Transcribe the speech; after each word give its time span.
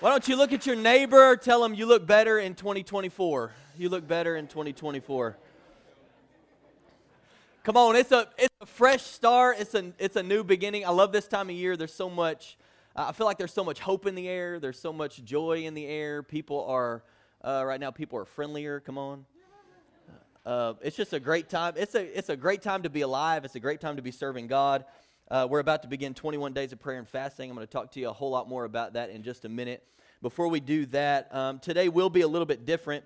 Why 0.00 0.10
don't 0.10 0.28
you 0.28 0.36
look 0.36 0.52
at 0.52 0.66
your 0.66 0.76
neighbor, 0.76 1.36
tell 1.36 1.62
them 1.62 1.72
you 1.72 1.86
look 1.86 2.06
better 2.06 2.38
in 2.38 2.54
2024. 2.54 3.50
You 3.78 3.88
look 3.88 4.06
better 4.06 4.36
in 4.36 4.46
2024. 4.46 5.38
Come 7.62 7.76
on, 7.78 7.96
it's 7.96 8.12
a 8.12 8.28
it's 8.36 8.54
a 8.60 8.66
fresh 8.66 9.02
start. 9.02 9.56
It's 9.58 9.74
a 9.74 9.94
it's 9.98 10.16
a 10.16 10.22
new 10.22 10.44
beginning. 10.44 10.84
I 10.84 10.90
love 10.90 11.12
this 11.12 11.26
time 11.26 11.48
of 11.48 11.56
year. 11.56 11.78
There's 11.78 11.94
so 11.94 12.10
much. 12.10 12.58
I 12.94 13.12
feel 13.12 13.26
like 13.26 13.38
there's 13.38 13.54
so 13.54 13.64
much 13.64 13.80
hope 13.80 14.06
in 14.06 14.14
the 14.14 14.28
air. 14.28 14.60
There's 14.60 14.78
so 14.78 14.92
much 14.92 15.24
joy 15.24 15.64
in 15.64 15.72
the 15.72 15.86
air. 15.86 16.22
People 16.22 16.66
are 16.66 17.02
uh, 17.42 17.64
right 17.66 17.80
now. 17.80 17.90
People 17.90 18.18
are 18.18 18.26
friendlier. 18.26 18.80
Come 18.80 18.98
on. 18.98 19.24
Uh, 20.44 20.74
it's 20.82 20.96
just 20.96 21.14
a 21.14 21.20
great 21.20 21.48
time. 21.48 21.72
It's 21.74 21.94
a 21.94 22.18
it's 22.18 22.28
a 22.28 22.36
great 22.36 22.60
time 22.60 22.82
to 22.82 22.90
be 22.90 23.00
alive. 23.00 23.46
It's 23.46 23.54
a 23.54 23.60
great 23.60 23.80
time 23.80 23.96
to 23.96 24.02
be 24.02 24.10
serving 24.10 24.46
God. 24.46 24.84
Uh, 25.28 25.44
we're 25.50 25.58
about 25.58 25.82
to 25.82 25.88
begin 25.88 26.14
21 26.14 26.52
days 26.52 26.72
of 26.72 26.78
prayer 26.78 27.00
and 27.00 27.08
fasting. 27.08 27.50
I'm 27.50 27.56
going 27.56 27.66
to 27.66 27.72
talk 27.72 27.90
to 27.92 28.00
you 28.00 28.08
a 28.08 28.12
whole 28.12 28.30
lot 28.30 28.48
more 28.48 28.64
about 28.64 28.92
that 28.92 29.10
in 29.10 29.24
just 29.24 29.44
a 29.44 29.48
minute. 29.48 29.82
Before 30.22 30.46
we 30.46 30.60
do 30.60 30.86
that, 30.86 31.34
um, 31.34 31.58
today 31.58 31.88
will 31.88 32.10
be 32.10 32.20
a 32.20 32.28
little 32.28 32.46
bit 32.46 32.64
different. 32.64 33.04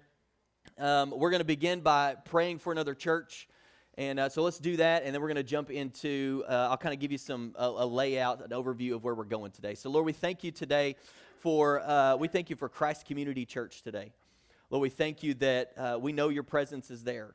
Um, 0.77 1.15
we're 1.17 1.31
going 1.31 1.41
to 1.41 1.47
begin 1.47 1.81
by 1.81 2.17
praying 2.27 2.59
for 2.59 2.73
another 2.73 2.95
church. 2.95 3.49
And 3.97 4.21
uh, 4.21 4.29
so 4.29 4.43
let's 4.43 4.59
do 4.59 4.77
that, 4.77 5.05
and 5.05 5.15
then 5.15 5.23
we're 5.23 5.29
going 5.29 5.37
to 5.37 5.43
jump 5.43 5.71
into. 5.71 6.45
Uh, 6.47 6.69
I'll 6.71 6.77
kind 6.77 6.93
of 6.93 7.01
give 7.01 7.11
you 7.11 7.17
some 7.17 7.55
a, 7.59 7.65
a, 7.65 7.87
layout, 7.87 8.45
an 8.45 8.51
overview 8.51 8.95
of 8.95 9.03
where 9.03 9.15
we're 9.15 9.25
going 9.25 9.51
today. 9.53 9.75
So, 9.75 9.89
Lord, 9.89 10.05
we 10.05 10.13
thank 10.13 10.45
you 10.45 10.51
today 10.51 10.97
for 11.39 11.81
uh, 11.81 12.17
we 12.17 12.29
thank 12.29 12.51
you 12.51 12.57
for 12.57 12.69
Christ 12.69 13.07
Community 13.07 13.47
Church 13.47 13.81
today. 13.81 14.13
Lord, 14.69 14.83
we 14.83 14.91
thank 14.91 15.23
you 15.23 15.33
that 15.35 15.73
uh, 15.77 15.99
we 16.01 16.13
know 16.13 16.29
your 16.29 16.43
presence 16.43 16.91
is 16.91 17.03
there, 17.03 17.35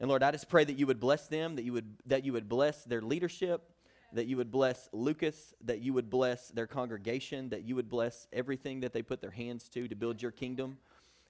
and 0.00 0.08
Lord, 0.08 0.22
I 0.22 0.30
just 0.30 0.48
pray 0.48 0.64
that 0.64 0.78
you 0.78 0.86
would 0.86 1.00
bless 1.00 1.26
them, 1.26 1.56
that 1.56 1.64
you 1.64 1.72
would 1.72 1.96
that 2.06 2.24
you 2.24 2.32
would 2.32 2.48
bless 2.48 2.84
their 2.84 3.02
leadership, 3.02 3.68
that 4.12 4.26
you 4.26 4.36
would 4.36 4.50
bless 4.50 4.88
Lucas, 4.92 5.54
that 5.64 5.80
you 5.80 5.92
would 5.92 6.08
bless 6.08 6.48
their 6.48 6.66
congregation, 6.66 7.48
that 7.50 7.62
you 7.62 7.76
would 7.76 7.88
bless 7.88 8.26
everything 8.32 8.80
that 8.80 8.92
they 8.92 9.02
put 9.02 9.20
their 9.20 9.30
hands 9.30 9.68
to 9.70 9.86
to 9.88 9.94
build 9.94 10.22
your 10.22 10.30
kingdom. 10.30 10.78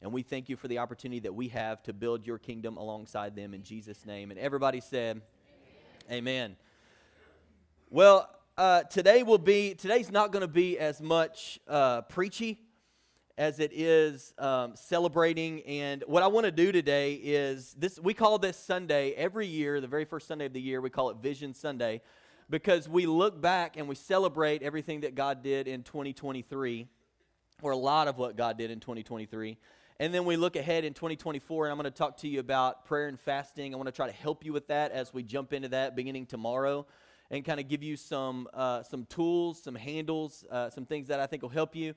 And 0.01 0.13
we 0.13 0.23
thank 0.23 0.49
you 0.49 0.57
for 0.57 0.69
the 0.69 0.79
opportunity 0.79 1.21
that 1.21 1.35
we 1.35 1.49
have 1.49 1.83
to 1.85 1.93
build 1.93 2.25
your 2.25 2.39
kingdom 2.39 2.77
alongside 2.77 3.35
them 3.35 3.53
in 3.53 3.65
Jesus' 3.65 4.07
name. 4.07 4.31
And 4.31 4.39
everybody 4.39 4.81
said, 4.81 5.23
Amen. 6.09 6.19
Amen. 6.19 6.57
Well, 7.91 8.31
uh, 8.57 8.85
today 8.85 9.25
will 9.25 9.39
be, 9.39 9.75
today's 9.75 10.11
not 10.11 10.31
going 10.31 10.43
to 10.43 10.49
be 10.49 10.79
as 10.79 11.01
much 11.01 11.59
uh, 11.67 12.03
preachy 12.03 12.61
as 13.37 13.61
it 13.61 13.73
is 13.73 14.35
um, 14.39 14.75
celebrating. 14.77 15.63
And 15.63 16.05
what 16.07 16.23
I 16.23 16.29
want 16.29 16.45
to 16.45 16.53
do 16.53 16.71
today 16.71 17.15
is 17.15 17.75
this, 17.79 17.99
we 17.99 18.15
call 18.15 18.39
this 18.39 18.57
Sunday 18.57 19.13
every 19.13 19.47
year, 19.47 19.81
the 19.81 19.87
very 19.87 20.05
first 20.05 20.29
Sunday 20.29 20.47
of 20.47 20.53
the 20.53 20.61
year, 20.61 20.81
we 20.81 20.91
call 20.91 21.11
it 21.11 21.19
Vision 21.19 21.55
Sunday 21.55 22.03
because 22.51 22.89
we 22.89 23.07
look 23.07 23.41
back 23.41 23.77
and 23.77 23.89
we 23.89 23.95
celebrate 23.95 24.63
everything 24.63 25.01
that 25.01 25.15
God 25.15 25.43
did 25.43 25.69
in 25.69 25.83
2023, 25.83 26.87
or 27.63 27.73
a 27.73 27.77
lot 27.77 28.09
of 28.09 28.17
what 28.17 28.37
God 28.37 28.57
did 28.57 28.71
in 28.71 28.81
2023. 28.81 29.57
And 30.01 30.15
then 30.15 30.25
we 30.25 30.37
look 30.37 30.55
ahead 30.55 30.85
in 30.85 30.95
2024, 30.95 31.67
and 31.67 31.73
I'm 31.73 31.77
going 31.77 31.91
to 31.93 31.97
talk 31.97 32.19
to 32.19 32.29
you 32.29 32.39
about 32.39 32.85
prayer 32.85 33.09
and 33.09 33.19
fasting. 33.19 33.75
I 33.75 33.77
want 33.77 33.89
to 33.89 33.93
try 33.93 34.07
to 34.07 34.13
help 34.13 34.45
you 34.45 34.53
with 34.53 34.69
that 34.69 34.93
as 34.93 35.13
we 35.13 35.25
jump 35.25 35.53
into 35.53 35.69
that 35.71 35.97
beginning 35.97 36.27
tomorrow 36.27 36.87
and 37.31 37.45
kind 37.45 37.59
of 37.59 37.69
give 37.69 37.83
you 37.83 37.97
some, 37.97 38.49
uh, 38.55 38.83
some 38.85 39.05
tools, 39.07 39.61
some 39.63 39.75
handles, 39.75 40.45
uh, 40.51 40.71
some 40.71 40.87
things 40.87 41.09
that 41.09 41.21
I 41.21 41.27
think 41.27 41.43
will 41.43 41.49
help 41.49 41.75
you. 41.75 41.95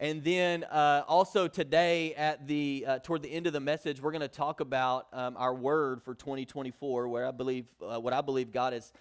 And 0.00 0.24
then 0.24 0.64
uh, 0.64 1.02
also 1.06 1.48
today, 1.48 2.14
at 2.14 2.46
the 2.46 2.84
uh, 2.88 2.98
toward 3.00 3.22
the 3.22 3.30
end 3.30 3.46
of 3.46 3.52
the 3.52 3.60
message, 3.60 4.00
we're 4.00 4.10
going 4.10 4.22
to 4.22 4.28
talk 4.28 4.60
about 4.60 5.06
um, 5.12 5.36
our 5.36 5.54
word 5.54 6.02
for 6.02 6.14
2024, 6.14 7.08
where 7.08 7.26
I 7.26 7.30
believe 7.30 7.66
uh, 7.80 8.00
what 8.00 8.12
I 8.12 8.20
believe 8.20 8.52
God 8.52 8.72
has 8.72 8.92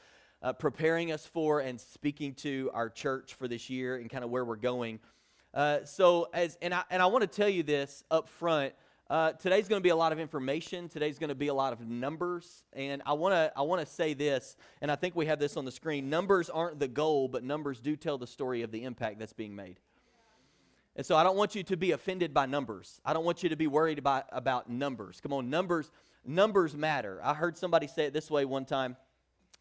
uh, 0.41 0.53
preparing 0.53 1.11
us 1.11 1.25
for 1.25 1.59
and 1.59 1.79
speaking 1.79 2.33
to 2.33 2.69
our 2.73 2.89
church 2.89 3.33
for 3.35 3.47
this 3.47 3.69
year 3.69 3.97
and 3.97 4.09
kind 4.09 4.23
of 4.23 4.29
where 4.29 4.43
we're 4.43 4.55
going. 4.55 4.99
Uh, 5.53 5.83
so, 5.83 6.29
as 6.33 6.57
and 6.61 6.73
I 6.73 6.83
and 6.89 7.01
I 7.01 7.07
want 7.07 7.21
to 7.21 7.27
tell 7.27 7.49
you 7.49 7.63
this 7.63 8.03
up 8.09 8.29
front. 8.29 8.73
Uh, 9.09 9.33
today's 9.33 9.67
going 9.67 9.81
to 9.81 9.83
be 9.83 9.89
a 9.89 9.95
lot 9.95 10.13
of 10.13 10.19
information. 10.19 10.87
Today's 10.87 11.19
going 11.19 11.29
to 11.29 11.35
be 11.35 11.49
a 11.49 11.53
lot 11.53 11.73
of 11.73 11.81
numbers, 11.81 12.63
and 12.71 13.01
I 13.05 13.11
want 13.13 13.33
to 13.33 13.51
I 13.55 13.61
want 13.63 13.85
to 13.85 13.85
say 13.85 14.13
this, 14.13 14.55
and 14.81 14.89
I 14.89 14.95
think 14.95 15.15
we 15.15 15.25
have 15.25 15.39
this 15.39 15.57
on 15.57 15.65
the 15.65 15.71
screen. 15.71 16.09
Numbers 16.09 16.49
aren't 16.49 16.79
the 16.79 16.87
goal, 16.87 17.27
but 17.27 17.43
numbers 17.43 17.81
do 17.81 17.97
tell 17.97 18.17
the 18.17 18.27
story 18.27 18.61
of 18.61 18.71
the 18.71 18.85
impact 18.85 19.19
that's 19.19 19.33
being 19.33 19.55
made. 19.55 19.79
And 20.95 21.05
so 21.05 21.15
I 21.15 21.23
don't 21.23 21.37
want 21.37 21.55
you 21.55 21.63
to 21.63 21.77
be 21.77 21.91
offended 21.91 22.33
by 22.33 22.45
numbers. 22.45 22.99
I 23.05 23.13
don't 23.13 23.23
want 23.23 23.43
you 23.43 23.49
to 23.49 23.55
be 23.55 23.67
worried 23.67 23.97
about, 23.97 24.25
about 24.31 24.69
numbers. 24.69 25.21
Come 25.21 25.31
on, 25.33 25.49
numbers 25.49 25.89
numbers 26.25 26.75
matter. 26.75 27.19
I 27.23 27.33
heard 27.33 27.57
somebody 27.57 27.87
say 27.87 28.05
it 28.05 28.13
this 28.13 28.29
way 28.29 28.45
one 28.45 28.65
time 28.65 28.95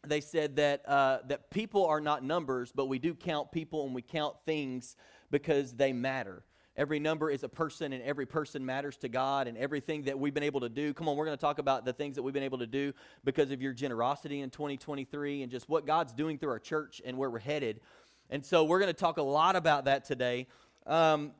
they 0.05 0.21
said 0.21 0.55
that, 0.55 0.87
uh, 0.87 1.19
that 1.27 1.49
people 1.51 1.85
are 1.85 2.01
not 2.01 2.23
numbers, 2.23 2.71
but 2.73 2.87
we 2.87 2.99
do 2.99 3.13
count 3.13 3.51
people 3.51 3.85
and 3.85 3.93
we 3.93 4.01
count 4.01 4.35
things 4.45 4.95
because 5.29 5.73
they 5.73 5.93
matter. 5.93 6.43
Every 6.77 6.99
number 6.99 7.29
is 7.29 7.43
a 7.43 7.49
person, 7.49 7.91
and 7.91 8.01
every 8.01 8.25
person 8.25 8.65
matters 8.65 8.95
to 8.97 9.09
God, 9.09 9.47
and 9.47 9.57
everything 9.57 10.03
that 10.03 10.17
we've 10.17 10.33
been 10.33 10.41
able 10.41 10.61
to 10.61 10.69
do. 10.69 10.93
Come 10.93 11.09
on, 11.09 11.17
we're 11.17 11.25
going 11.25 11.37
to 11.37 11.41
talk 11.41 11.59
about 11.59 11.83
the 11.83 11.91
things 11.91 12.15
that 12.15 12.23
we've 12.23 12.33
been 12.33 12.43
able 12.43 12.59
to 12.59 12.67
do 12.67 12.93
because 13.25 13.51
of 13.51 13.61
your 13.61 13.73
generosity 13.73 14.39
in 14.39 14.49
2023 14.49 15.43
and 15.43 15.51
just 15.51 15.67
what 15.67 15.85
God's 15.85 16.13
doing 16.13 16.37
through 16.37 16.51
our 16.51 16.59
church 16.59 17.01
and 17.05 17.17
where 17.17 17.29
we're 17.29 17.39
headed. 17.39 17.81
And 18.29 18.45
so, 18.45 18.63
we're 18.63 18.79
going 18.79 18.87
to 18.87 18.99
talk 18.99 19.17
a 19.17 19.21
lot 19.23 19.57
about 19.57 19.85
that 19.85 20.05
today. 20.05 20.47
Um, 20.87 21.33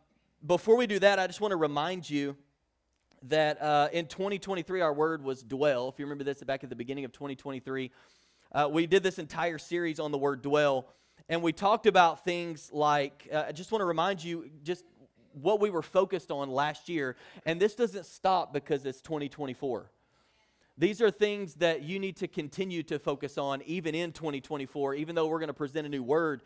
before 0.46 0.76
we 0.76 0.86
do 0.86 1.00
that, 1.00 1.18
I 1.18 1.28
just 1.28 1.40
want 1.40 1.54
to 1.54 1.58
remind 1.58 2.10
you 2.10 2.36
that 3.24 3.62
uh, 3.62 3.88
in 3.94 4.08
2023, 4.08 4.82
our 4.82 4.94
word 4.94 5.24
was 5.24 5.44
dwell. 5.44 5.90
If 5.90 5.98
you 5.98 6.06
remember 6.06 6.24
this 6.24 6.44
back 6.44 6.64
at 6.64 6.70
the 6.70 6.76
beginning 6.76 7.06
of 7.06 7.12
2023, 7.12 7.92
uh, 8.51 8.67
we 8.72 8.85
did 8.88 9.03
this 9.03 9.19
entire 9.19 9.57
series 9.57 10.00
on 10.00 10.12
the 10.12 10.17
word 10.17 10.41
dwell, 10.41 10.88
and 11.29 11.41
we 11.41 11.53
talked 11.53 11.85
about 11.88 12.25
things 12.25 12.69
like, 12.73 13.28
uh, 13.31 13.45
I 13.47 13.51
just 13.51 13.72
want 13.72 13.81
to 13.81 13.85
remind 13.85 14.23
you 14.23 14.50
just 14.63 14.84
what 15.34 15.59
we 15.59 15.69
were 15.69 15.81
focused 15.81 16.31
on 16.31 16.50
last 16.50 16.89
year. 16.89 17.16
And 17.45 17.59
this 17.59 17.75
doesn't 17.75 18.06
stop 18.06 18.53
because 18.53 18.85
it's 18.85 19.01
2024. 19.01 19.89
These 20.78 21.01
are 21.01 21.12
things 21.12 21.56
that 21.56 21.84
you 21.84 22.00
need 22.00 22.17
to 22.17 22.28
continue 22.28 22.84
to 22.84 23.00
focus 23.00 23.38
on 23.38 23.62
even 23.63 23.94
in 23.95 24.12
2024, 24.12 24.95
even 24.95 25.16
though 25.16 25.28
we're 25.28 25.39
going 25.39 25.47
to 25.47 25.53
present 25.53 25.85
a 25.85 25.89
new 25.89 26.03
word 26.03 26.41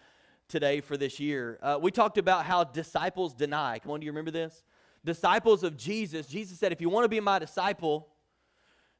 today 0.47 0.81
for 0.81 0.97
this 0.97 1.19
year. 1.19 1.57
Uh, 1.61 1.79
we 1.81 1.91
talked 1.91 2.17
about 2.17 2.45
how 2.45 2.63
disciples 2.63 3.33
deny. 3.33 3.79
Come 3.79 3.91
on, 3.91 3.99
do 3.99 4.05
you 4.05 4.11
remember 4.11 4.31
this? 4.31 4.63
Disciples 5.03 5.63
of 5.63 5.77
Jesus, 5.77 6.27
Jesus 6.27 6.59
said, 6.59 6.71
if 6.71 6.81
you 6.81 6.89
want 6.89 7.05
to 7.05 7.09
be 7.09 7.19
my 7.19 7.39
disciple, 7.39 8.07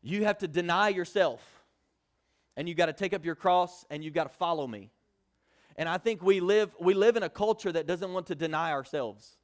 you 0.01 0.23
have 0.23 0.37
to 0.39 0.47
deny 0.47 0.89
yourself 0.89 1.54
and 2.57 2.67
you've 2.67 2.77
got 2.77 2.88
to 2.88 2.93
take 2.93 3.13
up 3.13 3.25
your 3.25 3.35
cross 3.35 3.85
and 3.89 4.03
you've 4.03 4.13
got 4.13 4.23
to 4.31 4.38
follow 4.38 4.67
me. 4.67 4.91
And 5.77 5.89
I 5.89 5.97
think 5.97 6.23
we 6.23 6.39
live, 6.39 6.71
we 6.79 6.93
live 6.93 7.17
in 7.17 7.23
a 7.23 7.29
culture 7.29 7.71
that 7.71 7.85
doesn't 7.85 8.13
want 8.13 8.27
to 8.27 8.35
deny 8.35 8.71
ourselves. 8.71 9.38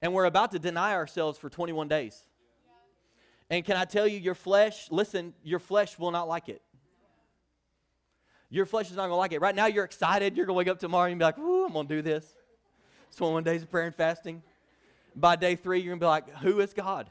And 0.00 0.12
we're 0.12 0.24
about 0.24 0.50
to 0.52 0.58
deny 0.58 0.94
ourselves 0.94 1.38
for 1.38 1.48
21 1.48 1.86
days. 1.86 2.20
And 3.48 3.64
can 3.64 3.76
I 3.76 3.84
tell 3.84 4.08
you, 4.08 4.18
your 4.18 4.34
flesh, 4.34 4.88
listen, 4.90 5.34
your 5.44 5.58
flesh 5.58 5.98
will 5.98 6.10
not 6.10 6.26
like 6.26 6.48
it. 6.48 6.62
Your 8.50 8.66
flesh 8.66 8.90
is 8.90 8.96
not 8.96 9.02
going 9.02 9.12
to 9.12 9.16
like 9.16 9.32
it. 9.32 9.40
Right 9.40 9.54
now, 9.54 9.66
you're 9.66 9.84
excited. 9.84 10.36
You're 10.36 10.46
going 10.46 10.56
to 10.56 10.58
wake 10.58 10.68
up 10.68 10.78
tomorrow 10.78 11.08
and 11.08 11.18
be 11.18 11.24
like, 11.24 11.38
whoo, 11.38 11.66
I'm 11.66 11.72
going 11.72 11.86
to 11.86 11.94
do 11.96 12.02
this. 12.02 12.34
21 13.16 13.44
days 13.44 13.62
of 13.62 13.70
prayer 13.70 13.86
and 13.86 13.94
fasting. 13.94 14.42
By 15.14 15.36
day 15.36 15.54
three, 15.54 15.80
you're 15.80 15.96
going 15.96 16.00
to 16.00 16.04
be 16.04 16.08
like, 16.08 16.36
who 16.38 16.60
is 16.60 16.72
God? 16.72 17.10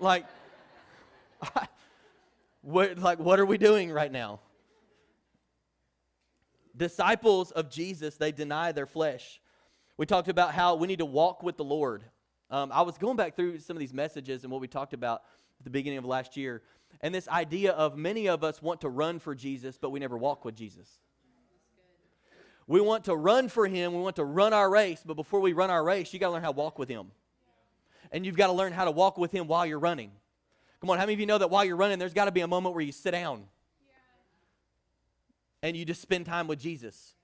Like, 0.00 0.24
what, 2.62 2.98
like, 2.98 3.18
what 3.18 3.38
are 3.38 3.46
we 3.46 3.58
doing 3.58 3.92
right 3.92 4.10
now? 4.10 4.40
Disciples 6.76 7.50
of 7.50 7.70
Jesus, 7.70 8.16
they 8.16 8.32
deny 8.32 8.72
their 8.72 8.86
flesh. 8.86 9.40
We 9.96 10.06
talked 10.06 10.28
about 10.28 10.54
how 10.54 10.74
we 10.74 10.86
need 10.86 10.98
to 10.98 11.04
walk 11.04 11.42
with 11.42 11.56
the 11.56 11.64
Lord. 11.64 12.04
Um, 12.50 12.70
I 12.72 12.82
was 12.82 12.98
going 12.98 13.16
back 13.16 13.36
through 13.36 13.58
some 13.60 13.76
of 13.76 13.80
these 13.80 13.94
messages 13.94 14.42
and 14.42 14.52
what 14.52 14.60
we 14.60 14.68
talked 14.68 14.94
about 14.94 15.22
at 15.60 15.64
the 15.64 15.70
beginning 15.70 15.98
of 15.98 16.04
last 16.04 16.36
year, 16.36 16.62
and 17.00 17.14
this 17.14 17.28
idea 17.28 17.72
of 17.72 17.96
many 17.96 18.28
of 18.28 18.44
us 18.44 18.60
want 18.60 18.80
to 18.82 18.88
run 18.88 19.18
for 19.18 19.34
Jesus, 19.34 19.78
but 19.78 19.90
we 19.90 20.00
never 20.00 20.18
walk 20.18 20.44
with 20.44 20.54
Jesus. 20.54 20.88
We 22.66 22.80
want 22.80 23.04
to 23.04 23.16
run 23.16 23.48
for 23.48 23.66
Him, 23.66 23.94
we 23.94 24.00
want 24.00 24.16
to 24.16 24.24
run 24.24 24.52
our 24.52 24.70
race, 24.70 25.02
but 25.04 25.14
before 25.14 25.40
we 25.40 25.52
run 25.52 25.70
our 25.70 25.82
race, 25.82 26.12
you 26.12 26.18
got 26.18 26.28
to 26.28 26.32
learn 26.32 26.42
how 26.42 26.52
to 26.52 26.56
walk 26.56 26.78
with 26.78 26.88
Him. 26.88 27.10
And 28.12 28.26
you've 28.26 28.36
got 28.36 28.48
to 28.48 28.52
learn 28.52 28.72
how 28.72 28.84
to 28.84 28.90
walk 28.90 29.18
with 29.18 29.32
Him 29.32 29.46
while 29.46 29.64
you're 29.64 29.78
running. 29.78 30.12
Come 30.80 30.90
on, 30.90 30.98
how 30.98 31.04
many 31.04 31.14
of 31.14 31.20
you 31.20 31.26
know 31.26 31.38
that 31.38 31.50
while 31.50 31.64
you're 31.64 31.76
running, 31.76 31.98
there's 31.98 32.12
got 32.12 32.26
to 32.26 32.32
be 32.32 32.40
a 32.40 32.48
moment 32.48 32.74
where 32.74 32.84
you 32.84 32.92
sit 32.92 33.12
down 33.12 33.44
and 35.62 35.76
you 35.76 35.84
just 35.84 36.02
spend 36.02 36.26
time 36.26 36.46
with 36.48 36.58
Jesus. 36.60 37.14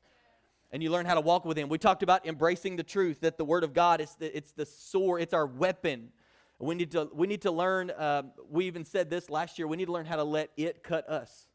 and 0.70 0.82
you 0.82 0.90
learn 0.90 1.06
how 1.06 1.14
to 1.14 1.20
walk 1.20 1.44
with 1.44 1.56
him. 1.56 1.68
We 1.68 1.78
talked 1.78 2.02
about 2.02 2.26
embracing 2.26 2.76
the 2.76 2.82
truth 2.82 3.20
that 3.20 3.38
the 3.38 3.44
word 3.44 3.64
of 3.64 3.72
God 3.72 4.00
is 4.00 4.14
the, 4.16 4.36
it's 4.36 4.52
the 4.52 4.66
sword, 4.66 5.22
it's 5.22 5.32
our 5.32 5.46
weapon. 5.46 6.10
We 6.58 6.74
need 6.74 6.90
to 6.92 7.08
we 7.14 7.28
need 7.28 7.42
to 7.42 7.52
learn. 7.52 7.90
Uh, 7.90 8.24
we 8.50 8.66
even 8.66 8.84
said 8.84 9.10
this 9.10 9.30
last 9.30 9.58
year. 9.58 9.68
We 9.68 9.76
need 9.76 9.84
to 9.84 9.92
learn 9.92 10.06
how 10.06 10.16
to 10.16 10.24
let 10.24 10.50
it 10.56 10.82
cut 10.82 11.08
us. 11.08 11.46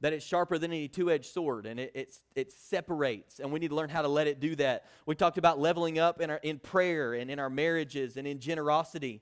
That 0.00 0.14
it's 0.14 0.24
sharper 0.24 0.58
than 0.58 0.72
any 0.72 0.88
two-edged 0.88 1.26
sword, 1.26 1.66
and 1.66 1.78
it 1.78 1.92
it's, 1.94 2.20
it 2.34 2.50
separates. 2.52 3.40
And 3.40 3.52
we 3.52 3.60
need 3.60 3.68
to 3.68 3.74
learn 3.74 3.90
how 3.90 4.02
to 4.02 4.08
let 4.08 4.26
it 4.26 4.40
do 4.40 4.54
that. 4.56 4.86
We 5.04 5.14
talked 5.14 5.36
about 5.36 5.58
leveling 5.58 5.98
up 5.98 6.20
in 6.20 6.30
our 6.30 6.38
in 6.38 6.58
prayer 6.58 7.12
and 7.12 7.30
in 7.30 7.38
our 7.38 7.50
marriages 7.50 8.16
and 8.16 8.26
in 8.26 8.40
generosity, 8.40 9.20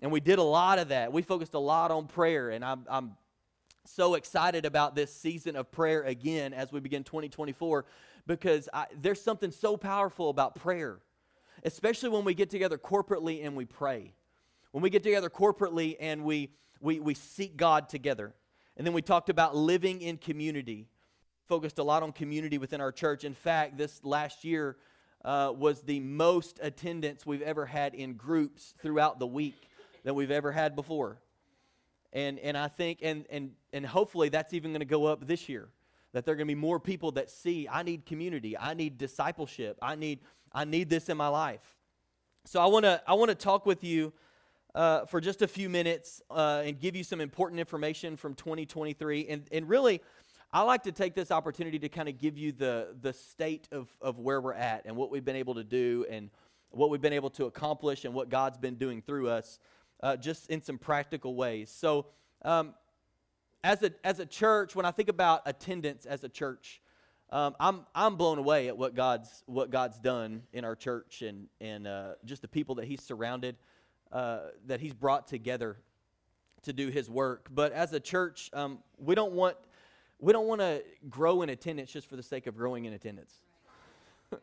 and 0.00 0.10
we 0.10 0.20
did 0.20 0.38
a 0.38 0.42
lot 0.42 0.78
of 0.78 0.88
that. 0.88 1.12
We 1.12 1.20
focused 1.20 1.52
a 1.52 1.58
lot 1.58 1.90
on 1.90 2.06
prayer, 2.06 2.48
and 2.48 2.64
I'm 2.64 2.86
I'm 2.88 3.12
so 3.86 4.14
excited 4.14 4.64
about 4.64 4.94
this 4.94 5.14
season 5.14 5.56
of 5.56 5.70
prayer 5.70 6.02
again 6.02 6.52
as 6.52 6.72
we 6.72 6.80
begin 6.80 7.04
2024 7.04 7.84
because 8.26 8.68
I, 8.72 8.86
there's 9.00 9.20
something 9.20 9.50
so 9.50 9.76
powerful 9.76 10.30
about 10.30 10.54
prayer, 10.54 10.98
especially 11.64 12.10
when 12.10 12.24
we 12.24 12.34
get 12.34 12.50
together 12.50 12.78
corporately 12.78 13.44
and 13.44 13.56
we 13.56 13.64
pray. 13.64 14.12
When 14.72 14.82
we 14.82 14.90
get 14.90 15.02
together 15.02 15.30
corporately 15.30 15.96
and 15.98 16.24
we, 16.24 16.50
we, 16.80 17.00
we 17.00 17.14
seek 17.14 17.56
God 17.56 17.88
together. 17.88 18.34
And 18.76 18.86
then 18.86 18.94
we 18.94 19.02
talked 19.02 19.28
about 19.28 19.56
living 19.56 20.00
in 20.00 20.16
community, 20.16 20.88
focused 21.48 21.78
a 21.78 21.82
lot 21.82 22.02
on 22.02 22.12
community 22.12 22.58
within 22.58 22.80
our 22.80 22.92
church. 22.92 23.24
In 23.24 23.34
fact, 23.34 23.76
this 23.76 24.04
last 24.04 24.44
year 24.44 24.76
uh, 25.24 25.52
was 25.54 25.82
the 25.82 26.00
most 26.00 26.60
attendance 26.62 27.26
we've 27.26 27.42
ever 27.42 27.66
had 27.66 27.94
in 27.94 28.14
groups 28.14 28.74
throughout 28.80 29.18
the 29.18 29.26
week 29.26 29.68
than 30.04 30.14
we've 30.14 30.30
ever 30.30 30.52
had 30.52 30.76
before. 30.76 31.18
And, 32.12 32.38
and 32.40 32.56
I 32.56 32.68
think, 32.68 33.00
and, 33.02 33.24
and, 33.30 33.52
and 33.72 33.86
hopefully 33.86 34.28
that's 34.28 34.52
even 34.52 34.72
going 34.72 34.80
to 34.80 34.86
go 34.86 35.06
up 35.06 35.26
this 35.26 35.48
year. 35.48 35.68
That 36.12 36.24
there 36.24 36.32
are 36.32 36.36
going 36.36 36.48
to 36.48 36.54
be 36.54 36.60
more 36.60 36.80
people 36.80 37.12
that 37.12 37.30
see, 37.30 37.68
I 37.70 37.84
need 37.84 38.04
community, 38.04 38.58
I 38.58 38.74
need 38.74 38.98
discipleship, 38.98 39.78
I 39.80 39.94
need, 39.94 40.20
I 40.52 40.64
need 40.64 40.90
this 40.90 41.08
in 41.08 41.16
my 41.16 41.28
life. 41.28 41.76
So 42.46 42.60
I 42.60 42.66
want 42.66 42.84
to 42.84 43.00
I 43.06 43.14
want 43.14 43.28
to 43.28 43.34
talk 43.36 43.64
with 43.64 43.84
you 43.84 44.12
uh, 44.74 45.04
for 45.06 45.20
just 45.20 45.42
a 45.42 45.48
few 45.48 45.68
minutes 45.68 46.22
uh, 46.30 46.62
and 46.64 46.80
give 46.80 46.96
you 46.96 47.04
some 47.04 47.20
important 47.20 47.60
information 47.60 48.16
from 48.16 48.34
2023. 48.34 49.28
And, 49.28 49.46
and 49.52 49.68
really, 49.68 50.00
I 50.52 50.62
like 50.62 50.82
to 50.84 50.92
take 50.92 51.14
this 51.14 51.30
opportunity 51.30 51.78
to 51.78 51.88
kind 51.88 52.08
of 52.08 52.18
give 52.18 52.36
you 52.36 52.52
the, 52.52 52.96
the 53.00 53.12
state 53.12 53.68
of, 53.72 53.88
of 54.00 54.18
where 54.18 54.40
we're 54.40 54.54
at 54.54 54.82
and 54.84 54.96
what 54.96 55.10
we've 55.10 55.24
been 55.24 55.36
able 55.36 55.54
to 55.54 55.64
do 55.64 56.06
and 56.10 56.30
what 56.70 56.90
we've 56.90 57.00
been 57.00 57.12
able 57.12 57.30
to 57.30 57.46
accomplish 57.46 58.04
and 58.04 58.14
what 58.14 58.28
God's 58.28 58.58
been 58.58 58.76
doing 58.76 59.02
through 59.02 59.28
us, 59.28 59.58
uh, 60.02 60.16
just 60.16 60.50
in 60.50 60.62
some 60.62 60.78
practical 60.78 61.34
ways. 61.34 61.70
So, 61.70 62.06
um, 62.42 62.74
as, 63.62 63.82
a, 63.82 63.92
as 64.02 64.20
a 64.20 64.26
church, 64.26 64.74
when 64.74 64.86
I 64.86 64.90
think 64.90 65.08
about 65.08 65.42
attendance 65.46 66.06
as 66.06 66.24
a 66.24 66.28
church, 66.28 66.80
um, 67.30 67.54
I'm, 67.60 67.86
I'm 67.94 68.16
blown 68.16 68.38
away 68.38 68.68
at 68.68 68.76
what 68.76 68.94
God's, 68.94 69.44
what 69.46 69.70
God's 69.70 69.98
done 69.98 70.42
in 70.52 70.64
our 70.64 70.74
church 70.74 71.22
and, 71.22 71.46
and 71.60 71.86
uh, 71.86 72.12
just 72.24 72.42
the 72.42 72.48
people 72.48 72.76
that 72.76 72.86
He's 72.86 73.02
surrounded 73.02 73.56
uh, 74.12 74.40
that 74.66 74.80
he's 74.80 74.92
brought 74.92 75.28
together 75.28 75.76
to 76.62 76.72
do 76.72 76.88
his 76.88 77.08
work. 77.08 77.48
But 77.50 77.72
as 77.72 77.92
a 77.92 78.00
church, 78.00 78.50
um, 78.52 78.78
we 78.98 79.14
don't 79.14 79.32
want 79.32 79.56
we 80.18 80.32
don't 80.32 80.46
want 80.46 80.60
to 80.60 80.82
grow 81.08 81.42
in 81.42 81.48
attendance 81.48 81.90
just 81.90 82.08
for 82.08 82.16
the 82.16 82.22
sake 82.22 82.46
of 82.46 82.56
growing 82.56 82.84
in 82.84 82.92
attendance. 82.92 83.34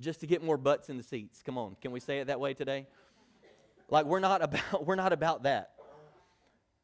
just 0.00 0.20
to 0.20 0.26
get 0.26 0.42
more 0.42 0.56
butts 0.56 0.88
in 0.88 0.96
the 0.96 1.02
seats. 1.02 1.42
Come 1.44 1.58
on, 1.58 1.76
can 1.80 1.92
we 1.92 2.00
say 2.00 2.18
it 2.20 2.26
that 2.26 2.40
way 2.40 2.54
today? 2.54 2.86
Like 3.88 4.06
we're 4.06 4.20
not 4.20 4.42
about 4.42 4.86
we're 4.86 4.96
not 4.96 5.12
about 5.12 5.44
that. 5.44 5.72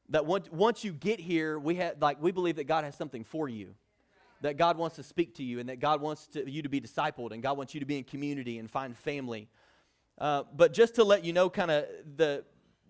That 0.08 0.26
once 0.26 0.50
once 0.50 0.84
you 0.84 0.92
get 0.92 1.20
here, 1.20 1.58
we 1.58 1.76
have 1.76 1.96
like 2.00 2.20
we 2.20 2.32
believe 2.32 2.56
that 2.56 2.64
God 2.66 2.84
has 2.84 2.94
something 2.94 3.24
for 3.24 3.48
you. 3.48 3.74
That 4.42 4.56
God 4.56 4.76
wants 4.76 4.96
to 4.96 5.04
speak 5.04 5.36
to 5.36 5.44
you 5.44 5.60
and 5.60 5.68
that 5.68 5.78
God 5.78 6.00
wants 6.00 6.26
to, 6.28 6.50
you 6.50 6.62
to 6.62 6.68
be 6.68 6.80
discipled 6.80 7.30
and 7.30 7.44
God 7.44 7.56
wants 7.56 7.74
you 7.74 7.80
to 7.80 7.86
be 7.86 7.98
in 7.98 8.02
community 8.02 8.58
and 8.58 8.68
find 8.68 8.96
family 8.96 9.48
uh, 10.18 10.44
but 10.54 10.72
just 10.72 10.94
to 10.96 11.04
let 11.04 11.24
you 11.24 11.32
know, 11.32 11.48
kind 11.50 11.70
of 11.70 11.86
the 12.16 12.44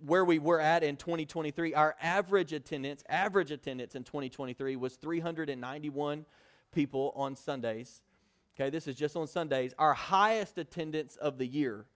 where 0.04 0.24
we 0.24 0.40
were 0.40 0.60
at 0.60 0.82
in 0.82 0.96
2023, 0.96 1.74
our 1.74 1.94
average 2.02 2.52
attendance, 2.52 3.04
average 3.08 3.52
attendance 3.52 3.94
in 3.94 4.02
2023 4.02 4.74
was 4.74 4.96
391 4.96 6.26
people 6.72 7.12
on 7.14 7.36
Sundays. 7.36 8.02
Okay, 8.54 8.68
this 8.68 8.88
is 8.88 8.96
just 8.96 9.14
on 9.16 9.28
Sundays. 9.28 9.72
Our 9.78 9.94
highest 9.94 10.58
attendance 10.58 11.14
of 11.16 11.38
the 11.38 11.46
year, 11.46 11.86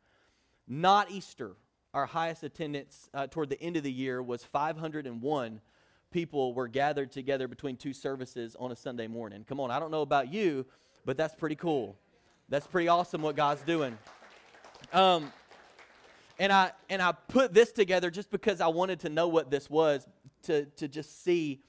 not 0.69 1.11
Easter, 1.11 1.57
our 1.97 2.05
highest 2.05 2.43
attendance 2.43 3.09
uh, 3.15 3.27
toward 3.27 3.49
the 3.49 3.59
end 3.59 3.75
of 3.79 3.83
the 3.83 3.91
year 3.91 4.23
was 4.23 4.45
501 4.45 5.63
people 6.11 6.53
were 6.53 6.69
gathered 6.69 7.11
together 7.11 7.49
between 7.49 7.75
two 7.75 7.95
services 7.95 8.55
on 8.61 8.71
a 8.71 8.77
Sunday 8.77 9.07
morning. 9.07 9.47
Come 9.49 9.61
on, 9.61 9.71
I 9.71 9.79
don't 9.81 9.91
know 9.91 10.03
about 10.03 10.31
you, 10.31 10.67
but 11.07 11.17
that's 11.17 11.35
pretty 11.35 11.57
cool. 11.57 11.97
That's 12.51 12.67
pretty 12.67 12.89
awesome 12.89 13.23
what 13.23 13.35
God's 13.35 13.63
doing. 13.63 13.97
Um, 14.93 15.33
and 16.39 16.53
I 16.53 16.73
and 16.91 17.01
I 17.01 17.13
put 17.13 17.55
this 17.55 17.73
together 17.73 18.11
just 18.11 18.31
because 18.31 18.61
I 18.61 18.67
wanted 18.67 19.01
to 19.01 19.09
know 19.09 19.29
what 19.29 19.51
this 19.51 19.71
was 19.71 20.07
to 20.43 20.67
to 20.77 20.89
just 20.89 21.25
see 21.25 21.63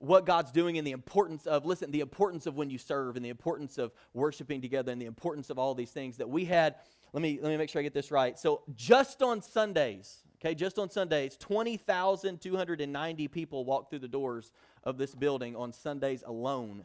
what 0.00 0.26
God's 0.26 0.50
doing 0.50 0.76
and 0.76 0.86
the 0.86 0.92
importance 0.92 1.46
of 1.46 1.64
listen 1.64 1.90
the 1.90 2.00
importance 2.00 2.46
of 2.46 2.56
when 2.56 2.70
you 2.70 2.78
serve 2.78 3.16
and 3.16 3.24
the 3.24 3.28
importance 3.28 3.78
of 3.78 3.92
worshiping 4.12 4.60
together 4.60 4.90
and 4.90 5.00
the 5.00 5.06
importance 5.06 5.50
of 5.50 5.58
all 5.58 5.74
these 5.74 5.90
things 5.90 6.16
that 6.16 6.28
we 6.28 6.44
had 6.44 6.74
let 7.12 7.22
me 7.22 7.38
let 7.40 7.50
me 7.50 7.56
make 7.56 7.70
sure 7.70 7.80
I 7.80 7.82
get 7.82 7.94
this 7.94 8.10
right. 8.10 8.38
So 8.38 8.62
just 8.74 9.22
on 9.22 9.42
Sundays, 9.42 10.18
okay, 10.36 10.54
just 10.54 10.78
on 10.78 10.90
Sundays, 10.90 11.36
20,290 11.36 13.28
people 13.28 13.64
walked 13.64 13.90
through 13.90 13.98
the 14.00 14.08
doors 14.08 14.52
of 14.84 14.96
this 14.96 15.14
building 15.14 15.56
on 15.56 15.72
Sundays 15.72 16.22
alone 16.26 16.84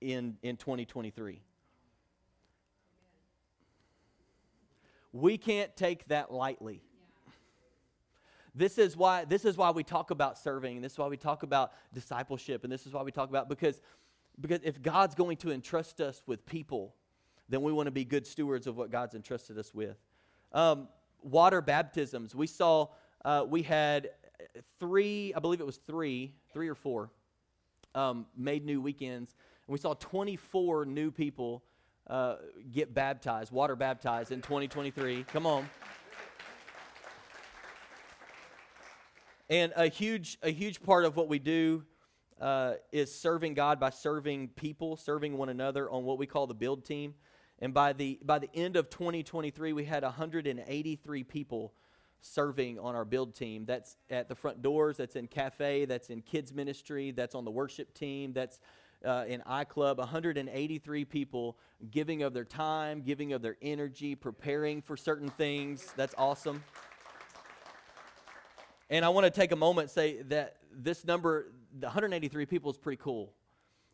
in 0.00 0.36
in 0.42 0.56
2023. 0.56 1.40
We 5.12 5.38
can't 5.38 5.74
take 5.76 6.06
that 6.08 6.32
lightly. 6.32 6.82
This 8.54 8.78
is 8.78 8.96
why 8.96 9.24
this 9.24 9.44
is 9.44 9.56
why 9.56 9.70
we 9.70 9.82
talk 9.82 10.10
about 10.10 10.38
serving, 10.38 10.76
and 10.76 10.84
this 10.84 10.92
is 10.92 10.98
why 10.98 11.08
we 11.08 11.16
talk 11.16 11.42
about 11.42 11.72
discipleship, 11.92 12.62
and 12.64 12.72
this 12.72 12.86
is 12.86 12.92
why 12.92 13.02
we 13.02 13.10
talk 13.10 13.28
about 13.28 13.48
because 13.48 13.80
because 14.40 14.60
if 14.64 14.80
God's 14.82 15.14
going 15.14 15.36
to 15.38 15.50
entrust 15.50 16.00
us 16.00 16.22
with 16.26 16.44
people, 16.46 16.94
then 17.48 17.62
we 17.62 17.72
want 17.72 17.86
to 17.86 17.92
be 17.92 18.04
good 18.04 18.26
stewards 18.26 18.66
of 18.66 18.76
what 18.76 18.90
God's 18.90 19.14
entrusted 19.14 19.58
us 19.58 19.72
with. 19.74 19.96
Um, 20.52 20.88
water 21.22 21.60
baptisms. 21.60 22.34
We 22.34 22.46
saw 22.46 22.88
uh, 23.24 23.44
we 23.48 23.62
had 23.62 24.10
three, 24.78 25.32
I 25.34 25.40
believe 25.40 25.60
it 25.60 25.66
was 25.66 25.78
three, 25.78 26.34
three 26.52 26.68
or 26.68 26.74
four, 26.74 27.10
um, 27.94 28.26
made 28.36 28.64
new 28.64 28.80
weekends, 28.80 29.34
and 29.66 29.72
we 29.72 29.78
saw 29.78 29.94
24 29.94 30.84
new 30.84 31.10
people 31.10 31.62
uh, 32.08 32.36
get 32.72 32.94
baptized, 32.94 33.50
water 33.50 33.76
baptized 33.76 34.30
in 34.30 34.42
2023. 34.42 35.24
Come 35.24 35.46
on. 35.46 35.68
And 39.50 39.72
a 39.76 39.88
huge, 39.88 40.38
a 40.42 40.50
huge 40.50 40.82
part 40.82 41.04
of 41.04 41.16
what 41.16 41.28
we 41.28 41.38
do 41.38 41.84
uh, 42.40 42.74
is 42.92 43.14
serving 43.14 43.54
God 43.54 43.78
by 43.78 43.90
serving 43.90 44.48
people, 44.48 44.96
serving 44.96 45.36
one 45.36 45.50
another 45.50 45.90
on 45.90 46.04
what 46.04 46.18
we 46.18 46.26
call 46.26 46.46
the 46.46 46.54
build 46.54 46.84
team. 46.84 47.14
And 47.60 47.72
by 47.72 47.92
the 47.92 48.18
by 48.22 48.38
the 48.38 48.48
end 48.54 48.76
of 48.76 48.90
2023, 48.90 49.72
we 49.72 49.84
had 49.84 50.02
183 50.02 51.24
people 51.24 51.72
serving 52.20 52.78
on 52.78 52.94
our 52.94 53.04
build 53.04 53.34
team. 53.34 53.64
That's 53.66 53.96
at 54.10 54.28
the 54.28 54.34
front 54.34 54.62
doors. 54.62 54.96
That's 54.96 55.14
in 55.14 55.28
cafe. 55.28 55.84
That's 55.84 56.08
in 56.08 56.22
kids 56.22 56.52
ministry. 56.52 57.10
That's 57.10 57.34
on 57.34 57.44
the 57.44 57.50
worship 57.50 57.94
team. 57.94 58.32
That's 58.32 58.58
uh, 59.04 59.24
in 59.28 59.42
iClub, 59.42 59.98
183 59.98 61.04
people 61.04 61.58
giving 61.90 62.22
of 62.22 62.32
their 62.32 62.44
time, 62.44 63.02
giving 63.02 63.34
of 63.34 63.42
their 63.42 63.56
energy, 63.60 64.14
preparing 64.14 64.80
for 64.80 64.96
certain 64.96 65.28
things. 65.28 65.92
That's 65.96 66.14
awesome. 66.16 66.64
And 68.90 69.04
I 69.04 69.08
want 69.08 69.24
to 69.24 69.30
take 69.30 69.52
a 69.52 69.56
moment 69.56 69.84
and 69.84 69.90
say 69.90 70.22
that 70.22 70.56
this 70.72 71.04
number, 71.04 71.52
the 71.78 71.86
183 71.86 72.46
people, 72.46 72.70
is 72.70 72.76
pretty 72.76 73.00
cool. 73.02 73.32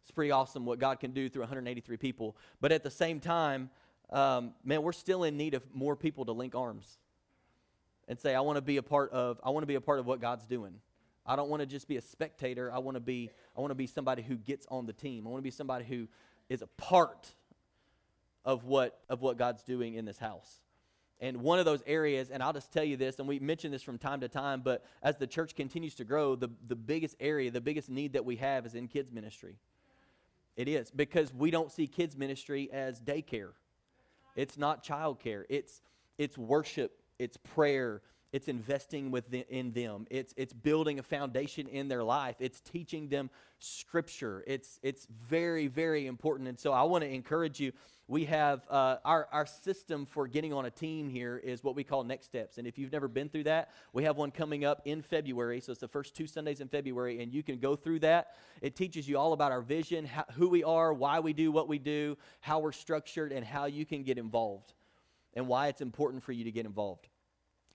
It's 0.02 0.10
pretty 0.10 0.30
awesome 0.30 0.64
what 0.64 0.78
God 0.78 0.98
can 0.98 1.12
do 1.12 1.28
through 1.28 1.42
183 1.42 1.96
people. 1.96 2.36
But 2.60 2.72
at 2.72 2.82
the 2.82 2.90
same 2.90 3.20
time, 3.20 3.70
um, 4.10 4.54
man, 4.64 4.82
we're 4.82 4.92
still 4.92 5.24
in 5.24 5.36
need 5.36 5.54
of 5.54 5.62
more 5.72 5.94
people 5.94 6.24
to 6.24 6.32
link 6.32 6.54
arms 6.54 6.98
and 8.08 8.18
say, 8.18 8.34
I 8.34 8.40
want 8.40 8.56
to 8.56 8.62
be 8.62 8.76
a 8.76 8.82
part 8.82 9.12
of, 9.12 9.40
I 9.44 9.50
want 9.50 9.62
to 9.62 9.68
be 9.68 9.76
a 9.76 9.80
part 9.80 10.00
of 10.00 10.06
what 10.06 10.20
God's 10.20 10.46
doing. 10.46 10.74
I 11.24 11.36
don't 11.36 11.48
want 11.48 11.60
to 11.60 11.66
just 11.66 11.86
be 11.86 11.96
a 11.96 12.00
spectator. 12.02 12.72
I 12.72 12.78
want 12.78 12.96
to 12.96 13.00
be 13.00 13.30
I 13.56 13.60
want 13.60 13.70
to 13.70 13.76
be 13.76 13.86
somebody 13.86 14.22
who 14.22 14.36
gets 14.36 14.66
on 14.70 14.86
the 14.86 14.92
team. 14.92 15.26
I 15.26 15.30
want 15.30 15.40
to 15.40 15.44
be 15.44 15.50
somebody 15.50 15.84
who 15.84 16.08
is 16.48 16.62
a 16.62 16.66
part 16.66 17.32
of 18.44 18.64
what 18.64 18.98
of 19.08 19.20
what 19.20 19.36
God's 19.36 19.62
doing 19.62 19.94
in 19.94 20.04
this 20.04 20.18
house. 20.18 20.60
And 21.20 21.42
one 21.42 21.58
of 21.58 21.66
those 21.66 21.82
areas, 21.86 22.30
and 22.30 22.42
I'll 22.42 22.54
just 22.54 22.72
tell 22.72 22.82
you 22.84 22.96
this, 22.96 23.18
and 23.18 23.28
we 23.28 23.38
mention 23.38 23.70
this 23.70 23.82
from 23.82 23.98
time 23.98 24.20
to 24.20 24.28
time, 24.28 24.62
but 24.62 24.84
as 25.02 25.18
the 25.18 25.26
church 25.26 25.54
continues 25.54 25.94
to 25.96 26.04
grow, 26.04 26.34
the, 26.34 26.48
the 26.66 26.74
biggest 26.74 27.16
area, 27.20 27.50
the 27.50 27.60
biggest 27.60 27.90
need 27.90 28.14
that 28.14 28.24
we 28.24 28.36
have 28.36 28.64
is 28.64 28.74
in 28.74 28.88
kids' 28.88 29.12
ministry. 29.12 29.56
It 30.56 30.66
is, 30.66 30.90
because 30.90 31.32
we 31.32 31.50
don't 31.50 31.70
see 31.70 31.86
kids' 31.86 32.16
ministry 32.16 32.70
as 32.72 33.00
daycare. 33.00 33.50
It's 34.34 34.56
not 34.56 34.84
childcare. 34.84 35.44
It's 35.48 35.82
it's 36.18 36.36
worship, 36.36 37.00
it's 37.18 37.38
prayer, 37.38 38.02
it's 38.32 38.46
investing 38.46 39.10
with 39.10 39.28
the, 39.30 39.44
in 39.48 39.72
them. 39.72 40.06
It's 40.10 40.32
it's 40.36 40.52
building 40.52 40.98
a 40.98 41.02
foundation 41.02 41.66
in 41.66 41.88
their 41.88 42.04
life. 42.04 42.36
It's 42.38 42.60
teaching 42.60 43.08
them 43.08 43.28
scripture. 43.58 44.44
It's 44.46 44.78
it's 44.82 45.06
very 45.06 45.66
very 45.66 46.06
important. 46.06 46.48
And 46.48 46.58
so 46.58 46.72
I 46.72 46.82
want 46.84 47.02
to 47.02 47.10
encourage 47.10 47.58
you. 47.58 47.72
We 48.06 48.24
have 48.24 48.66
uh, 48.68 48.96
our 49.04 49.28
our 49.32 49.46
system 49.46 50.06
for 50.06 50.28
getting 50.28 50.52
on 50.52 50.64
a 50.64 50.70
team 50.70 51.08
here 51.08 51.38
is 51.38 51.64
what 51.64 51.74
we 51.74 51.84
call 51.84 52.04
next 52.04 52.26
steps. 52.26 52.58
And 52.58 52.66
if 52.66 52.78
you've 52.78 52.92
never 52.92 53.08
been 53.08 53.28
through 53.28 53.44
that, 53.44 53.70
we 53.92 54.04
have 54.04 54.16
one 54.16 54.30
coming 54.30 54.64
up 54.64 54.82
in 54.84 55.02
February. 55.02 55.60
So 55.60 55.72
it's 55.72 55.80
the 55.80 55.88
first 55.88 56.14
two 56.14 56.26
Sundays 56.26 56.60
in 56.60 56.68
February, 56.68 57.22
and 57.22 57.32
you 57.32 57.42
can 57.42 57.58
go 57.58 57.76
through 57.76 58.00
that. 58.00 58.34
It 58.62 58.74
teaches 58.74 59.08
you 59.08 59.18
all 59.18 59.32
about 59.32 59.52
our 59.52 59.62
vision, 59.62 60.06
how, 60.06 60.24
who 60.34 60.48
we 60.48 60.64
are, 60.64 60.92
why 60.92 61.20
we 61.20 61.32
do 61.32 61.52
what 61.52 61.68
we 61.68 61.78
do, 61.78 62.16
how 62.40 62.58
we're 62.58 62.72
structured, 62.72 63.32
and 63.32 63.44
how 63.44 63.66
you 63.66 63.84
can 63.84 64.02
get 64.02 64.18
involved, 64.18 64.72
and 65.34 65.46
why 65.46 65.68
it's 65.68 65.80
important 65.80 66.24
for 66.24 66.32
you 66.32 66.44
to 66.44 66.50
get 66.52 66.66
involved. 66.66 67.09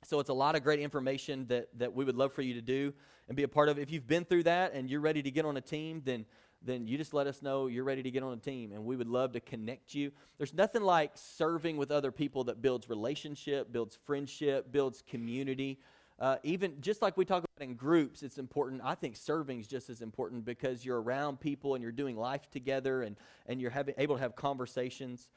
So 0.05 0.19
it's 0.19 0.29
a 0.29 0.33
lot 0.33 0.55
of 0.55 0.63
great 0.63 0.79
information 0.79 1.45
that, 1.47 1.67
that 1.77 1.93
we 1.93 2.05
would 2.05 2.15
love 2.15 2.33
for 2.33 2.41
you 2.41 2.53
to 2.53 2.61
do 2.61 2.93
and 3.27 3.35
be 3.35 3.43
a 3.43 3.47
part 3.47 3.69
of. 3.69 3.79
If 3.79 3.91
you've 3.91 4.07
been 4.07 4.25
through 4.25 4.43
that 4.43 4.73
and 4.73 4.89
you're 4.89 5.01
ready 5.01 5.23
to 5.23 5.31
get 5.31 5.45
on 5.45 5.57
a 5.57 5.61
team, 5.61 6.01
then 6.05 6.25
then 6.61 6.87
you 6.87 6.97
just 6.97 7.13
let 7.13 7.27
us 7.27 7.41
know 7.41 7.67
you're 7.67 7.83
ready 7.83 8.01
to 8.01 8.09
get 8.09 8.23
on 8.23 8.33
a 8.33 8.37
team 8.37 8.71
and 8.71 8.83
we 8.83 8.95
would 8.95 9.07
love 9.07 9.33
to 9.33 9.39
connect 9.39 9.93
you. 9.93 10.11
There's 10.37 10.53
nothing 10.53 10.81
like 10.81 11.11
serving 11.13 11.77
with 11.77 11.91
other 11.91 12.11
people 12.11 12.43
that 12.45 12.61
builds 12.61 12.89
relationship, 12.89 13.71
builds 13.71 13.97
friendship, 14.05 14.71
builds 14.71 15.03
community. 15.07 15.79
Uh, 16.17 16.37
even 16.43 16.81
just 16.81 17.01
like 17.01 17.17
we 17.17 17.25
talk 17.25 17.43
about 17.43 17.67
in 17.67 17.75
groups, 17.75 18.23
it's 18.23 18.37
important. 18.37 18.81
I 18.83 18.95
think 18.95 19.15
serving 19.15 19.59
is 19.59 19.67
just 19.67 19.89
as 19.89 20.01
important 20.01 20.45
because 20.45 20.83
you're 20.83 21.01
around 21.01 21.39
people 21.39 21.75
and 21.75 21.83
you're 21.83 21.91
doing 21.91 22.17
life 22.17 22.49
together 22.49 23.03
and, 23.03 23.15
and 23.45 23.61
you're 23.61 23.71
having, 23.71 23.95
able 23.97 24.15
to 24.15 24.21
have 24.21 24.35
conversations. 24.35 25.29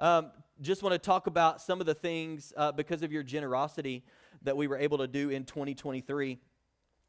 Um, 0.00 0.30
just 0.62 0.82
want 0.82 0.94
to 0.94 0.98
talk 0.98 1.26
about 1.26 1.60
some 1.60 1.78
of 1.78 1.86
the 1.86 1.92
things 1.92 2.54
uh, 2.56 2.72
because 2.72 3.02
of 3.02 3.12
your 3.12 3.22
generosity 3.22 4.02
that 4.40 4.56
we 4.56 4.66
were 4.66 4.78
able 4.78 4.96
to 4.96 5.06
do 5.06 5.28
in 5.28 5.44
2023. 5.44 6.38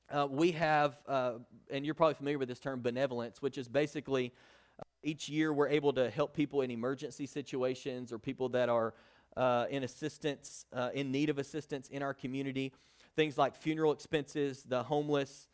Uh, 0.10 0.28
we 0.30 0.52
have, 0.52 0.98
uh, 1.08 1.36
and 1.72 1.86
you're 1.86 1.96
probably 1.96 2.16
familiar 2.16 2.38
with 2.38 2.50
this 2.50 2.60
term, 2.60 2.82
benevolence, 2.82 3.42
which 3.42 3.58
is 3.58 3.70
basically 3.70 4.34
uh, 4.78 4.84
each 5.04 5.30
year 5.30 5.54
we're 5.54 5.70
able 5.70 5.94
to 5.94 6.10
help 6.10 6.36
people 6.36 6.64
in 6.64 6.70
emergency 6.70 7.26
situations 7.26 8.12
or 8.12 8.20
people 8.20 8.50
that 8.50 8.68
are 8.68 8.94
uh, 9.38 9.68
in 9.70 9.86
assistance, 9.86 10.66
uh, 10.74 10.90
in 10.94 11.14
need 11.14 11.30
of 11.30 11.40
assistance 11.40 11.88
in 11.88 12.04
our 12.04 12.14
community. 12.14 12.74
Things 13.16 13.38
like 13.38 13.56
funeral 13.56 13.94
expenses, 13.94 14.64
the 14.64 14.84
homeless, 14.84 15.48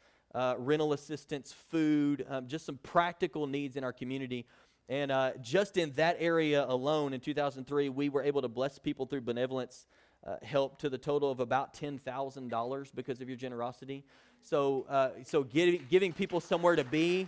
rental 0.58 0.94
assistance, 0.94 1.54
food, 1.54 2.26
um, 2.30 2.48
just 2.48 2.66
some 2.66 2.80
practical 2.82 3.46
needs 3.46 3.76
in 3.76 3.84
our 3.84 3.94
community 3.94 4.48
and 4.90 5.12
uh, 5.12 5.32
just 5.42 5.76
in 5.76 5.92
that 5.94 6.16
area 6.20 6.66
alone 6.66 7.14
in 7.14 7.20
2003, 7.20 7.90
we 7.90 8.08
were 8.10 8.24
able 8.24 8.42
to 8.42 8.48
bless 8.48 8.80
people 8.80 9.06
through 9.06 9.22
benevolence 9.22 9.86
uh, 10.26 10.38
help 10.42 10.80
to 10.80 10.90
the 10.90 10.98
total 10.98 11.30
of 11.30 11.40
about 11.40 11.74
$10,000 11.74 12.96
because 12.96 13.22
of 13.22 13.28
your 13.28 13.38
generosity. 13.38 14.06
So, 14.42 14.86
uh, 14.90 15.10
so 15.24 15.44
giving, 15.44 15.86
giving 15.90 16.14
people 16.14 16.40
somewhere 16.40 16.78
to 16.78 16.86
be, 16.86 17.28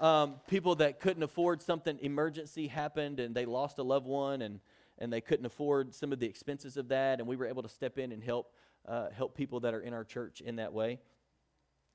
um, 0.00 0.34
people 0.48 0.74
that 0.76 0.98
couldn't 0.98 1.22
afford 1.22 1.62
something, 1.62 1.98
emergency 2.00 2.66
happened 2.66 3.20
and 3.20 3.34
they 3.34 3.44
lost 3.44 3.78
a 3.78 3.82
loved 3.82 4.06
one 4.06 4.42
and, 4.42 4.60
and 4.98 5.12
they 5.12 5.20
couldn't 5.20 5.46
afford 5.46 5.94
some 5.94 6.12
of 6.12 6.18
the 6.18 6.26
expenses 6.26 6.76
of 6.76 6.88
that, 6.88 7.20
and 7.20 7.28
we 7.28 7.36
were 7.36 7.46
able 7.46 7.62
to 7.62 7.68
step 7.68 7.98
in 7.98 8.10
and 8.10 8.22
help, 8.22 8.52
uh, 8.86 9.10
help 9.10 9.36
people 9.36 9.60
that 9.60 9.74
are 9.74 9.80
in 9.80 9.94
our 9.94 10.04
church 10.04 10.40
in 10.40 10.56
that 10.56 10.72
way. 10.72 10.98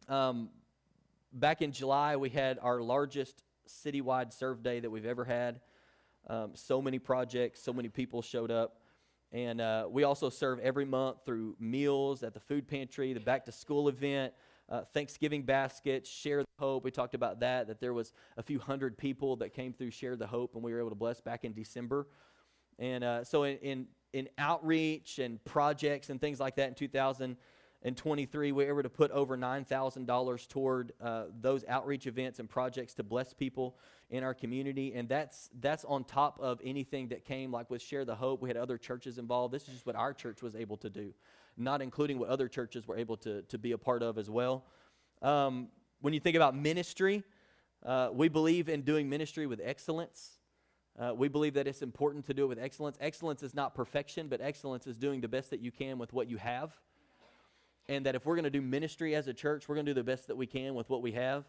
Um, 0.08 0.50
back 1.34 1.62
in 1.62 1.74
July, 1.74 2.16
we 2.16 2.30
had 2.30 2.60
our 2.62 2.82
largest 2.82 3.44
citywide 3.68 4.34
serve 4.34 4.64
day 4.64 4.80
that 4.80 4.90
we've 4.90 5.06
ever 5.06 5.26
had. 5.26 5.60
Um, 6.28 6.52
so 6.54 6.82
many 6.82 7.00
projects, 7.00 7.62
so 7.62 7.74
many 7.74 7.90
people 7.90 8.22
showed 8.22 8.52
up. 8.52 8.78
And 9.32 9.60
uh, 9.60 9.88
we 9.90 10.04
also 10.04 10.30
serve 10.30 10.60
every 10.60 10.86
month 10.86 11.18
through 11.26 11.56
meals 11.60 12.22
at 12.24 12.34
the 12.34 12.40
food 12.40 12.68
pantry, 12.68 13.14
the 13.14 13.20
back 13.20 13.46
to 13.46 13.52
school 13.52 13.90
event, 13.90 14.34
uh, 14.70 14.84
Thanksgiving 14.94 15.42
baskets, 15.42 16.10
Share 16.10 16.44
the 16.44 16.48
Hope. 16.60 16.84
We 16.84 16.92
talked 16.92 17.16
about 17.16 17.40
that, 17.40 17.68
that 17.68 17.82
there 17.82 17.94
was 17.94 18.14
a 18.38 18.44
few 18.44 18.60
hundred 18.60 18.98
people 18.98 19.36
that 19.38 19.54
came 19.54 19.74
through 19.74 19.92
Share 19.92 20.16
the 20.16 20.28
Hope, 20.28 20.56
and 20.56 20.64
we 20.64 20.72
were 20.72 20.80
able 20.80 20.90
to 20.90 20.96
bless 20.96 21.20
back 21.20 21.44
in 21.44 21.54
December. 21.54 22.08
And 22.80 23.04
uh, 23.04 23.24
so 23.24 23.44
in, 23.44 23.58
in, 23.58 23.88
in 24.14 24.30
outreach 24.38 25.20
and 25.20 25.44
projects 25.46 26.10
and 26.10 26.22
things 26.22 26.40
like 26.40 26.56
that 26.58 26.70
in 26.70 26.76
2000, 26.76 27.36
in 27.84 27.96
23, 27.96 28.54
we 28.54 28.64
were 28.64 28.70
able 28.70 28.84
to 28.84 28.90
put 28.90 29.12
over 29.12 29.38
$9,000 29.38 30.48
toward 30.48 30.94
uh, 31.02 31.26
those 31.42 31.66
outreach 31.68 32.08
events 32.08 32.40
and 32.40 32.50
projects 32.50 32.94
to 32.94 33.04
bless 33.04 33.34
people 33.34 33.76
in 34.10 34.24
our 34.24 34.34
community. 34.34 34.94
And 34.96 35.10
that's, 35.10 35.50
that's 35.60 35.84
on 35.84 36.06
top 36.06 36.40
of 36.40 36.62
anything 36.64 37.10
that 37.10 37.26
came, 37.26 37.52
like 37.52 37.70
with 37.70 37.82
Share 37.82 38.06
the 38.06 38.16
Hope. 38.16 38.42
We 38.42 38.50
had 38.50 38.56
other 38.56 38.78
churches 38.78 39.18
involved. 39.18 39.54
This 39.54 39.64
is 39.64 39.74
just 39.74 39.86
what 39.86 39.98
our 39.98 40.14
church 40.14 40.42
was 40.42 40.56
able 40.56 40.78
to 40.78 40.90
do, 40.90 41.14
not 41.58 41.82
including 41.82 42.20
what 42.20 42.30
other 42.30 42.48
churches 42.48 42.88
were 42.88 42.96
able 42.96 43.18
to, 43.18 43.42
to 43.42 43.58
be 43.58 43.74
a 43.74 43.78
part 43.78 44.02
of 44.02 44.18
as 44.18 44.30
well. 44.30 44.64
Um, 45.22 45.68
when 46.00 46.14
you 46.14 46.22
think 46.22 46.38
about 46.38 46.56
ministry, 46.56 47.22
uh, 47.86 48.10
we 48.14 48.30
believe 48.30 48.70
in 48.70 48.84
doing 48.84 49.10
ministry 49.10 49.46
with 49.46 49.60
excellence. 49.62 50.38
Uh, 50.98 51.14
we 51.14 51.28
believe 51.28 51.56
that 51.56 51.68
it's 51.68 51.82
important 51.82 52.26
to 52.28 52.34
do 52.34 52.46
it 52.46 52.48
with 52.48 52.60
excellence. 52.60 52.98
Excellence 53.02 53.44
is 53.44 53.54
not 53.54 53.76
perfection, 53.76 54.30
but 54.30 54.40
excellence 54.40 54.88
is 54.88 54.98
doing 54.98 55.20
the 55.20 55.28
best 55.28 55.50
that 55.50 55.60
you 55.60 55.72
can 55.72 55.98
with 55.98 56.14
what 56.14 56.30
you 56.30 56.38
have 56.38 56.78
and 57.90 58.06
that 58.06 58.16
if 58.16 58.26
we're 58.26 58.36
going 58.36 58.44
to 58.44 58.50
do 58.50 58.62
ministry 58.62 59.16
as 59.16 59.28
a 59.28 59.34
church, 59.34 59.68
we're 59.68 59.76
going 59.76 59.86
to 59.86 59.94
do 59.94 60.00
the 60.00 60.04
best 60.04 60.28
that 60.28 60.36
we 60.36 60.46
can 60.46 60.76
with 60.76 60.90
what 60.90 61.02
we 61.02 61.12
have. 61.14 61.46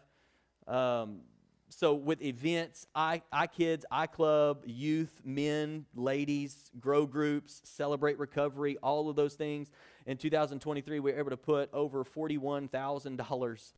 Um, 0.67 1.21
so 1.69 1.93
with 1.93 2.21
events, 2.21 2.85
I, 2.93 3.21
I 3.31 3.47
Kids, 3.47 3.85
I 3.89 4.07
Club, 4.07 4.63
youth, 4.65 5.21
men, 5.23 5.85
ladies, 5.95 6.69
grow 6.79 7.05
groups, 7.05 7.61
celebrate 7.63 8.19
recovery, 8.19 8.77
all 8.83 9.09
of 9.09 9.15
those 9.15 9.33
things. 9.33 9.71
In 10.05 10.17
2023, 10.17 10.99
we 10.99 11.11
were 11.11 11.17
able 11.17 11.31
to 11.31 11.37
put 11.37 11.73
over 11.73 12.03
$41,000 12.03 13.73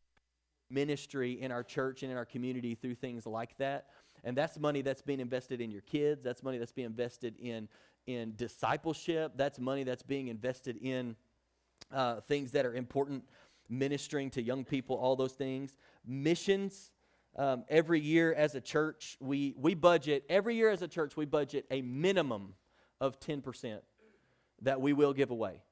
ministry 0.70 1.40
in 1.40 1.50
our 1.50 1.62
church 1.62 2.02
and 2.02 2.12
in 2.12 2.18
our 2.18 2.26
community 2.26 2.74
through 2.74 2.94
things 2.94 3.26
like 3.26 3.56
that. 3.58 3.86
And 4.24 4.36
that's 4.36 4.58
money 4.58 4.82
that's 4.82 5.00
being 5.00 5.20
invested 5.20 5.60
in 5.60 5.70
your 5.70 5.80
kids. 5.82 6.22
That's 6.22 6.42
money 6.42 6.58
that's 6.58 6.72
being 6.72 6.86
invested 6.86 7.36
in, 7.38 7.68
in 8.06 8.34
discipleship. 8.36 9.32
That's 9.36 9.58
money 9.58 9.84
that's 9.84 10.02
being 10.02 10.28
invested 10.28 10.76
in 10.82 11.16
uh, 11.92 12.20
things 12.22 12.52
that 12.52 12.66
are 12.66 12.74
important, 12.74 13.24
ministering 13.68 14.30
to 14.30 14.42
young 14.42 14.64
people, 14.64 14.96
all 14.96 15.16
those 15.16 15.32
things. 15.32 15.74
Missions. 16.06 16.90
Um, 17.36 17.64
every 17.68 18.00
year 18.00 18.32
as 18.34 18.56
a 18.56 18.60
church, 18.60 19.16
we, 19.20 19.54
we 19.56 19.74
budget, 19.74 20.24
every 20.28 20.56
year 20.56 20.70
as 20.70 20.82
a 20.82 20.88
church, 20.88 21.16
we 21.16 21.24
budget 21.24 21.66
a 21.70 21.82
minimum 21.82 22.54
of 23.00 23.20
10% 23.20 23.78
that 24.62 24.80
we 24.80 24.92
will 24.92 25.12
give 25.12 25.30
away. 25.30 25.62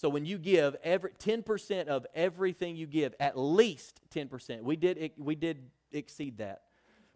So 0.00 0.08
when 0.08 0.24
you 0.24 0.38
give 0.38 0.76
every 0.82 1.10
10% 1.10 1.88
of 1.88 2.06
everything 2.14 2.76
you 2.76 2.86
give, 2.86 3.14
at 3.20 3.38
least 3.38 4.00
10%. 4.14 4.62
We 4.62 4.76
did 4.76 5.10
we 5.18 5.34
did 5.34 5.70
exceed 5.92 6.38
that 6.38 6.62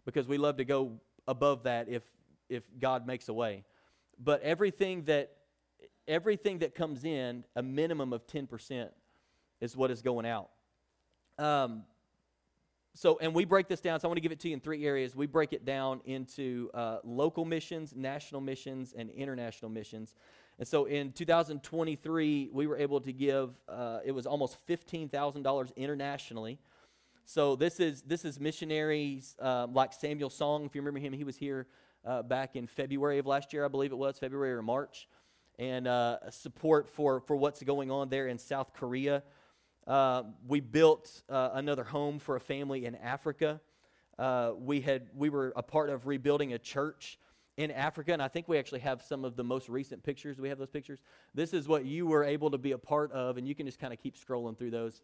because 0.05 0.27
we 0.27 0.37
love 0.37 0.57
to 0.57 0.65
go 0.65 0.99
above 1.27 1.63
that 1.63 1.89
if 1.89 2.03
if 2.47 2.63
God 2.79 3.07
makes 3.07 3.27
a 3.27 3.33
way. 3.33 3.63
But 4.19 4.41
everything 4.43 5.05
that 5.05 5.31
everything 6.07 6.59
that 6.59 6.75
comes 6.75 7.03
in, 7.03 7.43
a 7.55 7.63
minimum 7.63 8.13
of 8.13 8.27
10% 8.27 8.89
is 9.61 9.75
what 9.75 9.91
is 9.91 10.01
going 10.01 10.25
out. 10.25 10.49
Um, 11.37 11.83
so, 12.93 13.17
and 13.21 13.33
we 13.33 13.43
break 13.43 13.67
this 13.67 13.81
down. 13.81 13.99
So, 13.99 14.07
I 14.07 14.09
want 14.09 14.17
to 14.17 14.21
give 14.21 14.31
it 14.31 14.39
to 14.41 14.47
you 14.47 14.53
in 14.53 14.61
three 14.61 14.85
areas. 14.85 15.15
We 15.15 15.27
break 15.27 15.51
it 15.51 15.65
down 15.65 15.99
into 16.05 16.69
uh, 16.73 16.99
local 17.03 17.43
missions, 17.43 17.93
national 17.93 18.39
missions, 18.39 18.93
and 18.97 19.09
international 19.09 19.69
missions. 19.69 20.15
And 20.59 20.67
so, 20.67 20.85
in 20.85 21.11
2023, 21.11 22.49
we 22.53 22.67
were 22.67 22.77
able 22.77 23.01
to 23.01 23.11
give 23.11 23.53
uh, 23.67 23.99
it 24.05 24.13
was 24.13 24.25
almost 24.25 24.65
$15,000 24.67 25.75
internationally. 25.75 26.57
So, 27.25 27.57
this 27.57 27.81
is 27.81 28.01
this 28.03 28.23
is 28.23 28.39
missionaries 28.39 29.35
uh, 29.41 29.67
like 29.69 29.91
Samuel 29.91 30.29
Song. 30.29 30.65
If 30.65 30.73
you 30.73 30.81
remember 30.81 31.05
him, 31.05 31.11
he 31.11 31.25
was 31.25 31.35
here 31.35 31.67
uh, 32.05 32.21
back 32.21 32.55
in 32.55 32.65
February 32.65 33.19
of 33.19 33.25
last 33.25 33.51
year, 33.51 33.65
I 33.65 33.67
believe 33.67 33.91
it 33.91 33.97
was 33.97 34.19
February 34.19 34.53
or 34.53 34.61
March 34.61 35.09
and 35.59 35.87
uh, 35.87 36.29
support 36.29 36.89
for, 36.89 37.21
for 37.21 37.35
what's 37.35 37.61
going 37.63 37.91
on 37.91 38.09
there 38.09 38.27
in 38.27 38.37
South 38.37 38.73
Korea. 38.73 39.23
Uh, 39.87 40.23
we 40.47 40.59
built 40.59 41.21
uh, 41.29 41.51
another 41.53 41.83
home 41.83 42.19
for 42.19 42.35
a 42.35 42.39
family 42.39 42.85
in 42.85 42.95
Africa. 42.95 43.61
Uh, 44.17 44.51
we, 44.57 44.81
had, 44.81 45.07
we 45.15 45.29
were 45.29 45.53
a 45.55 45.63
part 45.63 45.89
of 45.89 46.07
rebuilding 46.07 46.53
a 46.53 46.57
church 46.57 47.19
in 47.57 47.71
Africa, 47.71 48.11
and 48.11 48.21
I 48.21 48.27
think 48.27 48.47
we 48.47 48.57
actually 48.57 48.81
have 48.81 49.01
some 49.01 49.23
of 49.23 49.35
the 49.35 49.43
most 49.43 49.69
recent 49.69 50.03
pictures. 50.03 50.35
Do 50.35 50.41
we 50.41 50.49
have 50.49 50.57
those 50.57 50.69
pictures? 50.69 50.99
This 51.33 51.53
is 51.53 51.67
what 51.67 51.85
you 51.85 52.05
were 52.05 52.23
able 52.23 52.51
to 52.51 52.57
be 52.57 52.73
a 52.73 52.77
part 52.77 53.11
of, 53.11 53.37
and 53.37 53.47
you 53.47 53.55
can 53.55 53.65
just 53.65 53.79
kind 53.79 53.93
of 53.93 53.99
keep 53.99 54.17
scrolling 54.17 54.57
through 54.57 54.71
those. 54.71 55.01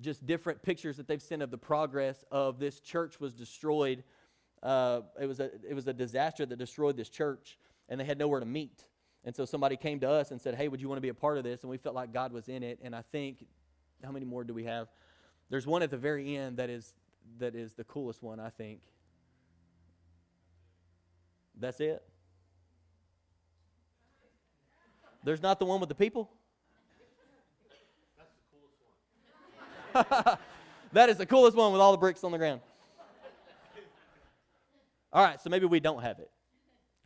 Just 0.00 0.26
different 0.26 0.60
pictures 0.62 0.96
that 0.96 1.06
they've 1.06 1.22
sent 1.22 1.40
of 1.40 1.50
the 1.50 1.58
progress 1.58 2.24
of 2.30 2.58
this 2.58 2.80
church 2.80 3.20
was 3.20 3.32
destroyed. 3.32 4.02
Uh, 4.62 5.02
it, 5.20 5.26
was 5.26 5.40
a, 5.40 5.50
it 5.68 5.74
was 5.74 5.86
a 5.86 5.92
disaster 5.92 6.44
that 6.44 6.56
destroyed 6.56 6.96
this 6.96 7.08
church, 7.08 7.58
and 7.88 8.00
they 8.00 8.04
had 8.04 8.18
nowhere 8.18 8.40
to 8.40 8.46
meet. 8.46 8.84
And 9.24 9.34
so 9.34 9.44
somebody 9.44 9.76
came 9.76 10.00
to 10.00 10.08
us 10.08 10.30
and 10.30 10.40
said, 10.40 10.54
Hey, 10.54 10.68
would 10.68 10.80
you 10.80 10.88
want 10.88 10.98
to 10.98 11.02
be 11.02 11.08
a 11.08 11.14
part 11.14 11.38
of 11.38 11.44
this? 11.44 11.62
And 11.62 11.70
we 11.70 11.78
felt 11.78 11.94
like 11.94 12.12
God 12.12 12.32
was 12.32 12.48
in 12.48 12.62
it. 12.62 12.78
And 12.82 12.94
I 12.94 13.02
think, 13.12 13.44
how 14.02 14.12
many 14.12 14.26
more 14.26 14.44
do 14.44 14.52
we 14.52 14.64
have? 14.64 14.88
There's 15.48 15.66
one 15.66 15.82
at 15.82 15.90
the 15.90 15.96
very 15.96 16.36
end 16.36 16.58
that 16.58 16.68
is 16.70 16.94
that 17.38 17.54
is 17.54 17.72
the 17.72 17.84
coolest 17.84 18.22
one, 18.22 18.38
I 18.38 18.50
think. 18.50 18.80
That's 21.58 21.80
it. 21.80 22.02
There's 25.22 25.42
not 25.42 25.58
the 25.58 25.64
one 25.64 25.80
with 25.80 25.88
the 25.88 25.94
people. 25.94 26.30
That's 28.18 28.28
the 29.94 30.02
coolest 30.02 30.26
one. 30.26 30.38
that 30.92 31.08
is 31.08 31.16
the 31.16 31.26
coolest 31.26 31.56
one 31.56 31.72
with 31.72 31.80
all 31.80 31.92
the 31.92 31.98
bricks 31.98 32.24
on 32.24 32.32
the 32.32 32.38
ground. 32.38 32.60
All 35.12 35.24
right, 35.24 35.40
so 35.40 35.48
maybe 35.48 35.64
we 35.64 35.80
don't 35.80 36.02
have 36.02 36.18
it. 36.18 36.30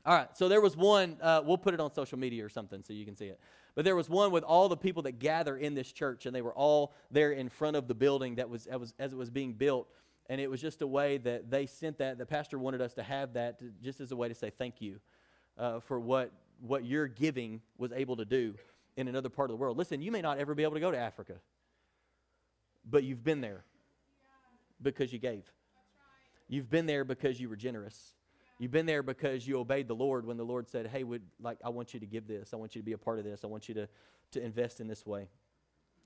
All 0.07 0.15
right, 0.15 0.29
so 0.37 0.49
there 0.49 0.61
was 0.61 0.77
one, 0.77 1.17
uh, 1.21 1.43
we'll 1.45 1.59
put 1.59 1.75
it 1.75 1.81
on 1.81 1.93
social 1.93 2.19
media 2.19 2.45
or 2.45 2.49
something 2.49 2.83
so 2.83 2.93
you 2.93 3.05
can 3.05 3.17
see 3.17 3.27
it. 3.27 3.39
But 3.75 3.85
there 3.85 3.97
was 3.97 4.09
one 4.09 4.33
with 4.33 4.43
all 4.43 4.69
the 4.69 4.77
people 4.77 5.03
that 5.03 5.19
gather 5.19 5.57
in 5.57 5.75
this 5.75 5.93
church, 5.93 6.27
and 6.27 6.35
they 6.35 6.43
were 6.43 6.55
all 6.55 6.95
there 7.11 7.33
in 7.33 7.49
front 7.49 7.77
of 7.77 7.87
the 7.89 7.95
building 7.95 8.37
that 8.37 8.49
was, 8.49 8.65
that 8.65 8.81
was 8.81 8.95
as 8.99 9.13
it 9.13 9.17
was 9.17 9.31
being 9.31 9.53
built. 9.53 9.89
And 10.31 10.41
it 10.41 10.51
was 10.51 10.61
just 10.61 10.83
a 10.83 10.87
way 10.87 11.19
that 11.19 11.51
they 11.51 11.67
sent 11.67 11.99
that. 11.99 12.19
The 12.19 12.27
pastor 12.27 12.59
wanted 12.59 12.81
us 12.81 12.95
to 12.95 13.03
have 13.03 13.35
that 13.35 13.59
to, 13.61 13.73
just 13.83 14.01
as 14.01 14.13
a 14.13 14.17
way 14.17 14.29
to 14.29 14.35
say 14.35 14.51
thank 14.51 14.81
you 14.81 14.99
uh, 15.57 15.81
for 15.81 16.01
what, 16.01 16.33
what 16.61 16.85
your 16.85 17.07
giving 17.07 17.61
was 17.77 17.93
able 17.93 18.17
to 18.17 18.25
do 18.25 18.55
in 18.97 19.09
another 19.09 19.29
part 19.29 19.51
of 19.51 19.57
the 19.57 19.61
world. 19.61 19.79
Listen, 19.79 20.03
you 20.03 20.11
may 20.11 20.21
not 20.21 20.39
ever 20.39 20.55
be 20.55 20.65
able 20.65 20.75
to 20.75 20.81
go 20.81 20.91
to 20.91 20.99
Africa, 20.99 21.35
but 22.89 23.05
you've 23.05 23.23
been 23.23 23.41
there 23.41 23.65
because 24.83 25.13
you 25.13 25.19
gave. 25.19 25.45
You've 26.49 26.69
been 26.69 26.87
there 26.87 27.05
because 27.05 27.39
you 27.41 27.49
were 27.49 27.57
generous. 27.57 28.15
You've 28.59 28.73
been 28.73 28.87
there 28.87 29.05
because 29.05 29.47
you 29.47 29.59
obeyed 29.59 29.87
the 29.87 29.95
Lord 29.95 30.27
when 30.27 30.37
the 30.37 30.45
Lord 30.45 30.69
said, 30.69 30.89
"Hey, 30.89 31.05
would 31.05 31.23
like 31.41 31.59
I 31.65 31.69
want 31.69 31.95
you 31.95 32.01
to 32.01 32.07
give 32.07 32.27
this. 32.27 32.53
I 32.53 32.57
want 32.57 32.75
you 32.75 32.81
to 32.81 32.85
be 32.85 32.93
a 32.93 32.99
part 32.99 33.19
of 33.19 33.25
this. 33.25 33.45
I 33.45 33.47
want 33.47 33.69
you 33.69 33.75
to 33.75 33.89
to 34.33 34.43
invest 34.43 34.81
in 34.81 34.89
this 34.89 35.07
way." 35.07 35.29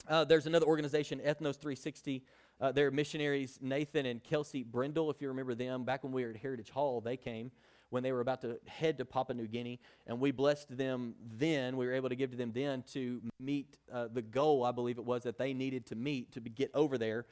Uh, 0.09 0.25
there's 0.25 0.47
another 0.47 0.67
organization, 0.67 1.21
Ethnos 1.21 1.57
360. 1.57 2.25
Uh, 2.61 2.73
they're 2.73 2.91
missionaries, 2.91 3.59
Nathan 3.63 4.07
and 4.07 4.23
Kelsey 4.23 4.63
Brindle. 4.65 5.11
If 5.11 5.23
you 5.23 5.29
remember 5.29 5.55
them, 5.55 5.85
back 5.85 6.03
when 6.03 6.13
we 6.13 6.25
were 6.25 6.31
at 6.31 6.37
Heritage 6.37 6.71
Hall, 6.71 7.01
they 7.01 7.17
came 7.17 7.51
when 7.91 8.03
they 8.03 8.11
were 8.11 8.21
about 8.21 8.41
to 8.41 8.59
head 8.67 8.99
to 8.99 9.05
Papua 9.05 9.37
New 9.37 9.47
Guinea, 9.47 9.79
and 10.07 10.19
we 10.19 10.31
blessed 10.31 10.77
them 10.77 11.15
then. 11.39 11.77
We 11.77 11.87
were 11.87 11.93
able 11.93 12.09
to 12.09 12.17
give 12.17 12.31
to 12.33 12.37
them 12.37 12.53
then 12.53 12.83
to 12.93 13.21
meet 13.39 13.79
uh, 13.93 14.09
the 14.13 14.23
goal, 14.23 14.65
I 14.65 14.73
believe 14.73 14.99
it 14.99 15.05
was, 15.05 15.23
that 15.23 15.39
they 15.39 15.55
needed 15.55 15.87
to 15.87 15.95
meet 15.95 16.33
to 16.33 16.41
be, 16.41 16.51
get 16.51 16.71
over 16.75 16.99
there 16.99 17.27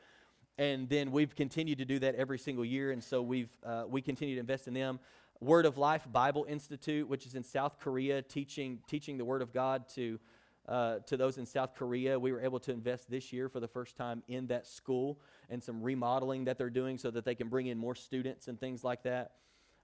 and 0.61 0.91
then 0.91 1.11
we've 1.11 1.35
continued 1.35 1.79
to 1.79 1.87
do 1.87 1.99
that 2.01 2.15
every 2.17 2.39
single 2.39 2.67
year. 2.67 2.91
And 2.91 3.03
so 3.03 3.23
we've 3.23 3.49
uh, 3.65 3.85
we 3.89 4.03
continue 4.03 4.35
to 4.35 4.41
invest 4.41 4.69
in 4.69 4.75
them. 4.75 5.01
Word 5.41 5.65
of 5.65 5.79
life 5.79 6.07
bible 6.13 6.45
institute 6.47 7.09
which 7.09 7.25
is 7.25 7.35
in 7.35 7.43
south 7.43 7.79
korea 7.81 8.21
teaching 8.21 8.79
teaching 8.87 9.17
the 9.17 9.25
word 9.25 9.41
of 9.41 9.55
god 9.55 9.89
to 9.89 10.21
uh, 10.69 10.99
to 11.07 11.17
those 11.17 11.39
in 11.39 11.47
south 11.47 11.75
korea. 11.75 12.19
We 12.19 12.31
were 12.31 12.43
able 12.43 12.61
to 12.61 12.73
invest 12.73 13.11
this 13.11 13.33
year 13.33 13.49
for 13.49 13.59
the 13.59 13.67
first 13.67 13.97
time 13.97 14.23
in 14.29 14.49
that 14.49 14.67
school 14.67 15.19
and 15.49 15.63
some 15.63 15.83
remodeling 15.83 16.45
that 16.45 16.59
they're 16.59 16.69
doing 16.69 16.99
so 16.99 17.11
that 17.11 17.25
they 17.25 17.35
can 17.35 17.49
bring 17.49 17.69
in 17.69 17.79
more 17.79 17.95
students 17.95 18.47
and 18.47 18.61
things 18.61 18.85
like 18.85 19.03
that. 19.05 19.33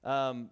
Um, 0.05 0.51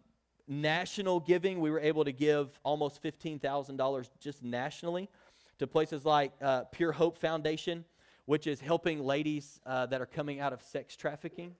national 0.48 1.20
giving 1.20 1.60
we 1.60 1.70
were 1.70 1.80
able 1.80 2.04
to 2.04 2.12
give 2.12 2.58
almost 2.62 3.02
$15000 3.02 4.08
just 4.20 4.42
nationally 4.42 5.10
to 5.58 5.66
places 5.66 6.06
like 6.06 6.32
uh, 6.40 6.64
pure 6.72 6.92
hope 6.92 7.18
foundation 7.18 7.84
which 8.26 8.46
is 8.46 8.60
helping 8.60 9.00
ladies 9.00 9.60
uh, 9.66 9.86
that 9.86 10.00
are 10.00 10.06
coming 10.06 10.40
out 10.40 10.52
of 10.52 10.62
sex 10.62 10.96
trafficking. 10.96 11.54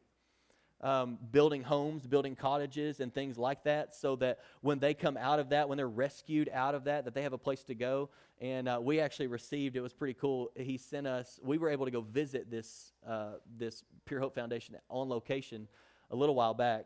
Um, 0.81 1.19
building 1.33 1.63
homes, 1.63 2.07
building 2.07 2.37
cottages, 2.37 3.01
and 3.01 3.15
things 3.15 3.39
like 3.39 3.65
that, 3.65 3.95
so 3.95 4.17
that 4.17 4.41
when 4.61 4.81
they 4.81 4.93
come 4.93 5.17
out 5.17 5.39
of 5.39 5.49
that, 5.51 5.67
when 5.67 5.79
they're 5.79 5.89
rescued 5.89 6.51
out 6.53 6.75
of 6.75 6.85
that, 6.85 7.07
that 7.07 7.15
they 7.15 7.23
have 7.23 7.33
a 7.33 7.39
place 7.39 7.63
to 7.65 7.75
go. 7.75 8.11
And 8.39 8.69
uh, 8.69 8.81
we 8.83 9.01
actually 9.01 9.29
received; 9.29 9.77
it 9.77 9.81
was 9.81 9.95
pretty 9.95 10.13
cool. 10.13 10.51
He 10.57 10.77
sent 10.77 11.07
us. 11.07 11.41
We 11.43 11.57
were 11.57 11.71
able 11.71 11.87
to 11.87 11.91
go 11.91 12.03
visit 12.03 12.51
this 12.51 12.93
uh, 13.07 13.35
this 13.57 13.83
Pure 14.05 14.21
Hope 14.21 14.35
Foundation 14.35 14.77
on 14.91 15.09
location 15.09 15.69
a 16.11 16.17
little 16.17 16.35
while 16.35 16.55
back, 16.55 16.85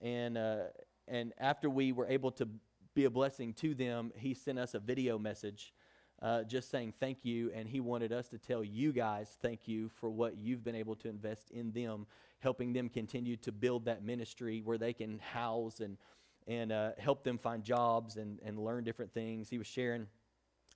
and 0.00 0.38
uh, 0.38 0.58
and 1.06 1.34
after 1.38 1.68
we 1.68 1.92
were 1.92 2.06
able 2.06 2.30
to 2.32 2.48
be 2.94 3.04
a 3.04 3.10
blessing 3.10 3.52
to 3.54 3.74
them, 3.74 4.12
he 4.16 4.32
sent 4.32 4.58
us 4.58 4.74
a 4.74 4.78
video 4.78 5.18
message 5.18 5.74
uh, 6.22 6.42
just 6.44 6.70
saying 6.70 6.94
thank 7.00 7.24
you, 7.24 7.50
and 7.54 7.68
he 7.68 7.80
wanted 7.80 8.12
us 8.12 8.28
to 8.28 8.38
tell 8.38 8.64
you 8.64 8.92
guys 8.92 9.36
thank 9.42 9.66
you 9.66 9.90
for 10.00 10.10
what 10.10 10.36
you've 10.38 10.64
been 10.64 10.74
able 10.74 10.96
to 10.96 11.08
invest 11.08 11.50
in 11.50 11.72
them, 11.72 12.06
helping 12.40 12.72
them 12.72 12.88
continue 12.88 13.36
to 13.36 13.52
build 13.52 13.84
that 13.84 14.04
ministry 14.04 14.62
where 14.64 14.78
they 14.78 14.92
can 14.92 15.18
house 15.18 15.80
and 15.80 15.96
and 16.46 16.72
uh, 16.72 16.90
help 16.98 17.24
them 17.24 17.38
find 17.38 17.64
jobs 17.64 18.16
and, 18.16 18.38
and 18.44 18.58
learn 18.58 18.84
different 18.84 19.12
things. 19.14 19.48
He 19.48 19.56
was 19.56 19.66
sharing 19.66 20.06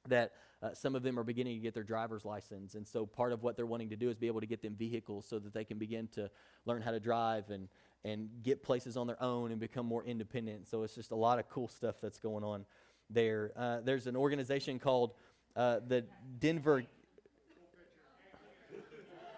that 0.09 0.33
uh, 0.63 0.75
some 0.75 0.95
of 0.95 1.03
them 1.03 1.19
are 1.19 1.25
beginning 1.25 1.57
to 1.57 1.63
get 1.63 1.75
their 1.75 1.83
driver's 1.83 2.25
license. 2.25 2.75
And 2.75 2.87
so 2.87 3.07
part 3.07 3.33
of 3.33 3.43
what 3.43 3.57
they're 3.57 3.67
wanting 3.67 3.91
to 3.91 3.97
do 3.97 4.09
is 4.09 4.19
be 4.19 4.27
able 4.27 4.41
to 4.41 4.47
get 4.47 4.63
them 4.63 4.75
vehicles 4.75 5.27
so 5.29 5.39
that 5.39 5.53
they 5.53 5.65
can 5.65 5.79
begin 5.79 6.09
to 6.15 6.31
learn 6.65 6.83
how 6.83 6.91
to 6.91 7.01
drive 7.01 7.51
and, 7.51 7.69
and 8.05 8.29
get 8.43 8.63
places 8.63 8.97
on 8.97 9.07
their 9.07 9.23
own 9.23 9.51
and 9.51 9.61
become 9.61 9.87
more 9.87 10.05
independent. 10.05 10.69
So 10.69 10.83
it's 10.83 10.95
just 10.95 11.11
a 11.11 11.17
lot 11.17 11.39
of 11.39 11.49
cool 11.49 11.69
stuff 11.69 11.97
that's 12.01 12.19
going 12.19 12.45
on 12.45 12.65
there. 13.11 13.53
Uh, 13.57 13.81
there's 13.85 14.07
an 14.07 14.17
organization 14.17 14.79
called 14.79 15.13
uh, 15.59 15.81
the 15.87 16.05
Denver. 16.39 16.85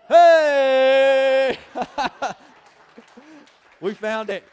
Hey! 0.06 1.58
we 3.80 3.94
found 3.94 4.28
it. 4.28 4.44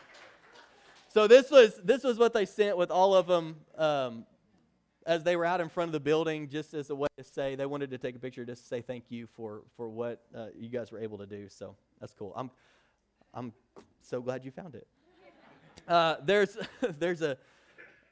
So 1.10 1.28
this 1.28 1.52
was 1.52 1.80
this 1.84 2.04
was 2.04 2.18
what 2.18 2.34
they 2.34 2.46
sent 2.46 2.78
with 2.78 2.90
all 2.90 3.14
of 3.14 3.28
them 3.28 3.58
um, 3.78 4.26
as 5.06 5.24
they 5.24 5.36
were 5.36 5.46
out 5.46 5.60
in 5.60 5.68
front 5.68 5.90
of 5.90 5.94
the 5.94 6.00
building, 6.00 6.48
just 6.48 6.74
as 6.74 6.90
a 6.90 6.96
way 6.96 7.08
to 7.18 7.24
say 7.24 7.56
they 7.56 7.66
wanted 7.66 7.92
to 7.92 7.98
take 7.98 8.16
a 8.16 8.20
picture, 8.20 8.46
just 8.46 8.62
to 8.62 8.68
say 8.68 8.82
thank 8.82 9.06
you 9.10 9.28
for 9.36 9.64
for 9.76 9.90
what 9.90 10.22
uh, 10.34 10.48
you 10.58 10.70
guys 10.70 10.92
were 10.92 11.00
able 11.00 11.18
to 11.18 11.26
do. 11.26 11.50
So 11.50 11.76
that's 12.00 12.14
cool. 12.14 12.32
I'm 12.38 12.50
I'm 13.34 13.52
so 14.00 14.22
glad 14.22 14.46
you 14.46 14.52
found 14.52 14.76
it. 14.76 14.88
Uh, 15.86 16.16
there's 16.24 16.58
there's 16.98 17.22
a 17.22 17.38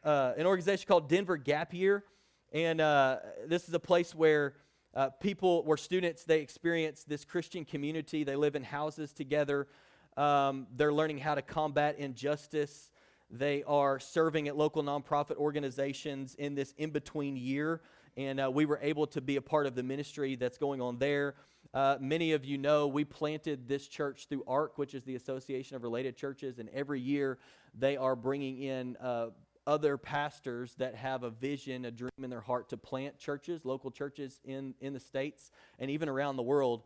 uh, 0.04 0.34
an 0.38 0.46
organization 0.46 0.86
called 0.88 1.08
Denver 1.08 1.38
Gap 1.38 1.74
Year 1.74 2.04
and 2.52 2.82
uh, 2.82 3.18
this 3.48 3.68
is 3.68 3.74
a 3.74 3.80
place 3.80 4.16
where 4.16 4.54
uh, 4.94 5.10
people, 5.10 5.64
where 5.64 5.78
students, 5.78 6.24
they 6.24 6.40
experience 6.40 7.04
this 7.04 7.26
Christian 7.26 7.66
community. 7.66 8.24
They 8.24 8.36
live 8.36 8.56
in 8.56 8.64
houses 8.64 9.12
together. 9.12 9.68
Um, 10.16 10.68
they're 10.76 10.94
learning 10.94 11.18
how 11.18 11.36
to 11.36 11.42
combat 11.42 12.00
injustice. 12.00 12.90
They 13.30 13.64
are 13.64 14.00
serving 14.00 14.48
at 14.48 14.56
local 14.56 14.84
nonprofit 14.84 15.36
organizations 15.36 16.36
in 16.36 16.56
this 16.56 16.74
in 16.78 16.92
between 16.92 17.36
year. 17.36 17.82
And 18.16 18.40
uh, 18.40 18.50
we 18.50 18.66
were 18.66 18.80
able 18.82 19.08
to 19.08 19.20
be 19.20 19.36
a 19.36 19.42
part 19.42 19.66
of 19.66 19.76
the 19.76 19.84
ministry 19.84 20.36
that's 20.36 20.58
going 20.58 20.82
on 20.82 20.98
there. 20.98 21.36
Uh, 21.74 21.98
many 22.00 22.32
of 22.32 22.46
you 22.46 22.58
know 22.58 22.88
we 22.88 23.04
planted 23.04 23.68
this 23.68 23.88
church 23.90 24.28
through 24.30 24.44
ARC, 24.48 24.78
which 24.78 24.94
is 24.94 25.04
the 25.04 25.16
Association 25.16 25.76
of 25.76 25.84
Related 25.84 26.16
Churches, 26.16 26.60
and 26.60 26.70
every 26.70 27.02
year 27.02 27.38
they 27.78 27.98
are 27.98 28.16
bringing 28.16 28.62
in 28.62 28.96
uh, 29.02 29.28
other 29.68 29.98
pastors 29.98 30.76
that 30.76 30.96
have 30.96 31.24
a 31.24 31.30
vision, 31.30 31.86
a 31.86 31.92
dream 31.92 32.12
in 32.22 32.30
their 32.30 32.42
heart 32.42 32.70
to 32.70 32.78
plant 32.78 33.18
churches, 33.18 33.66
local 33.66 33.92
churches 33.92 34.40
in, 34.46 34.74
in 34.80 34.94
the 34.94 35.00
States 35.00 35.52
and 35.80 35.90
even 35.90 36.08
around 36.08 36.36
the 36.36 36.44
world. 36.44 36.84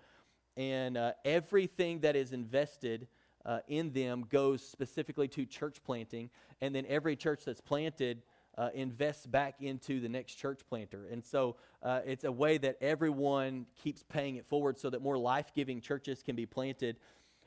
And 0.58 0.98
uh, 0.98 1.13
everything 1.26 2.00
that 2.02 2.15
is 2.15 2.34
invested 2.34 3.08
uh, 3.46 3.60
in 3.68 3.92
them 3.94 4.26
goes 4.30 4.62
specifically 4.62 5.28
to 5.30 5.46
church 5.46 5.78
planting. 5.84 6.30
And 6.62 6.74
then 6.74 6.86
every 6.88 7.15
church 7.15 7.46
that's 7.46 7.62
planted 7.62 8.22
uh, 8.58 8.70
invests 8.74 9.26
back 9.26 9.62
into 9.62 10.02
the 10.02 10.10
next 10.10 10.36
church 10.36 10.62
planter. 10.68 11.08
And 11.12 11.24
so 11.24 11.56
uh, 11.82 12.02
it's 12.06 12.26
a 12.26 12.32
way 12.32 12.58
that 12.58 12.78
everyone 12.82 13.65
keeps 13.82 14.04
paying 14.04 14.36
it 14.36 14.46
forward 14.46 14.78
so 14.78 14.89
that 14.89 15.02
more 15.02 15.18
life 15.18 15.52
giving 15.56 15.80
churches 15.80 16.22
can 16.22 16.36
be 16.36 16.46
planted 16.46 16.98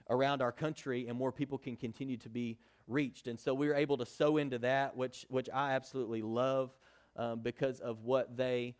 around 0.09 0.43
our 0.43 0.53
country 0.53 1.07
and 1.09 1.17
more 1.17 1.33
people 1.33 1.59
can 1.59 1.77
continue 1.77 2.17
to 2.17 2.29
be 2.29 2.59
reached. 2.89 3.27
And 3.27 3.39
so 3.39 3.55
we 3.55 3.69
were 3.69 3.75
able 3.75 3.99
to 3.99 4.07
sow 4.07 4.37
into 4.37 4.59
that, 4.61 4.97
which, 4.97 5.27
which 5.29 5.49
I 5.53 5.73
absolutely 5.73 6.23
love 6.23 6.71
um, 7.17 7.41
because 7.41 7.81
of 7.81 8.05
what 8.05 8.37
they, 8.37 8.75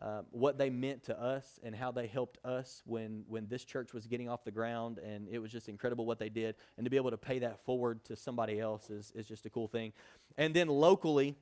uh, 0.00 0.22
what 0.30 0.58
they 0.58 0.70
meant 0.70 1.04
to 1.04 1.20
us 1.20 1.58
and 1.62 1.74
how 1.74 1.92
they 1.92 2.06
helped 2.06 2.38
us 2.44 2.82
when, 2.86 3.24
when 3.28 3.46
this 3.46 3.64
church 3.64 3.92
was 3.92 4.06
getting 4.06 4.28
off 4.28 4.44
the 4.44 4.50
ground. 4.50 4.98
And 4.98 5.28
it 5.28 5.38
was 5.38 5.52
just 5.52 5.68
incredible 5.68 6.06
what 6.06 6.18
they 6.18 6.28
did. 6.28 6.56
And 6.76 6.84
to 6.84 6.90
be 6.90 6.96
able 6.96 7.10
to 7.10 7.18
pay 7.18 7.38
that 7.40 7.64
forward 7.64 8.04
to 8.06 8.16
somebody 8.16 8.60
else 8.60 8.90
is, 8.90 9.12
is 9.14 9.26
just 9.26 9.46
a 9.46 9.50
cool 9.50 9.68
thing. 9.68 9.92
And 10.36 10.54
then 10.54 10.68
locally, 10.68 11.36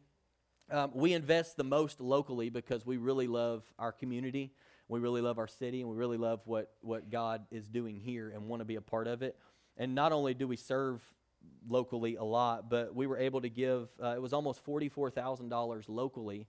um, 0.70 0.90
we 0.94 1.12
invest 1.12 1.56
the 1.56 1.64
most 1.64 2.00
locally 2.00 2.50
because 2.50 2.86
we 2.86 2.96
really 2.96 3.26
love 3.26 3.64
our 3.78 3.92
community. 3.92 4.52
We 4.88 5.00
really 5.00 5.20
love 5.20 5.38
our 5.38 5.48
city 5.48 5.80
and 5.80 5.90
we 5.90 5.96
really 5.96 6.18
love 6.18 6.40
what, 6.44 6.72
what 6.82 7.10
God 7.10 7.46
is 7.50 7.68
doing 7.68 7.96
here 7.96 8.30
and 8.30 8.48
want 8.48 8.60
to 8.60 8.64
be 8.64 8.76
a 8.76 8.80
part 8.80 9.06
of 9.06 9.22
it. 9.22 9.36
And 9.76 9.94
not 9.94 10.12
only 10.12 10.34
do 10.34 10.46
we 10.46 10.56
serve 10.56 11.02
locally 11.68 12.16
a 12.16 12.24
lot, 12.24 12.68
but 12.68 12.94
we 12.94 13.06
were 13.06 13.18
able 13.18 13.40
to 13.40 13.48
give, 13.48 13.88
uh, 14.02 14.14
it 14.16 14.22
was 14.22 14.32
almost 14.32 14.64
$44,000 14.64 15.84
locally 15.88 16.46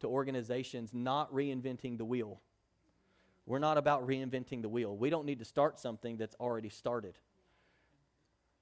to 0.00 0.06
organizations 0.06 0.92
not 0.92 1.32
reinventing 1.32 1.98
the 1.98 2.04
wheel. 2.04 2.40
We're 3.46 3.58
not 3.58 3.78
about 3.78 4.06
reinventing 4.06 4.62
the 4.62 4.68
wheel. 4.68 4.96
We 4.96 5.10
don't 5.10 5.26
need 5.26 5.38
to 5.40 5.44
start 5.44 5.78
something 5.78 6.16
that's 6.16 6.36
already 6.38 6.68
started. 6.68 7.18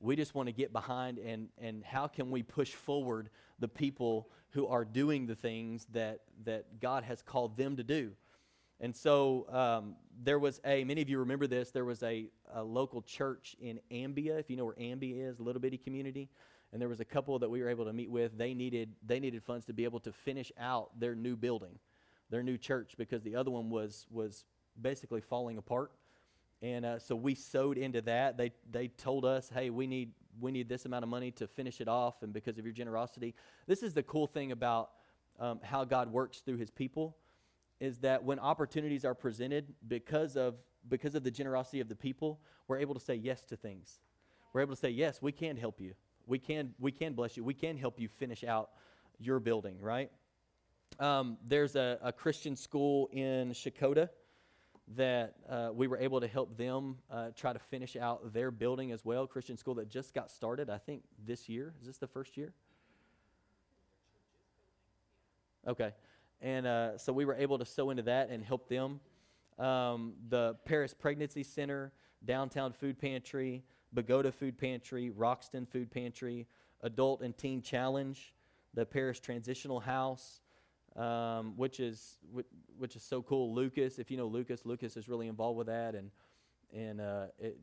We 0.00 0.16
just 0.16 0.34
want 0.34 0.48
to 0.48 0.52
get 0.52 0.72
behind 0.72 1.18
and, 1.18 1.48
and 1.58 1.82
how 1.84 2.06
can 2.06 2.30
we 2.30 2.42
push 2.42 2.72
forward 2.72 3.30
the 3.58 3.68
people 3.68 4.30
who 4.50 4.66
are 4.66 4.84
doing 4.84 5.26
the 5.26 5.34
things 5.34 5.86
that, 5.92 6.20
that 6.44 6.80
God 6.80 7.04
has 7.04 7.22
called 7.22 7.56
them 7.56 7.76
to 7.76 7.82
do. 7.82 8.12
And 8.80 8.94
so 8.94 9.46
um, 9.50 9.96
there 10.22 10.38
was 10.38 10.60
a, 10.64 10.84
many 10.84 11.02
of 11.02 11.08
you 11.08 11.18
remember 11.18 11.46
this, 11.46 11.70
there 11.70 11.84
was 11.84 12.02
a, 12.02 12.28
a, 12.54 12.62
local 12.62 13.02
church 13.02 13.56
in 13.60 13.80
Ambia, 13.90 14.38
if 14.38 14.48
you 14.48 14.56
know 14.56 14.66
where 14.66 14.74
Ambia 14.74 15.28
is, 15.28 15.40
little 15.40 15.60
bitty 15.60 15.78
community. 15.78 16.28
And 16.72 16.80
there 16.80 16.88
was 16.88 17.00
a 17.00 17.04
couple 17.04 17.38
that 17.40 17.48
we 17.48 17.60
were 17.60 17.68
able 17.68 17.86
to 17.86 17.92
meet 17.92 18.10
with. 18.10 18.36
They 18.38 18.54
needed, 18.54 18.90
they 19.04 19.18
needed 19.18 19.42
funds 19.42 19.64
to 19.66 19.72
be 19.72 19.84
able 19.84 20.00
to 20.00 20.12
finish 20.12 20.52
out 20.58 20.90
their 21.00 21.16
new 21.16 21.34
building, 21.34 21.78
their 22.30 22.42
new 22.42 22.56
church, 22.56 22.94
because 22.96 23.22
the 23.22 23.34
other 23.34 23.50
one 23.50 23.68
was, 23.68 24.06
was 24.10 24.44
basically 24.80 25.22
falling 25.22 25.58
apart. 25.58 25.90
And 26.62 26.84
uh, 26.84 26.98
so 26.98 27.16
we 27.16 27.34
sewed 27.34 27.78
into 27.78 28.02
that. 28.02 28.36
They, 28.36 28.52
they 28.70 28.88
told 28.88 29.24
us, 29.24 29.50
hey, 29.52 29.70
we 29.70 29.86
need, 29.86 30.12
we 30.40 30.52
need 30.52 30.68
this 30.68 30.84
amount 30.84 31.04
of 31.04 31.08
money 31.08 31.30
to 31.32 31.48
finish 31.48 31.80
it 31.80 31.88
off, 31.88 32.22
and 32.22 32.32
because 32.32 32.58
of 32.58 32.64
your 32.64 32.74
generosity. 32.74 33.34
This 33.66 33.82
is 33.82 33.94
the 33.94 34.02
cool 34.02 34.26
thing 34.26 34.52
about 34.52 34.90
um, 35.40 35.60
how 35.62 35.84
God 35.84 36.12
works 36.12 36.40
through 36.40 36.58
his 36.58 36.70
people 36.70 37.16
is 37.80 37.98
that 37.98 38.24
when 38.24 38.38
opportunities 38.38 39.04
are 39.04 39.14
presented 39.14 39.74
because 39.86 40.36
of 40.36 40.54
because 40.88 41.14
of 41.14 41.22
the 41.22 41.30
generosity 41.30 41.80
of 41.80 41.88
the 41.88 41.94
people 41.94 42.40
we're 42.66 42.78
able 42.78 42.94
to 42.94 43.00
say 43.00 43.14
yes 43.14 43.44
to 43.46 43.56
things. 43.56 43.98
We're 44.52 44.62
able 44.62 44.74
to 44.74 44.80
say 44.80 44.90
yes 44.90 45.20
we 45.22 45.32
can 45.32 45.56
help 45.56 45.80
you. 45.80 45.94
We 46.26 46.38
can 46.38 46.74
we 46.78 46.92
can 46.92 47.14
bless 47.14 47.36
you. 47.36 47.44
We 47.44 47.54
can 47.54 47.76
help 47.76 48.00
you 48.00 48.08
finish 48.08 48.44
out 48.44 48.70
your 49.18 49.40
building 49.40 49.80
right? 49.80 50.10
Um, 50.98 51.36
there's 51.46 51.76
a, 51.76 51.98
a, 52.02 52.12
christian 52.12 52.56
school 52.56 53.10
in 53.12 53.50
Chicota 53.50 54.08
that 54.96 55.34
uh, 55.48 55.68
we 55.74 55.86
were 55.86 55.98
able 55.98 56.18
to 56.20 56.26
help 56.26 56.56
them 56.56 56.96
uh, 57.10 57.28
try 57.36 57.52
to 57.52 57.58
finish 57.58 57.94
out 57.94 58.32
their 58.32 58.50
building 58.50 58.90
as 58.90 59.04
well. 59.04 59.26
Christian 59.26 59.58
school 59.58 59.74
that 59.74 59.90
just 59.90 60.14
got 60.14 60.30
started 60.30 60.70
i 60.70 60.78
think 60.78 61.02
this 61.24 61.48
year. 61.48 61.74
Is 61.80 61.86
this 61.86 61.98
the 61.98 62.06
first 62.06 62.36
year? 62.36 62.52
Okay 65.66 65.92
and 66.40 66.66
uh, 66.66 66.98
so 66.98 67.12
we 67.12 67.24
were 67.24 67.34
able 67.34 67.58
to 67.58 67.64
sow 67.64 67.90
into 67.90 68.02
that 68.04 68.30
and 68.30 68.44
help 68.44 68.68
them. 68.68 69.00
Um, 69.58 70.14
the 70.28 70.56
Paris 70.64 70.94
Pregnancy 70.94 71.42
Center, 71.42 71.92
Downtown 72.24 72.72
Food 72.72 72.98
Pantry, 72.98 73.64
Bogata 73.94 74.32
Food 74.32 74.58
Pantry, 74.58 75.10
Roxton 75.10 75.66
Food 75.66 75.90
Pantry, 75.90 76.46
Adult 76.82 77.22
and 77.22 77.36
Teen 77.36 77.60
Challenge, 77.60 78.34
the 78.74 78.86
Paris 78.86 79.18
Transitional 79.18 79.80
House, 79.80 80.40
um, 80.94 81.54
which 81.56 81.80
is 81.80 82.18
which 82.78 82.94
is 82.94 83.02
so 83.02 83.22
cool. 83.22 83.52
Lucas, 83.52 83.98
if 83.98 84.10
you 84.10 84.16
know 84.16 84.26
Lucas, 84.26 84.64
Lucas 84.64 84.96
is 84.96 85.08
really 85.08 85.26
involved 85.26 85.58
with 85.58 85.66
that, 85.66 85.94
and 85.94 86.10
and 86.72 87.00
uh, 87.00 87.26
it, 87.38 87.58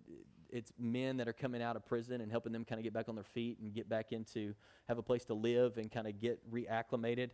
it's 0.50 0.74
men 0.78 1.18
that 1.18 1.28
are 1.28 1.34
coming 1.34 1.62
out 1.62 1.76
of 1.76 1.86
prison 1.86 2.22
and 2.22 2.32
helping 2.32 2.52
them 2.52 2.66
kind 2.66 2.80
of 2.80 2.84
get 2.84 2.94
back 2.94 3.08
on 3.08 3.16
their 3.16 3.24
feet 3.24 3.58
and 3.60 3.74
get 3.74 3.88
back 3.88 4.12
into 4.12 4.54
have 4.88 4.98
a 4.98 5.02
place 5.02 5.26
to 5.26 5.34
live 5.34 5.78
and 5.78 5.92
kind 5.92 6.08
of 6.08 6.20
get 6.20 6.40
reacclimated 6.52 7.30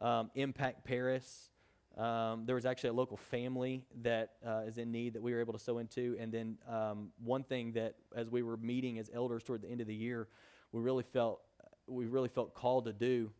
um, 0.00 0.30
Impact 0.34 0.84
Paris. 0.84 1.50
Um, 1.96 2.44
there 2.46 2.54
was 2.54 2.64
actually 2.64 2.90
a 2.90 2.94
local 2.94 3.16
family 3.16 3.84
that 4.02 4.32
uh, 4.46 4.62
is 4.66 4.78
in 4.78 4.92
need 4.92 5.14
that 5.14 5.22
we 5.22 5.32
were 5.32 5.40
able 5.40 5.52
to 5.52 5.58
sow 5.58 5.78
into. 5.78 6.16
And 6.18 6.32
then 6.32 6.58
um, 6.68 7.10
one 7.22 7.42
thing 7.42 7.72
that, 7.72 7.96
as 8.14 8.30
we 8.30 8.42
were 8.42 8.56
meeting 8.56 8.98
as 8.98 9.10
elders 9.12 9.42
toward 9.42 9.62
the 9.62 9.68
end 9.68 9.80
of 9.80 9.86
the 9.86 9.94
year, 9.94 10.28
we 10.72 10.80
really 10.80 11.02
felt 11.02 11.42
we 11.86 12.06
really 12.06 12.28
felt 12.28 12.54
called 12.54 12.84
to 12.84 12.92
do 12.92 13.30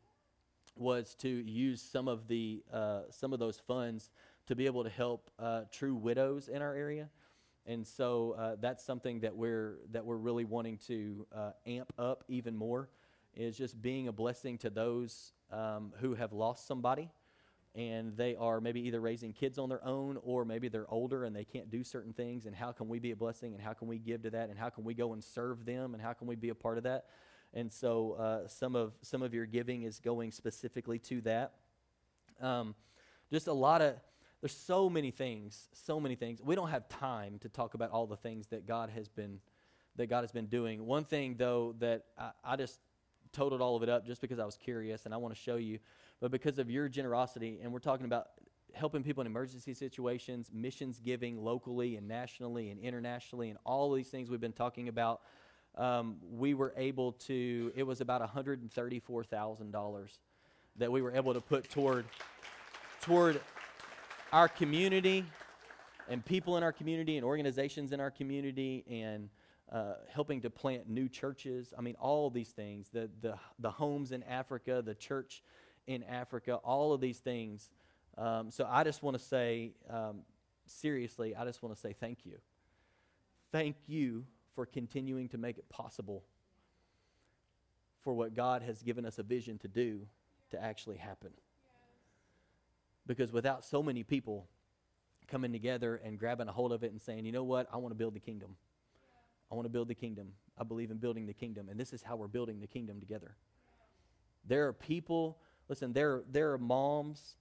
was 0.76 1.14
to 1.14 1.28
use 1.28 1.80
some 1.80 2.08
of 2.08 2.26
the 2.26 2.62
uh, 2.72 3.02
some 3.10 3.32
of 3.32 3.38
those 3.38 3.60
funds 3.66 4.10
to 4.46 4.56
be 4.56 4.66
able 4.66 4.82
to 4.82 4.90
help 4.90 5.30
uh, 5.38 5.62
true 5.70 5.94
widows 5.94 6.48
in 6.48 6.60
our 6.62 6.74
area. 6.74 7.08
And 7.66 7.86
so 7.86 8.34
uh, 8.38 8.56
that's 8.60 8.84
something 8.84 9.20
that 9.20 9.36
we're 9.36 9.78
that 9.92 10.04
we're 10.04 10.16
really 10.16 10.44
wanting 10.44 10.78
to 10.88 11.26
uh, 11.34 11.50
amp 11.66 11.92
up 11.98 12.24
even 12.28 12.56
more 12.56 12.88
is 13.34 13.56
just 13.56 13.80
being 13.80 14.08
a 14.08 14.12
blessing 14.12 14.58
to 14.58 14.70
those 14.70 15.32
um, 15.50 15.92
who 16.00 16.14
have 16.14 16.32
lost 16.32 16.66
somebody. 16.66 17.10
And 17.74 18.16
they 18.16 18.34
are 18.34 18.60
maybe 18.60 18.80
either 18.88 19.00
raising 19.00 19.32
kids 19.32 19.56
on 19.56 19.68
their 19.68 19.84
own 19.84 20.18
or 20.24 20.44
maybe 20.44 20.68
they're 20.68 20.92
older 20.92 21.24
and 21.24 21.36
they 21.36 21.44
can't 21.44 21.70
do 21.70 21.84
certain 21.84 22.12
things. 22.12 22.46
And 22.46 22.54
how 22.54 22.72
can 22.72 22.88
we 22.88 22.98
be 22.98 23.12
a 23.12 23.16
blessing? 23.16 23.54
And 23.54 23.62
how 23.62 23.74
can 23.74 23.86
we 23.86 23.98
give 23.98 24.22
to 24.22 24.30
that? 24.30 24.48
And 24.48 24.58
how 24.58 24.70
can 24.70 24.82
we 24.82 24.92
go 24.92 25.12
and 25.12 25.22
serve 25.22 25.64
them? 25.64 25.94
And 25.94 26.02
how 26.02 26.12
can 26.12 26.26
we 26.26 26.34
be 26.34 26.48
a 26.48 26.54
part 26.54 26.78
of 26.78 26.84
that? 26.84 27.04
And 27.52 27.72
so 27.72 28.12
uh, 28.12 28.48
some 28.48 28.76
of 28.76 28.92
some 29.02 29.22
of 29.22 29.34
your 29.34 29.46
giving 29.46 29.82
is 29.82 29.98
going 29.98 30.32
specifically 30.32 30.98
to 31.00 31.20
that. 31.22 31.54
Um, 32.40 32.74
just 33.32 33.48
a 33.48 33.52
lot 33.52 33.82
of 33.82 33.94
there's 34.40 34.56
so 34.56 34.88
many 34.88 35.10
things 35.10 35.68
so 35.72 36.00
many 36.00 36.14
things. 36.14 36.40
We 36.42 36.54
don't 36.54 36.70
have 36.70 36.88
time 36.88 37.38
to 37.40 37.48
talk 37.48 37.74
about 37.74 37.90
all 37.90 38.06
the 38.06 38.16
things 38.16 38.48
that 38.48 38.66
god 38.66 38.90
has 38.90 39.08
been 39.08 39.40
that 39.96 40.06
god 40.08 40.22
has 40.22 40.32
been 40.32 40.46
doing. 40.46 40.86
One 40.86 41.04
thing 41.04 41.36
though 41.38 41.74
that 41.80 42.04
I, 42.16 42.30
I 42.44 42.56
just 42.56 42.78
totaled 43.32 43.60
all 43.60 43.76
of 43.76 43.82
it 43.82 43.88
up 43.88 44.06
just 44.06 44.20
because 44.20 44.38
I 44.38 44.44
was 44.44 44.56
curious 44.56 45.04
and 45.04 45.14
I 45.14 45.16
want 45.16 45.34
to 45.34 45.40
show 45.40 45.56
you, 45.56 45.78
but 46.20 46.30
because 46.30 46.58
of 46.58 46.70
your 46.70 46.88
generosity, 46.88 47.58
and 47.62 47.72
we're 47.72 47.78
talking 47.78 48.06
about 48.06 48.28
helping 48.74 49.02
people 49.02 49.20
in 49.20 49.26
emergency 49.26 49.74
situations, 49.74 50.50
missions 50.52 50.98
giving 50.98 51.42
locally 51.42 51.96
and 51.96 52.06
nationally 52.06 52.70
and 52.70 52.80
internationally, 52.80 53.50
and 53.50 53.58
all 53.64 53.92
these 53.92 54.08
things 54.08 54.30
we've 54.30 54.40
been 54.40 54.52
talking 54.52 54.88
about. 54.88 55.20
Um, 55.76 56.16
we 56.32 56.54
were 56.54 56.74
able 56.76 57.12
to, 57.12 57.72
it 57.76 57.84
was 57.84 58.00
about 58.00 58.22
$134,000 58.34 60.18
that 60.76 60.90
we 60.90 61.00
were 61.00 61.14
able 61.14 61.32
to 61.32 61.40
put 61.40 61.70
toward, 61.70 62.06
toward 63.00 63.40
our 64.32 64.48
community 64.48 65.24
and 66.08 66.24
people 66.24 66.56
in 66.56 66.62
our 66.62 66.72
community 66.72 67.16
and 67.16 67.24
organizations 67.24 67.92
in 67.92 68.00
our 68.00 68.10
community 68.10 68.84
and 68.90 69.28
uh, 69.70 69.94
helping 70.12 70.40
to 70.40 70.50
plant 70.50 70.88
new 70.88 71.08
churches. 71.08 71.72
I 71.76 71.80
mean, 71.80 71.96
all 72.00 72.30
these 72.30 72.48
things 72.48 72.88
the, 72.92 73.08
the, 73.20 73.36
the 73.58 73.70
homes 73.70 74.12
in 74.12 74.22
Africa, 74.24 74.82
the 74.84 74.94
church 74.94 75.42
in 75.86 76.02
Africa, 76.04 76.56
all 76.56 76.92
of 76.92 77.00
these 77.00 77.18
things. 77.18 77.70
Um, 78.18 78.50
so 78.50 78.66
I 78.68 78.84
just 78.84 79.02
want 79.02 79.16
to 79.16 79.22
say, 79.22 79.72
um, 79.88 80.22
seriously, 80.66 81.34
I 81.36 81.44
just 81.44 81.62
want 81.62 81.74
to 81.74 81.80
say 81.80 81.94
thank 81.98 82.26
you. 82.26 82.38
Thank 83.52 83.76
you 83.86 84.24
for 84.54 84.66
continuing 84.66 85.28
to 85.28 85.38
make 85.38 85.58
it 85.58 85.68
possible 85.68 86.24
for 88.02 88.14
what 88.14 88.34
God 88.34 88.62
has 88.62 88.82
given 88.82 89.04
us 89.04 89.18
a 89.18 89.22
vision 89.22 89.58
to 89.58 89.68
do 89.68 90.06
to 90.50 90.62
actually 90.62 90.96
happen. 90.96 91.30
Because 93.06 93.32
without 93.32 93.64
so 93.64 93.82
many 93.82 94.02
people 94.02 94.46
coming 95.28 95.52
together 95.52 96.00
and 96.04 96.18
grabbing 96.18 96.48
a 96.48 96.52
hold 96.52 96.72
of 96.72 96.82
it 96.82 96.90
and 96.90 97.00
saying, 97.00 97.24
you 97.24 97.32
know 97.32 97.44
what, 97.44 97.68
I 97.72 97.76
want 97.76 97.92
to 97.92 97.96
build 97.96 98.14
the 98.14 98.20
kingdom. 98.20 98.56
I 99.50 99.54
want 99.54 99.64
to 99.64 99.70
build 99.70 99.88
the 99.88 99.94
kingdom. 99.94 100.28
I 100.58 100.64
believe 100.64 100.90
in 100.90 100.98
building 100.98 101.26
the 101.26 101.32
kingdom. 101.34 101.68
And 101.68 101.78
this 101.78 101.92
is 101.92 102.02
how 102.02 102.16
we're 102.16 102.28
building 102.28 102.60
the 102.60 102.66
kingdom 102.66 103.00
together. 103.00 103.36
There 104.46 104.66
are 104.68 104.72
people, 104.72 105.38
listen, 105.68 105.92
there, 105.92 106.22
there 106.30 106.52
are 106.52 106.58
moms 106.58 107.36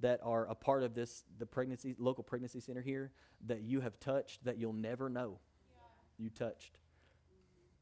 that 0.00 0.20
are 0.22 0.46
a 0.46 0.54
part 0.54 0.82
of 0.82 0.94
this, 0.94 1.24
the 1.38 1.46
pregnancy, 1.46 1.94
local 1.98 2.24
pregnancy 2.24 2.60
center 2.60 2.80
here, 2.80 3.12
that 3.46 3.62
you 3.62 3.80
have 3.80 3.98
touched 4.00 4.44
that 4.44 4.58
you'll 4.58 4.72
never 4.72 5.08
know 5.08 5.38
yeah. 5.70 6.24
you 6.24 6.30
touched 6.30 6.78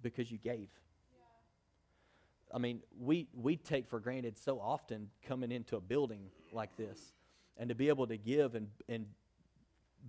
because 0.02 0.30
you 0.30 0.38
gave. 0.38 0.68
Yeah. 1.12 2.54
I 2.54 2.58
mean, 2.58 2.80
we, 2.98 3.28
we 3.32 3.56
take 3.56 3.88
for 3.88 4.00
granted 4.00 4.38
so 4.38 4.60
often 4.60 5.08
coming 5.26 5.52
into 5.52 5.76
a 5.76 5.80
building 5.80 6.30
like 6.52 6.76
this 6.76 7.12
and 7.56 7.68
to 7.68 7.74
be 7.74 7.88
able 7.88 8.06
to 8.06 8.16
give 8.16 8.54
and, 8.54 8.68
and 8.88 9.06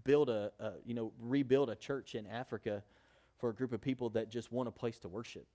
build 0.04 0.30
a, 0.30 0.52
a 0.60 0.74
you 0.86 0.94
know, 0.94 1.12
rebuild 1.20 1.70
a 1.70 1.76
church 1.76 2.16
in 2.16 2.28
Africa 2.28 2.84
for 3.40 3.50
a 3.50 3.54
group 3.54 3.72
of 3.72 3.82
people 3.82 4.10
that 4.12 4.30
just 4.30 4.52
want 4.52 4.68
a 4.68 4.72
place 4.72 5.00
to 5.00 5.08
worship. 5.08 5.46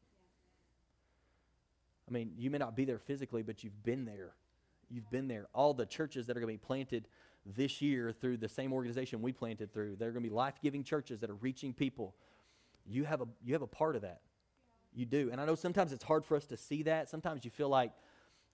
I 2.09 2.13
mean, 2.13 2.33
you 2.37 2.51
may 2.51 2.59
not 2.59 2.77
be 2.77 2.85
there 2.85 2.99
physically, 2.99 3.43
but 3.43 3.65
you've 3.65 3.83
been 3.83 4.05
there. 4.05 4.33
You've 4.91 5.11
been 5.11 5.29
there. 5.29 5.47
All 5.55 5.75
the 5.75 5.87
churches 5.87 6.27
that 6.27 6.37
are 6.37 6.41
going 6.41 6.53
to 6.53 6.61
be 6.61 6.67
planted 6.67 7.09
this 7.47 7.81
year 7.83 8.13
through 8.13 8.39
the 8.39 8.49
same 8.49 8.73
organization 8.73 9.23
we 9.23 9.33
planted 9.33 9.73
through, 9.73 9.97
they're 9.97 10.13
going 10.13 10.23
to 10.23 10.29
be 10.29 10.35
life 10.35 10.55
giving 10.63 10.85
churches 10.85 11.21
that 11.21 11.31
are 11.31 11.35
reaching 11.37 11.73
people. 11.73 12.15
You 12.87 13.05
have, 13.05 13.21
a, 13.21 13.27
you 13.43 13.55
have 13.55 13.63
a 13.63 13.67
part 13.67 13.97
of 13.97 14.03
that. 14.03 14.21
You 14.95 15.07
do. 15.07 15.31
And 15.33 15.41
I 15.41 15.47
know 15.47 15.55
sometimes 15.55 15.93
it's 15.93 16.05
hard 16.05 16.25
for 16.25 16.37
us 16.37 16.47
to 16.47 16.57
see 16.57 16.83
that. 16.85 17.09
Sometimes 17.09 17.45
you 17.45 17.51
feel 17.51 17.69
like, 17.69 17.93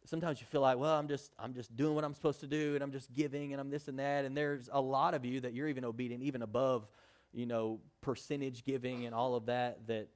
sometimes 0.06 0.40
you 0.40 0.46
feel 0.46 0.60
like, 0.60 0.78
well, 0.78 0.96
I'm 0.96 1.08
just, 1.08 1.32
I'm 1.38 1.52
just 1.52 1.76
doing 1.76 1.94
what 1.94 2.04
I'm 2.04 2.14
supposed 2.14 2.40
to 2.40 2.46
do, 2.46 2.74
and 2.74 2.82
I'm 2.82 2.92
just 2.92 3.12
giving, 3.12 3.52
and 3.52 3.60
I'm 3.60 3.70
this 3.70 3.88
and 3.88 3.98
that. 3.98 4.24
And 4.24 4.36
there's 4.36 4.68
a 4.72 4.80
lot 4.80 5.14
of 5.14 5.24
you 5.24 5.40
that 5.40 5.52
you're 5.52 5.68
even 5.68 5.84
obedient, 5.84 6.22
even 6.22 6.42
above 6.42 6.86
you 7.32 7.46
know, 7.46 7.80
percentage 8.00 8.64
giving 8.64 9.06
and 9.06 9.14
all 9.14 9.34
of 9.34 9.46
that 9.46 9.86
that 9.86 10.08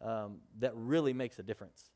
um, 0.00 0.38
that 0.60 0.72
really 0.74 1.12
makes 1.12 1.38
a 1.38 1.42
difference. 1.42 1.90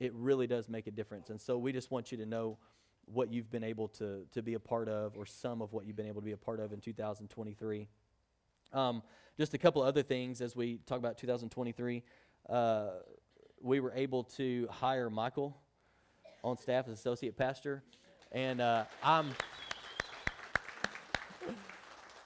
It 0.00 0.12
really 0.14 0.46
does 0.46 0.68
make 0.68 0.86
a 0.86 0.90
difference. 0.90 1.30
And 1.30 1.40
so 1.40 1.56
we 1.56 1.72
just 1.72 1.90
want 1.90 2.10
you 2.10 2.18
to 2.18 2.26
know 2.26 2.58
what 3.06 3.32
you've 3.32 3.50
been 3.50 3.64
able 3.64 3.88
to 3.88 4.26
to 4.32 4.42
be 4.42 4.54
a 4.54 4.60
part 4.60 4.88
of, 4.88 5.16
or 5.16 5.26
some 5.26 5.62
of 5.62 5.72
what 5.72 5.86
you've 5.86 5.96
been 5.96 6.06
able 6.06 6.20
to 6.20 6.24
be 6.26 6.32
a 6.32 6.36
part 6.36 6.60
of 6.60 6.72
in 6.72 6.80
2023. 6.80 7.88
Um, 8.72 9.02
just 9.38 9.54
a 9.54 9.58
couple 9.58 9.82
other 9.82 10.02
things 10.02 10.40
as 10.40 10.56
we 10.56 10.78
talk 10.86 10.98
about 10.98 11.18
2023. 11.18 12.02
Uh, 12.48 12.86
we 13.60 13.80
were 13.80 13.92
able 13.94 14.24
to 14.24 14.68
hire 14.70 15.08
Michael 15.10 15.56
on 16.42 16.58
staff 16.58 16.86
as 16.88 16.98
associate 16.98 17.36
pastor, 17.36 17.82
and 18.32 18.60
uh, 18.60 18.84
I'm 19.02 19.34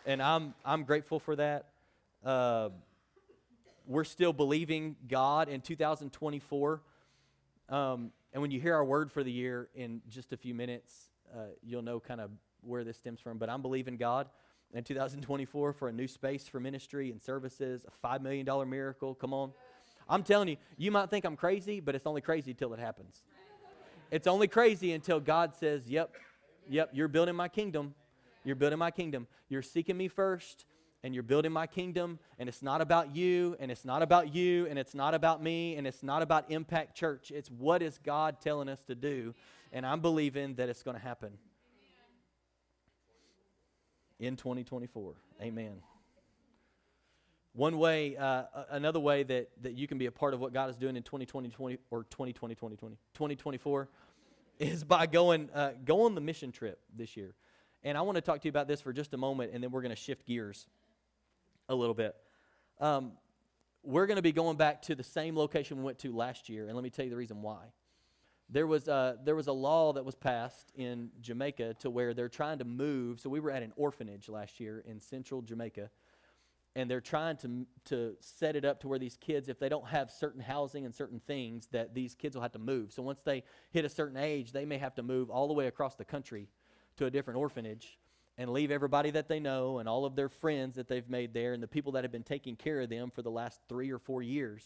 and 0.06 0.22
I'm 0.22 0.54
I'm 0.64 0.84
grateful 0.84 1.20
for 1.20 1.36
that. 1.36 1.66
Uh, 2.24 2.70
we're 3.86 4.04
still 4.04 4.32
believing 4.32 4.96
God 5.08 5.48
in 5.48 5.60
2024. 5.60 6.82
Um, 7.68 8.10
and 8.32 8.42
when 8.42 8.50
you 8.50 8.60
hear 8.60 8.74
our 8.74 8.84
word 8.84 9.10
for 9.10 9.22
the 9.22 9.30
year 9.30 9.68
in 9.74 10.02
just 10.08 10.32
a 10.32 10.36
few 10.36 10.54
minutes, 10.54 11.10
uh, 11.34 11.46
you'll 11.62 11.82
know 11.82 12.00
kind 12.00 12.20
of 12.20 12.30
where 12.60 12.84
this 12.84 12.98
stems 12.98 13.20
from. 13.20 13.38
But 13.38 13.48
I'm 13.48 13.62
believing 13.62 13.96
God 13.96 14.28
in 14.74 14.84
2024 14.84 15.72
for 15.72 15.88
a 15.88 15.92
new 15.92 16.06
space 16.06 16.46
for 16.46 16.60
ministry 16.60 17.10
and 17.10 17.22
services, 17.22 17.86
a 17.86 18.06
$5 18.06 18.20
million 18.20 18.46
miracle. 18.68 19.14
Come 19.14 19.32
on. 19.32 19.52
I'm 20.08 20.22
telling 20.22 20.48
you, 20.48 20.56
you 20.76 20.90
might 20.90 21.10
think 21.10 21.24
I'm 21.24 21.36
crazy, 21.36 21.80
but 21.80 21.94
it's 21.94 22.06
only 22.06 22.20
crazy 22.20 22.50
until 22.50 22.72
it 22.74 22.80
happens. 22.80 23.22
It's 24.10 24.26
only 24.26 24.48
crazy 24.48 24.92
until 24.92 25.20
God 25.20 25.54
says, 25.54 25.86
Yep, 25.86 26.14
yep, 26.68 26.90
you're 26.92 27.08
building 27.08 27.36
my 27.36 27.48
kingdom. 27.48 27.94
You're 28.42 28.56
building 28.56 28.78
my 28.78 28.90
kingdom. 28.90 29.26
You're 29.50 29.62
seeking 29.62 29.96
me 29.96 30.08
first 30.08 30.64
and 31.04 31.14
you're 31.14 31.22
building 31.22 31.52
my 31.52 31.66
kingdom, 31.66 32.18
and 32.38 32.48
it's 32.48 32.62
not 32.62 32.80
about 32.80 33.14
you, 33.14 33.56
and 33.60 33.70
it's 33.70 33.84
not 33.84 34.02
about 34.02 34.34
you, 34.34 34.66
and 34.68 34.78
it's 34.78 34.94
not 34.94 35.14
about 35.14 35.42
me, 35.42 35.76
and 35.76 35.86
it's 35.86 36.02
not 36.02 36.22
about 36.22 36.50
Impact 36.50 36.96
Church. 36.96 37.30
It's 37.30 37.50
what 37.50 37.82
is 37.82 37.98
God 38.02 38.40
telling 38.40 38.68
us 38.68 38.80
to 38.88 38.94
do, 38.94 39.34
and 39.72 39.86
I'm 39.86 40.00
believing 40.00 40.54
that 40.56 40.68
it's 40.68 40.82
going 40.82 40.96
to 40.96 41.02
happen 41.02 41.32
in 44.18 44.36
2024. 44.36 45.14
Amen. 45.42 45.82
One 47.52 47.78
way, 47.78 48.16
uh, 48.16 48.44
another 48.70 49.00
way 49.00 49.22
that, 49.24 49.50
that 49.62 49.74
you 49.74 49.86
can 49.86 49.98
be 49.98 50.06
a 50.06 50.12
part 50.12 50.34
of 50.34 50.40
what 50.40 50.52
God 50.52 50.70
is 50.70 50.76
doing 50.76 50.96
in 50.96 51.02
2020, 51.02 51.48
20, 51.48 51.78
or 51.90 52.04
2020, 52.04 52.54
2020, 52.54 52.96
2024 53.14 53.88
is 54.58 54.84
by 54.84 55.06
going, 55.06 55.48
uh, 55.54 55.70
go 55.84 56.02
on 56.02 56.14
the 56.14 56.20
mission 56.20 56.52
trip 56.52 56.80
this 56.96 57.16
year. 57.16 57.34
And 57.84 57.96
I 57.96 58.02
want 58.02 58.16
to 58.16 58.20
talk 58.20 58.40
to 58.42 58.46
you 58.46 58.50
about 58.50 58.66
this 58.66 58.80
for 58.80 58.92
just 58.92 59.14
a 59.14 59.16
moment, 59.16 59.52
and 59.54 59.62
then 59.62 59.70
we're 59.70 59.82
going 59.82 59.94
to 59.94 59.96
shift 59.96 60.26
gears 60.26 60.66
a 61.68 61.74
little 61.74 61.94
bit. 61.94 62.16
Um, 62.80 63.12
we're 63.82 64.06
going 64.06 64.16
to 64.16 64.22
be 64.22 64.32
going 64.32 64.56
back 64.56 64.82
to 64.82 64.94
the 64.94 65.02
same 65.02 65.36
location 65.36 65.78
we 65.78 65.84
went 65.84 65.98
to 66.00 66.14
last 66.14 66.48
year, 66.48 66.66
and 66.66 66.74
let 66.74 66.82
me 66.82 66.90
tell 66.90 67.04
you 67.04 67.10
the 67.10 67.16
reason 67.16 67.42
why. 67.42 67.72
There 68.50 68.66
was, 68.66 68.88
a, 68.88 69.18
there 69.24 69.34
was 69.34 69.46
a 69.46 69.52
law 69.52 69.92
that 69.92 70.04
was 70.04 70.14
passed 70.14 70.72
in 70.74 71.10
Jamaica 71.20 71.74
to 71.80 71.90
where 71.90 72.14
they're 72.14 72.30
trying 72.30 72.58
to 72.58 72.64
move. 72.64 73.20
So 73.20 73.28
we 73.28 73.40
were 73.40 73.50
at 73.50 73.62
an 73.62 73.72
orphanage 73.76 74.28
last 74.28 74.58
year 74.58 74.82
in 74.86 75.00
central 75.00 75.42
Jamaica, 75.42 75.90
and 76.74 76.90
they're 76.90 77.02
trying 77.02 77.36
to, 77.38 77.66
to 77.86 78.16
set 78.20 78.56
it 78.56 78.64
up 78.64 78.80
to 78.80 78.88
where 78.88 78.98
these 78.98 79.18
kids, 79.18 79.50
if 79.50 79.58
they 79.58 79.68
don't 79.68 79.86
have 79.88 80.10
certain 80.10 80.40
housing 80.40 80.86
and 80.86 80.94
certain 80.94 81.20
things, 81.26 81.68
that 81.72 81.94
these 81.94 82.14
kids 82.14 82.36
will 82.36 82.42
have 82.42 82.52
to 82.52 82.58
move. 82.58 82.92
So 82.92 83.02
once 83.02 83.20
they 83.20 83.44
hit 83.70 83.84
a 83.84 83.88
certain 83.88 84.16
age, 84.16 84.52
they 84.52 84.64
may 84.64 84.78
have 84.78 84.94
to 84.94 85.02
move 85.02 85.28
all 85.28 85.46
the 85.46 85.54
way 85.54 85.66
across 85.66 85.96
the 85.96 86.04
country 86.04 86.48
to 86.96 87.04
a 87.04 87.10
different 87.10 87.38
orphanage 87.38 87.97
and 88.38 88.50
leave 88.50 88.70
everybody 88.70 89.10
that 89.10 89.28
they 89.28 89.40
know 89.40 89.78
and 89.78 89.88
all 89.88 90.04
of 90.04 90.16
their 90.16 90.28
friends 90.28 90.76
that 90.76 90.88
they've 90.88 91.10
made 91.10 91.34
there 91.34 91.52
and 91.52 91.62
the 91.62 91.68
people 91.68 91.92
that 91.92 92.04
have 92.04 92.12
been 92.12 92.22
taking 92.22 92.56
care 92.56 92.80
of 92.80 92.88
them 92.88 93.10
for 93.10 93.20
the 93.20 93.30
last 93.30 93.60
three 93.68 93.90
or 93.90 93.98
four 93.98 94.22
years 94.22 94.64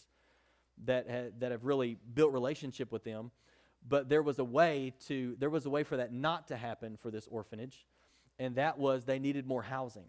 that, 0.85 1.11
ha- 1.11 1.31
that 1.39 1.51
have 1.51 1.65
really 1.65 1.97
built 2.15 2.33
relationship 2.33 2.93
with 2.93 3.03
them. 3.03 3.31
But 3.89 4.09
there 4.09 4.23
was 4.23 4.39
a 4.39 4.45
way 4.45 4.95
to 5.09 5.35
there 5.41 5.51
was 5.51 5.67
a 5.67 5.71
way 5.71 5.83
for 5.83 5.97
that 5.97 6.13
not 6.13 6.49
to 6.49 6.57
happen 6.57 6.97
for 7.03 7.11
this 7.11 7.27
orphanage 7.29 7.85
and 8.39 8.57
that 8.57 8.79
was 8.79 9.05
they 9.05 9.19
needed 9.19 9.47
more 9.47 9.63
housing. 9.63 10.07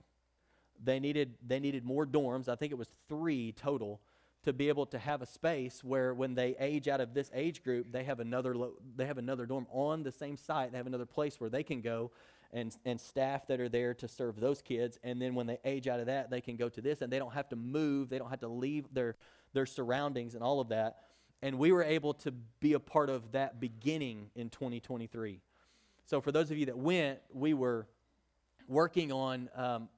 They 0.84 1.00
needed 1.00 1.36
they 1.46 1.60
needed 1.60 1.86
more 1.86 2.06
dorms. 2.06 2.50
I 2.50 2.56
think 2.56 2.72
it 2.72 2.78
was 2.78 2.90
three 3.08 3.52
total 3.52 4.02
to 4.44 4.52
be 4.52 4.68
able 4.68 4.86
to 4.88 5.00
have 5.00 5.22
a 5.22 5.26
space 5.26 5.84
where 5.84 6.14
when 6.14 6.36
they 6.36 6.56
age 6.60 6.88
out 6.88 7.00
of 7.00 7.14
this 7.14 7.32
age 7.34 7.64
group 7.64 7.92
they 7.92 8.04
have 8.04 8.20
another 8.20 8.56
lo- 8.56 8.74
they 8.96 9.06
have 9.06 9.18
another 9.18 9.46
dorm 9.46 9.68
on 9.72 10.04
the 10.04 10.12
same 10.12 10.38
site. 10.38 10.72
They 10.72 10.78
have 10.78 10.88
another 10.88 11.06
place 11.06 11.40
where 11.40 11.50
they 11.50 11.64
can 11.64 11.82
go 11.82 12.12
and, 12.54 12.76
and 12.86 13.02
staff 13.02 13.48
that 13.48 13.60
are 13.60 13.68
there 13.68 13.94
to 13.96 14.08
serve 14.08 14.40
those 14.40 14.62
kids. 14.62 14.98
And 15.04 15.22
then 15.22 15.36
when 15.36 15.48
they 15.48 15.58
age 15.66 15.88
out 15.88 16.00
of 16.00 16.06
that 16.06 16.30
they 16.30 16.42
can 16.42 16.56
go 16.56 16.70
to 16.70 16.82
this 16.82 17.02
and 17.02 17.12
they 17.12 17.20
don't 17.20 17.34
have 17.34 17.50
to 17.50 17.56
move. 17.56 18.10
They 18.10 18.20
don't 18.20 18.30
have 18.30 18.42
to 18.42 18.48
leave 18.48 18.86
their 18.94 19.16
their 19.54 19.66
surroundings 19.66 20.34
and 20.36 20.44
all 20.44 20.60
of 20.60 20.70
that. 20.70 20.98
And 21.42 21.60
we 21.60 21.72
were 21.72 21.84
able 21.84 22.14
to 22.16 22.32
be 22.60 22.74
a 22.74 22.80
part 22.80 23.10
of 23.10 23.34
that 23.34 23.60
beginning 23.60 24.30
in 24.36 24.50
2023 24.50 25.42
so 26.06 26.22
for 26.22 26.32
those 26.32 26.52
of 26.52 26.58
you 26.58 26.68
that 26.68 26.78
went 26.78 27.20
we 27.34 27.54
were 27.54 27.88
working 28.68 29.12
on 29.12 29.50
um, 29.56 29.90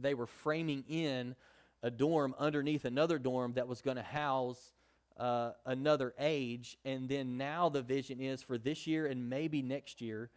they 0.00 0.14
were 0.14 0.26
framing 0.26 0.84
in 0.88 1.34
a 1.82 1.90
dorm 1.90 2.34
underneath 2.38 2.84
another 2.84 3.18
dorm 3.18 3.54
that 3.54 3.68
was 3.68 3.82
going 3.82 3.96
to 3.96 4.02
house 4.02 4.72
uh, 5.18 5.52
another 5.66 6.14
age. 6.18 6.76
And 6.84 7.08
then 7.08 7.36
now 7.36 7.68
the 7.68 7.82
vision 7.82 8.20
is 8.20 8.42
for 8.42 8.58
this 8.58 8.86
year 8.86 9.06
and 9.06 9.28
maybe 9.28 9.62
next 9.62 10.00
year 10.00 10.30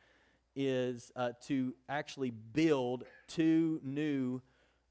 is 0.57 1.11
uh, 1.15 1.31
to 1.45 1.73
actually 1.87 2.31
build 2.31 3.05
two 3.27 3.79
new 3.83 4.41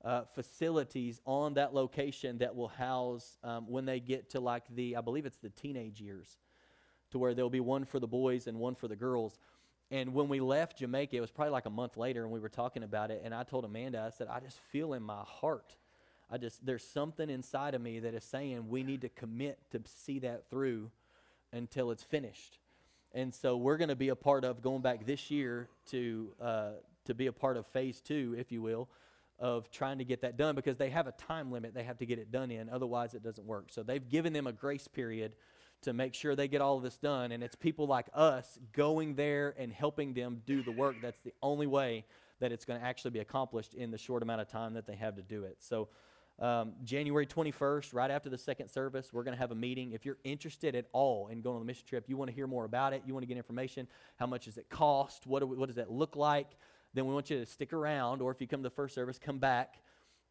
uh, 0.04 0.22
facilities 0.34 1.20
on 1.26 1.54
that 1.54 1.74
location 1.74 2.38
that 2.38 2.54
will 2.54 2.68
house 2.68 3.36
um, 3.42 3.66
when 3.68 3.84
they 3.84 4.00
get 4.00 4.30
to 4.30 4.40
like 4.40 4.62
the, 4.74 4.96
I 4.96 5.00
believe 5.00 5.26
it's 5.26 5.38
the 5.38 5.50
teenage 5.50 6.00
years, 6.00 6.38
to 7.10 7.18
where 7.18 7.34
there'll 7.34 7.50
be 7.50 7.60
one 7.60 7.84
for 7.84 8.00
the 8.00 8.06
boys 8.06 8.46
and 8.46 8.58
one 8.58 8.74
for 8.74 8.88
the 8.88 8.96
girls. 8.96 9.38
And 9.90 10.14
when 10.14 10.28
we 10.28 10.40
left 10.40 10.78
Jamaica, 10.78 11.16
it 11.16 11.20
was 11.20 11.30
probably 11.30 11.52
like 11.52 11.66
a 11.66 11.70
month 11.70 11.96
later, 11.96 12.22
and 12.22 12.32
we 12.32 12.40
were 12.40 12.48
talking 12.48 12.82
about 12.82 13.10
it. 13.10 13.22
And 13.24 13.34
I 13.34 13.42
told 13.42 13.64
Amanda, 13.64 14.00
I 14.00 14.10
said, 14.10 14.28
I 14.28 14.40
just 14.40 14.58
feel 14.70 14.94
in 14.94 15.02
my 15.02 15.22
heart 15.24 15.76
I 16.30 16.38
just, 16.38 16.64
there's 16.64 16.84
something 16.84 17.30
inside 17.30 17.74
of 17.74 17.80
me 17.80 18.00
that 18.00 18.14
is 18.14 18.24
saying 18.24 18.68
we 18.68 18.82
need 18.82 19.02
to 19.02 19.08
commit 19.08 19.58
to 19.70 19.80
see 19.84 20.18
that 20.20 20.50
through 20.50 20.90
until 21.52 21.90
it's 21.90 22.02
finished. 22.02 22.58
And 23.12 23.34
so 23.34 23.56
we're 23.56 23.76
going 23.76 23.88
to 23.88 23.96
be 23.96 24.10
a 24.10 24.16
part 24.16 24.44
of 24.44 24.62
going 24.62 24.82
back 24.82 25.06
this 25.06 25.30
year 25.30 25.68
to, 25.90 26.32
uh, 26.40 26.70
to 27.06 27.14
be 27.14 27.26
a 27.26 27.32
part 27.32 27.56
of 27.56 27.66
phase 27.66 28.00
two, 28.00 28.34
if 28.38 28.52
you 28.52 28.60
will, 28.60 28.88
of 29.38 29.70
trying 29.70 29.98
to 29.98 30.04
get 30.04 30.22
that 30.22 30.36
done 30.36 30.54
because 30.54 30.76
they 30.76 30.90
have 30.90 31.06
a 31.06 31.12
time 31.12 31.50
limit 31.50 31.74
they 31.74 31.82
have 31.82 31.98
to 31.98 32.06
get 32.06 32.18
it 32.18 32.30
done 32.30 32.50
in. 32.50 32.68
Otherwise, 32.68 33.14
it 33.14 33.22
doesn't 33.22 33.46
work. 33.46 33.66
So 33.70 33.82
they've 33.82 34.06
given 34.08 34.32
them 34.32 34.46
a 34.46 34.52
grace 34.52 34.88
period 34.88 35.32
to 35.82 35.92
make 35.92 36.14
sure 36.14 36.34
they 36.34 36.48
get 36.48 36.60
all 36.60 36.76
of 36.76 36.82
this 36.82 36.98
done. 36.98 37.32
And 37.32 37.42
it's 37.42 37.54
people 37.54 37.86
like 37.86 38.06
us 38.14 38.58
going 38.72 39.14
there 39.14 39.54
and 39.58 39.72
helping 39.72 40.14
them 40.14 40.42
do 40.46 40.62
the 40.62 40.72
work. 40.72 40.96
That's 41.02 41.20
the 41.20 41.32
only 41.42 41.66
way 41.66 42.04
that 42.40 42.52
it's 42.52 42.64
going 42.64 42.80
to 42.80 42.86
actually 42.86 43.12
be 43.12 43.20
accomplished 43.20 43.74
in 43.74 43.90
the 43.90 43.98
short 43.98 44.22
amount 44.22 44.40
of 44.40 44.48
time 44.48 44.74
that 44.74 44.86
they 44.86 44.96
have 44.96 45.16
to 45.16 45.22
do 45.22 45.44
it. 45.44 45.56
So 45.60 45.88
um, 46.38 46.74
January 46.84 47.26
21st, 47.26 47.94
right 47.94 48.10
after 48.10 48.28
the 48.28 48.36
second 48.36 48.68
service, 48.68 49.10
we're 49.12 49.22
going 49.22 49.34
to 49.34 49.40
have 49.40 49.52
a 49.52 49.56
meeting. 49.56 49.92
If 49.92 50.04
you're 50.04 50.18
interested 50.24 50.74
at 50.74 50.86
all 50.92 51.28
in 51.28 51.40
going 51.40 51.56
on 51.56 51.62
the 51.62 51.66
mission 51.66 51.86
trip, 51.88 52.04
you 52.08 52.16
want 52.16 52.30
to 52.30 52.34
hear 52.34 52.46
more 52.46 52.64
about 52.64 52.92
it, 52.92 53.02
you 53.06 53.14
want 53.14 53.22
to 53.22 53.26
get 53.26 53.36
information, 53.36 53.88
how 54.16 54.26
much 54.26 54.44
does 54.44 54.58
it 54.58 54.68
cost, 54.68 55.26
what, 55.26 55.46
we, 55.48 55.56
what 55.56 55.66
does 55.66 55.76
that 55.76 55.90
look 55.90 56.14
like, 56.14 56.56
then 56.92 57.06
we 57.06 57.14
want 57.14 57.30
you 57.30 57.38
to 57.38 57.46
stick 57.46 57.72
around, 57.72 58.20
or 58.20 58.30
if 58.30 58.40
you 58.40 58.46
come 58.46 58.60
to 58.60 58.68
the 58.68 58.74
first 58.74 58.94
service, 58.94 59.18
come 59.18 59.38
back 59.38 59.76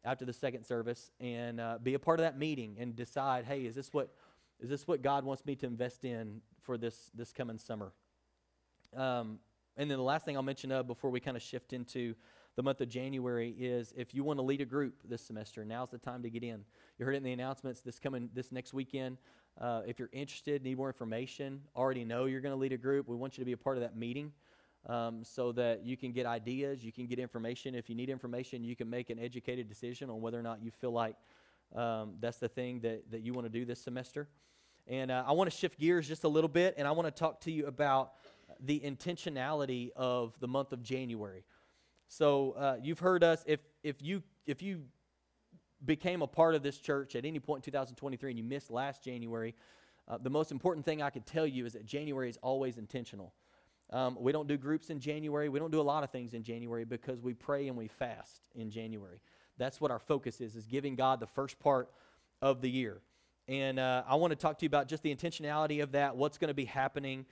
after 0.04 0.24
the 0.24 0.32
second 0.32 0.64
service 0.64 1.10
and 1.20 1.60
uh, 1.60 1.78
be 1.82 1.94
a 1.94 1.98
part 1.98 2.20
of 2.20 2.24
that 2.24 2.38
meeting 2.38 2.76
and 2.78 2.94
decide, 2.94 3.44
hey, 3.44 3.62
is 3.62 3.74
this 3.74 3.92
what 3.92 4.14
is 4.60 4.70
this 4.70 4.86
what 4.86 5.02
God 5.02 5.24
wants 5.24 5.44
me 5.44 5.54
to 5.56 5.66
invest 5.66 6.04
in 6.04 6.40
for 6.62 6.78
this 6.78 7.10
this 7.14 7.32
coming 7.32 7.58
summer? 7.58 7.92
Um, 8.96 9.40
and 9.76 9.90
then 9.90 9.98
the 9.98 10.04
last 10.04 10.24
thing 10.24 10.36
I'll 10.36 10.42
mention 10.42 10.72
uh, 10.72 10.82
before 10.82 11.10
we 11.10 11.20
kind 11.20 11.36
of 11.36 11.42
shift 11.42 11.72
into 11.72 12.14
the 12.56 12.62
month 12.62 12.80
of 12.80 12.88
January 12.88 13.54
is 13.58 13.92
if 13.96 14.14
you 14.14 14.24
want 14.24 14.38
to 14.38 14.42
lead 14.42 14.62
a 14.62 14.64
group 14.64 14.94
this 15.04 15.20
semester, 15.20 15.64
now's 15.64 15.90
the 15.90 15.98
time 15.98 16.22
to 16.22 16.30
get 16.30 16.42
in. 16.42 16.64
You 16.98 17.04
heard 17.04 17.14
it 17.14 17.18
in 17.18 17.22
the 17.22 17.32
announcements 17.32 17.82
this 17.82 17.98
coming 17.98 18.30
this 18.34 18.50
next 18.50 18.72
weekend. 18.72 19.18
Uh, 19.60 19.82
if 19.86 19.98
you're 19.98 20.10
interested, 20.12 20.62
need 20.62 20.76
more 20.76 20.88
information, 20.88 21.60
already 21.76 22.04
know 22.04 22.24
you're 22.24 22.40
going 22.40 22.54
to 22.54 22.58
lead 22.58 22.72
a 22.72 22.78
group, 22.78 23.08
we 23.08 23.16
want 23.16 23.36
you 23.36 23.42
to 23.42 23.46
be 23.46 23.52
a 23.52 23.56
part 23.56 23.76
of 23.76 23.82
that 23.82 23.96
meeting 23.96 24.32
um, 24.86 25.22
so 25.22 25.52
that 25.52 25.84
you 25.84 25.96
can 25.96 26.12
get 26.12 26.26
ideas, 26.26 26.82
you 26.82 26.92
can 26.92 27.06
get 27.06 27.18
information. 27.18 27.74
If 27.74 27.88
you 27.88 27.94
need 27.94 28.08
information, 28.08 28.64
you 28.64 28.74
can 28.74 28.88
make 28.88 29.10
an 29.10 29.18
educated 29.18 29.68
decision 29.68 30.08
on 30.10 30.20
whether 30.20 30.38
or 30.38 30.42
not 30.42 30.62
you 30.62 30.70
feel 30.70 30.92
like 30.92 31.16
um, 31.74 32.14
that's 32.20 32.38
the 32.38 32.48
thing 32.48 32.80
that, 32.80 33.10
that 33.10 33.20
you 33.20 33.32
want 33.32 33.46
to 33.46 33.50
do 33.50 33.64
this 33.64 33.80
semester. 33.82 34.28
And 34.86 35.10
uh, 35.10 35.24
I 35.26 35.32
want 35.32 35.50
to 35.50 35.56
shift 35.56 35.78
gears 35.78 36.06
just 36.06 36.24
a 36.24 36.28
little 36.28 36.48
bit, 36.48 36.74
and 36.78 36.86
I 36.86 36.92
want 36.92 37.06
to 37.06 37.10
talk 37.10 37.40
to 37.42 37.50
you 37.50 37.66
about 37.66 38.12
the 38.60 38.80
intentionality 38.80 39.90
of 39.96 40.38
the 40.40 40.48
month 40.48 40.72
of 40.72 40.82
January. 40.82 41.44
So 42.08 42.52
uh, 42.52 42.76
you've 42.82 42.98
heard 42.98 43.24
us. 43.24 43.42
If 43.46 43.60
if 43.82 44.02
you 44.02 44.22
if 44.46 44.62
you 44.62 44.82
became 45.84 46.22
a 46.22 46.26
part 46.26 46.54
of 46.54 46.62
this 46.62 46.78
church 46.78 47.14
at 47.16 47.24
any 47.24 47.38
point 47.38 47.66
in 47.66 47.72
2023 47.72 48.30
and 48.30 48.38
you 48.38 48.44
missed 48.44 48.70
last 48.70 49.02
January, 49.02 49.54
uh, 50.08 50.18
the 50.18 50.30
most 50.30 50.50
important 50.50 50.86
thing 50.86 51.02
I 51.02 51.10
could 51.10 51.26
tell 51.26 51.46
you 51.46 51.66
is 51.66 51.74
that 51.74 51.84
January 51.84 52.30
is 52.30 52.38
always 52.42 52.78
intentional. 52.78 53.34
Um, 53.90 54.16
we 54.18 54.32
don't 54.32 54.48
do 54.48 54.56
groups 54.56 54.90
in 54.90 54.98
January. 54.98 55.48
We 55.48 55.58
don't 55.58 55.70
do 55.70 55.80
a 55.80 55.82
lot 55.82 56.02
of 56.02 56.10
things 56.10 56.34
in 56.34 56.42
January 56.42 56.84
because 56.84 57.20
we 57.20 57.34
pray 57.34 57.68
and 57.68 57.76
we 57.76 57.86
fast 57.88 58.42
in 58.54 58.70
January. 58.70 59.20
That's 59.58 59.80
what 59.80 59.90
our 59.90 59.98
focus 59.98 60.40
is: 60.40 60.56
is 60.56 60.66
giving 60.66 60.96
God 60.96 61.20
the 61.20 61.26
first 61.26 61.58
part 61.58 61.90
of 62.42 62.60
the 62.60 62.70
year. 62.70 63.00
And 63.48 63.78
uh, 63.78 64.02
I 64.08 64.16
want 64.16 64.32
to 64.32 64.36
talk 64.36 64.58
to 64.58 64.64
you 64.64 64.68
about 64.68 64.88
just 64.88 65.04
the 65.04 65.14
intentionality 65.14 65.82
of 65.82 65.92
that. 65.92 66.16
What's 66.16 66.36
going 66.36 66.48
to 66.48 66.54
be 66.54 66.64
happening 66.64 67.26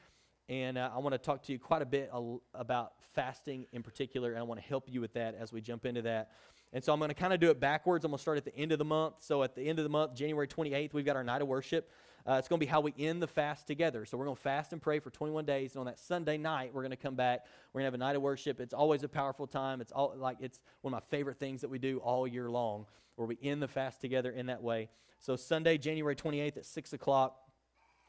and 0.49 0.77
uh, 0.77 0.91
I 0.95 0.99
want 0.99 1.13
to 1.15 1.19
talk 1.19 1.43
to 1.45 1.53
you 1.53 1.59
quite 1.59 1.83
a 1.83 1.87
bit 1.87 2.11
al- 2.13 2.43
about 2.55 2.93
fasting 3.15 3.67
in 3.73 3.83
particular, 3.83 4.31
and 4.33 4.39
I 4.39 4.43
want 4.43 4.61
to 4.61 4.67
help 4.67 4.85
you 4.89 5.01
with 5.01 5.15
that 5.15 5.35
as 5.35 5.53
we 5.53 5.61
jump 5.61 5.87
into 5.87 6.03
that. 6.03 6.31
And 6.73 6.83
so 6.83 6.93
I'm 6.93 6.99
going 6.99 7.09
to 7.09 7.15
kind 7.15 7.33
of 7.33 7.41
do 7.41 7.51
it 7.51 7.61
backwards. 7.61 8.05
I'm 8.05 8.11
going 8.11 8.19
to 8.19 8.23
start 8.23 8.37
at 8.37 8.45
the 8.45 8.57
end 8.57 8.73
of 8.73 8.79
the 8.79 8.85
month. 8.85 9.17
So 9.21 9.45
at 9.45 9.55
the 9.55 9.63
end 9.63 9.79
of 9.79 9.85
the 9.85 9.89
month, 9.89 10.15
January 10.15 10.49
28th, 10.49 10.93
we've 10.93 11.05
got 11.05 11.15
our 11.15 11.23
night 11.23 11.41
of 11.41 11.47
worship. 11.47 11.89
Uh, 12.27 12.35
it's 12.35 12.49
going 12.49 12.59
to 12.59 12.67
be 12.67 12.69
how 12.69 12.81
we 12.81 12.93
end 12.99 13.23
the 13.23 13.29
fast 13.29 13.67
together. 13.67 14.05
So 14.05 14.19
we're 14.19 14.25
going 14.25 14.37
to 14.37 14.43
fast 14.43 14.73
and 14.73 14.83
pray 14.83 14.99
for 14.99 15.11
21 15.11 15.45
days, 15.45 15.75
and 15.75 15.81
on 15.81 15.87
that 15.87 15.99
Sunday 15.99 16.37
night, 16.37 16.73
we're 16.75 16.83
going 16.83 16.91
to 16.91 16.97
come 16.97 17.15
back. 17.15 17.47
We're 17.73 17.81
going 17.81 17.93
to 17.93 17.97
have 17.97 18.01
a 18.01 18.05
night 18.05 18.17
of 18.17 18.23
worship. 18.23 18.61
It's 18.61 18.75
always 18.75 19.05
a 19.05 19.09
powerful 19.09 19.47
time. 19.47 19.81
It's 19.81 19.93
all 19.93 20.15
like 20.17 20.39
it's 20.41 20.59
one 20.81 20.93
of 20.93 20.97
my 20.97 21.17
favorite 21.17 21.39
things 21.39 21.61
that 21.61 21.69
we 21.69 21.79
do 21.79 21.99
all 21.99 22.27
year 22.27 22.51
long, 22.51 22.87
where 23.17 23.29
we 23.29 23.39
end 23.43 23.63
the 23.63 23.69
fast 23.69 24.01
together 24.01 24.31
in 24.31 24.47
that 24.47 24.63
way. 24.63 24.89
So 25.21 25.37
Sunday, 25.37 25.79
January 25.79 26.17
28th 26.17 26.57
at 26.57 26.67
six 26.67 26.93
o'clock, 26.93 27.37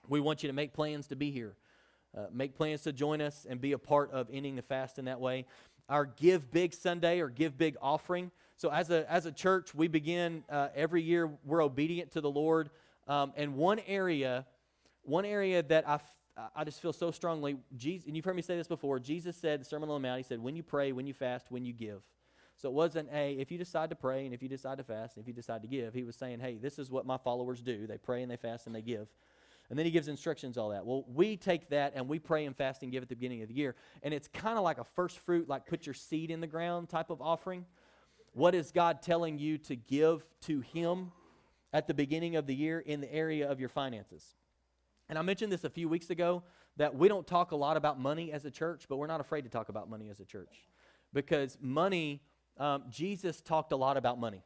we 0.08 0.20
want 0.20 0.44
you 0.44 0.48
to 0.48 0.54
make 0.54 0.74
plans 0.74 1.08
to 1.08 1.16
be 1.16 1.30
here. 1.30 1.56
Uh, 2.16 2.28
make 2.32 2.56
plans 2.56 2.82
to 2.84 2.94
join 2.94 3.22
us 3.22 3.46
and 3.50 3.60
be 3.60 3.74
a 3.74 3.78
part 3.78 4.12
of 4.12 4.30
ending 4.32 4.56
the 4.56 4.62
fast 4.62 5.00
in 5.00 5.06
that 5.06 5.20
way. 5.20 5.46
Our 5.90 6.06
Give 6.06 6.50
Big 6.52 6.74
Sunday 6.74 7.20
or 7.20 7.30
Give 7.30 7.58
Big 7.58 7.76
offering. 7.82 8.32
So, 8.58 8.72
as 8.72 8.90
a, 8.90 9.10
as 9.12 9.26
a 9.26 9.32
church, 9.32 9.76
we 9.76 9.88
begin 9.88 10.44
uh, 10.50 10.70
every 10.76 11.02
year, 11.02 11.30
we're 11.44 11.62
obedient 11.62 12.12
to 12.12 12.22
the 12.22 12.32
Lord. 12.32 12.70
Um, 13.08 13.34
and 13.36 13.56
one 13.56 13.80
area, 13.86 14.46
one 15.04 15.26
area 15.26 15.62
that 15.64 15.88
I, 15.88 15.96
f- 15.96 16.16
I 16.56 16.64
just 16.64 16.82
feel 16.82 16.94
so 16.94 17.12
strongly, 17.12 17.58
Jesus, 17.76 18.08
and 18.08 18.16
you've 18.16 18.26
heard 18.26 18.36
me 18.36 18.42
say 18.42 18.56
this 18.56 18.68
before, 18.68 19.00
Jesus 19.00 19.36
said, 19.36 19.62
the 19.62 19.66
Sermon 19.66 19.90
on 19.90 20.02
the 20.02 20.08
Mount, 20.08 20.18
he 20.18 20.24
said, 20.24 20.40
when 20.40 20.56
you 20.56 20.64
pray, 20.64 20.92
when 20.92 21.06
you 21.06 21.14
fast, 21.14 21.48
when 21.50 21.66
you 21.66 21.74
give. 21.74 22.02
So 22.58 22.70
it 22.70 22.74
wasn't 22.74 23.10
a, 23.14 23.34
if 23.34 23.52
you 23.52 23.58
decide 23.58 23.90
to 23.90 23.96
pray 23.96 24.26
and 24.26 24.34
if 24.34 24.42
you 24.42 24.48
decide 24.48 24.78
to 24.78 24.84
fast 24.84 25.18
and 25.18 25.24
if 25.24 25.28
you 25.28 25.34
decide 25.34 25.62
to 25.64 25.68
give, 25.68 25.94
he 25.94 26.04
was 26.04 26.16
saying, 26.16 26.40
hey, 26.40 26.58
this 26.58 26.80
is 26.80 26.90
what 26.90 27.06
my 27.06 27.18
followers 27.18 27.62
do. 27.62 27.86
They 27.86 27.98
pray 27.98 28.22
and 28.22 28.32
they 28.32 28.38
fast 28.38 28.66
and 28.66 28.76
they 28.76 28.82
give. 28.82 29.08
And 29.70 29.80
then 29.80 29.86
he 29.86 29.92
gives 29.92 30.08
instructions, 30.08 30.58
all 30.58 30.70
that. 30.70 30.86
Well, 30.86 31.06
we 31.08 31.38
take 31.38 31.70
that 31.70 31.94
and 31.96 32.08
we 32.08 32.20
pray 32.20 32.46
and 32.46 32.56
fast 32.56 32.84
and 32.84 32.92
give 32.92 33.02
at 33.02 33.10
the 33.10 33.16
beginning 33.16 33.42
of 33.42 33.48
the 33.48 33.56
year. 33.56 33.76
And 34.04 34.14
it's 34.14 34.28
kind 34.28 34.58
of 34.58 34.64
like 34.64 34.78
a 34.78 34.84
first 34.84 35.18
fruit, 35.20 35.50
like 35.50 35.66
put 35.66 35.86
your 35.88 35.96
seed 35.96 36.30
in 36.30 36.40
the 36.40 36.48
ground 36.48 36.90
type 36.90 37.10
of 37.10 37.22
offering. 37.22 37.66
What 38.34 38.54
is 38.54 38.72
God 38.72 39.02
telling 39.02 39.40
you 39.40 39.58
to 39.60 39.76
give 39.76 40.24
to 40.42 40.60
him 40.60 41.12
at 41.74 41.88
the 41.88 41.94
beginning 41.94 42.36
of 42.36 42.46
the 42.46 42.54
year 42.54 42.80
in 42.80 43.02
the 43.02 43.12
area 43.12 43.50
of 43.50 43.60
your 43.60 43.70
finances? 43.70 44.36
And 45.10 45.18
I 45.18 45.22
mentioned 45.22 45.52
this 45.52 45.64
a 45.64 45.70
few 45.70 45.90
weeks 45.90 46.10
ago 46.10 46.44
that 46.78 46.96
we 46.96 47.08
don't 47.08 47.26
talk 47.26 47.52
a 47.52 47.56
lot 47.56 47.78
about 47.78 48.00
money 48.00 48.32
as 48.32 48.46
a 48.46 48.52
church, 48.52 48.86
but 48.90 48.98
we're 48.98 49.08
not 49.08 49.22
afraid 49.22 49.44
to 49.44 49.50
talk 49.50 49.70
about 49.70 49.90
money 49.90 50.10
as 50.10 50.20
a 50.20 50.26
church. 50.26 50.68
Because 51.14 51.58
money, 51.62 52.22
um, 52.58 52.84
Jesus 52.90 53.42
talked 53.42 53.72
a 53.72 53.78
lot 53.78 53.98
about 53.98 54.20
money. 54.20 54.44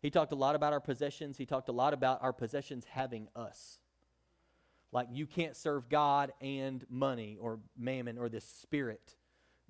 He 0.00 0.10
talked 0.10 0.32
a 0.32 0.36
lot 0.36 0.54
about 0.54 0.72
our 0.72 0.80
possessions. 0.80 1.36
He 1.36 1.44
talked 1.44 1.68
a 1.68 1.72
lot 1.72 1.92
about 1.92 2.22
our 2.22 2.32
possessions 2.32 2.84
having 2.88 3.28
us. 3.36 3.78
Like 4.92 5.08
you 5.12 5.26
can't 5.26 5.56
serve 5.56 5.88
God 5.88 6.32
and 6.40 6.84
money 6.88 7.36
or 7.40 7.60
mammon 7.76 8.18
or 8.18 8.28
this 8.28 8.44
spirit 8.44 9.16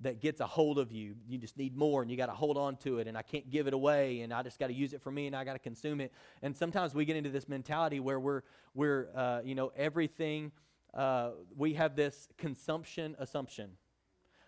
that 0.00 0.20
gets 0.20 0.40
a 0.40 0.46
hold 0.46 0.78
of 0.78 0.92
you. 0.92 1.16
You 1.26 1.38
just 1.38 1.57
need 1.57 1.76
more 1.76 2.02
and 2.02 2.11
you 2.11 2.16
got 2.16 2.26
to 2.26 2.33
hold 2.33 2.57
on 2.57 2.76
to 2.78 2.98
it 2.98 3.09
and 3.09 3.18
I 3.18 3.22
can't 3.22 3.50
give 3.50 3.66
it 3.66 3.74
away 3.74 4.20
and 4.20 4.33
I 4.33 4.42
just 4.42 4.59
got 4.61 4.68
to 4.68 4.72
use 4.72 4.92
it 4.92 5.02
for 5.02 5.11
me 5.11 5.26
and 5.26 5.35
I 5.35 5.44
got 5.44 5.54
to 5.54 5.59
consume 5.59 6.00
it. 6.00 6.12
And 6.42 6.57
sometimes 6.57 6.94
we 6.94 7.04
get 7.04 7.16
into 7.16 7.31
this 7.31 7.48
mentality 7.48 7.98
where 7.98 8.20
we're 8.20 8.42
we're 8.74 9.09
uh, 9.14 9.40
you 9.44 9.57
know 9.57 9.72
everything 9.76 10.52
uh, 10.94 11.31
we 11.57 11.74
have 11.74 11.96
this 11.96 12.28
consumption 12.38 13.16
assumption 13.18 13.70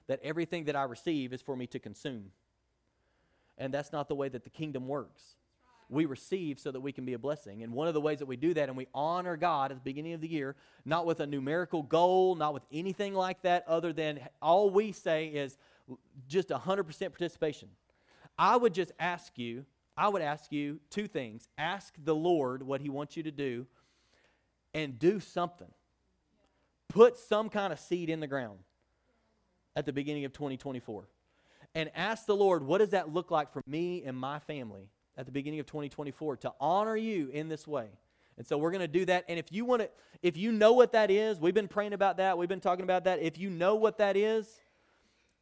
that 0.07 0.21
everything 0.23 0.65
that 0.65 0.77
I 0.77 0.85
receive 0.85 1.33
is 1.33 1.43
for 1.43 1.57
me 1.57 1.67
to 1.69 1.79
consume. 1.79 2.33
And 3.59 3.75
that's 3.75 3.93
not 3.93 4.09
the 4.09 4.15
way 4.15 4.29
that 4.29 4.45
the 4.45 4.51
kingdom 4.51 4.89
works. 4.89 5.37
We 5.91 6.07
receive 6.07 6.61
so 6.61 6.71
that 6.71 6.81
we 6.81 6.93
can 6.93 7.05
be 7.05 7.15
a 7.15 7.19
blessing. 7.19 7.63
And 7.63 7.73
one 7.73 7.89
of 7.89 7.95
the 7.95 8.01
ways 8.01 8.21
that 8.21 8.27
we 8.27 8.37
do 8.37 8.55
that, 8.55 8.69
and 8.69 8.79
we 8.79 8.87
honor 8.95 9.37
God 9.37 9.73
at 9.73 9.77
the 9.77 9.83
beginning 9.83 10.13
of 10.13 10.21
the 10.21 10.29
year, 10.29 10.55
not 10.85 11.05
with 11.05 11.21
a 11.21 11.27
numerical 11.27 11.83
goal, 11.83 12.37
not 12.37 12.55
with 12.55 12.63
anything 12.73 13.13
like 13.13 13.43
that, 13.43 13.65
other 13.67 13.93
than 13.93 14.21
all 14.41 14.71
we 14.71 14.93
say 14.93 15.27
is 15.27 15.59
just 16.29 16.49
100% 16.49 16.87
participation. 17.11 17.69
I 18.39 18.57
would 18.57 18.73
just 18.73 18.93
ask 18.99 19.37
you, 19.37 19.67
I 19.97 20.09
would 20.09 20.23
ask 20.23 20.53
you 20.53 20.81
two 20.91 21.09
things. 21.09 21.49
Ask 21.59 21.95
the 22.03 22.15
Lord 22.15 22.63
what 22.63 22.81
He 22.81 22.89
wants 22.89 23.17
you 23.17 23.25
to 23.25 23.33
do, 23.33 23.67
and 24.73 24.99
do 24.99 25.19
something. 25.19 25.73
Put 26.89 27.19
some 27.19 27.49
kind 27.49 27.73
of 27.73 27.81
seed 27.81 28.09
in 28.09 28.21
the 28.21 28.27
ground 28.27 28.61
at 29.77 29.87
the 29.87 29.93
beginning 29.93 30.25
of 30.25 30.33
2024 30.33 31.09
and 31.75 31.91
ask 31.95 32.27
the 32.27 32.37
Lord, 32.37 32.65
what 32.65 32.79
does 32.79 32.91
that 32.91 33.13
look 33.13 33.31
like 33.31 33.53
for 33.53 33.63
me 33.67 34.03
and 34.05 34.17
my 34.17 34.39
family 34.41 34.89
at 35.17 35.27
the 35.27 35.33
beginning 35.33 35.61
of 35.61 35.67
2024 35.67 36.39
to 36.39 36.53
honor 36.61 36.97
you 36.97 37.29
in 37.33 37.49
this 37.49 37.67
way? 37.67 37.89
And 38.37 38.47
so 38.47 38.57
we're 38.57 38.71
going 38.71 38.81
to 38.81 38.89
do 38.89 39.05
that. 39.05 39.27
And 39.29 39.39
if 39.39 39.53
you 39.53 39.65
want 39.65 39.83
to, 39.83 39.91
if 40.23 40.37
you 40.37 40.51
know 40.51 40.73
what 40.73 40.93
that 40.93 41.11
is, 41.11 41.39
we've 41.39 41.55
been 41.55 41.69
praying 41.69 41.93
about 41.93 42.17
that, 42.17 42.39
we've 42.39 42.49
been 42.49 42.61
talking 42.61 42.85
about 42.85 43.05
that. 43.05 43.21
If 43.21 43.39
you 43.39 43.51
know 43.51 43.75
what 43.75 43.99
that 43.99 44.17
is 44.17 44.61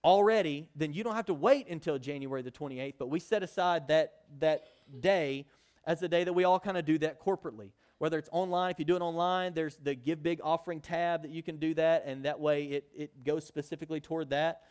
already, 0.02 0.68
then 0.74 0.92
you 0.92 1.04
don't 1.04 1.14
have 1.14 1.26
to 1.26 1.34
wait 1.34 1.68
until 1.68 1.98
January 1.98 2.42
the 2.42 2.50
28th. 2.50 2.94
But 2.98 3.08
we 3.08 3.20
set 3.20 3.42
aside 3.42 3.88
that 3.88 4.14
that 4.40 4.64
day 5.00 5.46
as 5.84 6.00
the 6.00 6.08
day 6.08 6.24
that 6.24 6.32
we 6.32 6.44
all 6.44 6.58
kind 6.58 6.76
of 6.76 6.84
do 6.84 6.98
that 6.98 7.20
corporately. 7.20 7.70
Whether 7.98 8.18
it's 8.18 8.28
online, 8.30 8.70
if 8.70 8.78
you 8.78 8.84
do 8.84 8.94
it 8.94 9.02
online, 9.02 9.54
there's 9.54 9.76
the 9.76 9.94
Give 9.94 10.22
Big 10.22 10.40
offering 10.42 10.80
tab 10.80 11.22
that 11.22 11.30
you 11.30 11.42
can 11.42 11.56
do 11.56 11.74
that, 11.74 12.04
and 12.06 12.24
that 12.24 12.38
way 12.38 12.64
it, 12.64 12.88
it 12.96 13.24
goes 13.24 13.44
specifically 13.44 14.00
toward 14.00 14.30
that. 14.30 14.62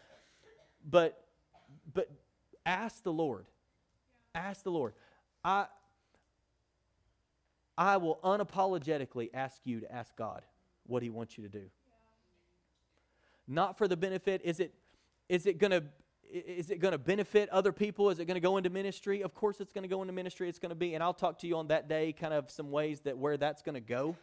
But 0.90 1.22
but 1.94 2.10
ask 2.66 3.04
the 3.04 3.12
Lord. 3.12 3.46
Ask 4.38 4.64
the 4.64 4.72
Lord. 4.72 4.94
I 5.44 5.66
I 7.78 7.98
will 7.98 8.20
unapologetically 8.24 9.30
ask 9.34 9.62
you 9.66 9.82
to 9.82 9.92
ask 9.92 10.16
God 10.16 10.44
what 10.86 11.02
He 11.04 11.10
wants 11.10 11.38
you 11.38 11.44
to 11.44 11.50
do. 11.50 11.66
Not 13.48 13.78
for 13.78 13.88
the 13.88 13.98
benefit. 13.98 14.42
Is 14.44 14.60
it 14.60 14.74
is 15.28 15.46
it 15.46 15.58
gonna 15.58 15.84
is 16.30 16.72
it 16.72 16.80
going 16.80 16.92
to 16.92 16.98
benefit 16.98 17.48
other 17.50 17.72
people? 17.72 18.10
Is 18.10 18.20
it 18.20 18.26
going 18.26 18.36
to 18.36 18.42
go 18.42 18.58
into 18.58 18.70
ministry? 18.70 19.22
Of 19.24 19.34
course, 19.34 19.62
it's 19.62 19.72
going 19.72 19.84
to 19.84 19.88
go 19.88 20.02
into 20.02 20.14
ministry. 20.14 20.50
It's 20.50 20.60
going 20.60 20.72
to 20.72 20.76
be, 20.76 20.94
and 20.94 21.02
I'll 21.02 21.14
talk 21.14 21.40
to 21.40 21.48
you 21.48 21.56
on 21.56 21.68
that 21.68 21.88
day, 21.88 22.12
kind 22.12 22.34
of 22.34 22.52
some 22.52 22.70
ways 22.70 23.00
that 23.02 23.18
where 23.18 23.38
that's 23.38 23.62
going 23.62 23.76
to 23.76 23.82
go, 23.82 24.14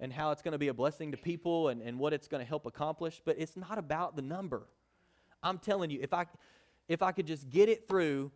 and 0.00 0.12
how 0.12 0.32
it's 0.32 0.42
going 0.42 0.52
to 0.52 0.58
be 0.58 0.66
a 0.66 0.74
blessing 0.74 1.12
to 1.12 1.16
people, 1.16 1.68
and, 1.68 1.80
and 1.80 1.96
what 1.96 2.12
it's 2.12 2.26
going 2.26 2.42
to 2.42 2.48
help 2.48 2.66
accomplish. 2.66 3.22
But 3.24 3.36
it's 3.38 3.56
not 3.56 3.78
about 3.78 4.16
the 4.16 4.22
number. 4.22 4.66
I'm 5.44 5.58
telling 5.58 5.90
you, 5.90 6.00
if 6.02 6.12
I 6.12 6.26
if 6.88 7.02
I 7.02 7.12
could 7.12 7.26
just 7.26 7.48
get 7.48 7.68
it 7.68 7.86
through 7.88 8.32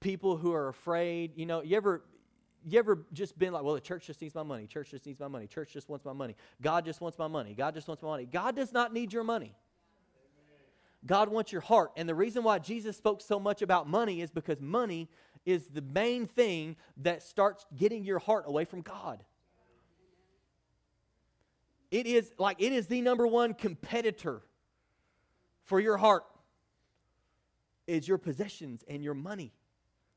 people 0.00 0.36
who 0.36 0.52
are 0.52 0.68
afraid, 0.68 1.32
you 1.36 1.46
know, 1.46 1.62
you 1.62 1.76
ever 1.76 2.02
you 2.66 2.78
ever 2.78 3.06
just 3.12 3.38
been 3.38 3.52
like, 3.52 3.62
well, 3.62 3.74
the 3.74 3.80
church 3.80 4.06
just 4.06 4.20
needs 4.20 4.34
my 4.34 4.42
money. 4.42 4.66
Church 4.66 4.90
just 4.90 5.06
needs 5.06 5.18
my 5.18 5.28
money. 5.28 5.46
Church 5.46 5.72
just 5.72 5.88
wants 5.88 6.04
my 6.04 6.12
money. 6.12 6.36
God 6.60 6.84
just 6.84 7.00
wants 7.00 7.18
my 7.18 7.26
money. 7.26 7.54
God 7.54 7.74
just 7.74 7.88
wants 7.88 8.02
my 8.02 8.10
money. 8.10 8.26
God 8.26 8.54
does 8.54 8.72
not 8.72 8.92
need 8.92 9.12
your 9.12 9.24
money. 9.24 9.54
God 11.06 11.30
wants 11.30 11.52
your 11.52 11.62
heart. 11.62 11.92
And 11.96 12.06
the 12.06 12.14
reason 12.14 12.42
why 12.42 12.58
Jesus 12.58 12.96
spoke 12.96 13.22
so 13.22 13.40
much 13.40 13.62
about 13.62 13.88
money 13.88 14.20
is 14.20 14.30
because 14.30 14.60
money 14.60 15.08
is 15.46 15.68
the 15.68 15.80
main 15.80 16.26
thing 16.26 16.76
that 16.98 17.22
starts 17.22 17.64
getting 17.74 18.04
your 18.04 18.18
heart 18.18 18.44
away 18.46 18.66
from 18.66 18.82
God. 18.82 19.24
It 21.90 22.06
is 22.06 22.30
like 22.38 22.60
it 22.60 22.72
is 22.72 22.86
the 22.86 23.00
number 23.00 23.26
one 23.26 23.54
competitor 23.54 24.42
for 25.64 25.80
your 25.80 25.96
heart 25.96 26.24
is 27.86 28.06
your 28.06 28.18
possessions 28.18 28.84
and 28.86 29.02
your 29.02 29.14
money 29.14 29.52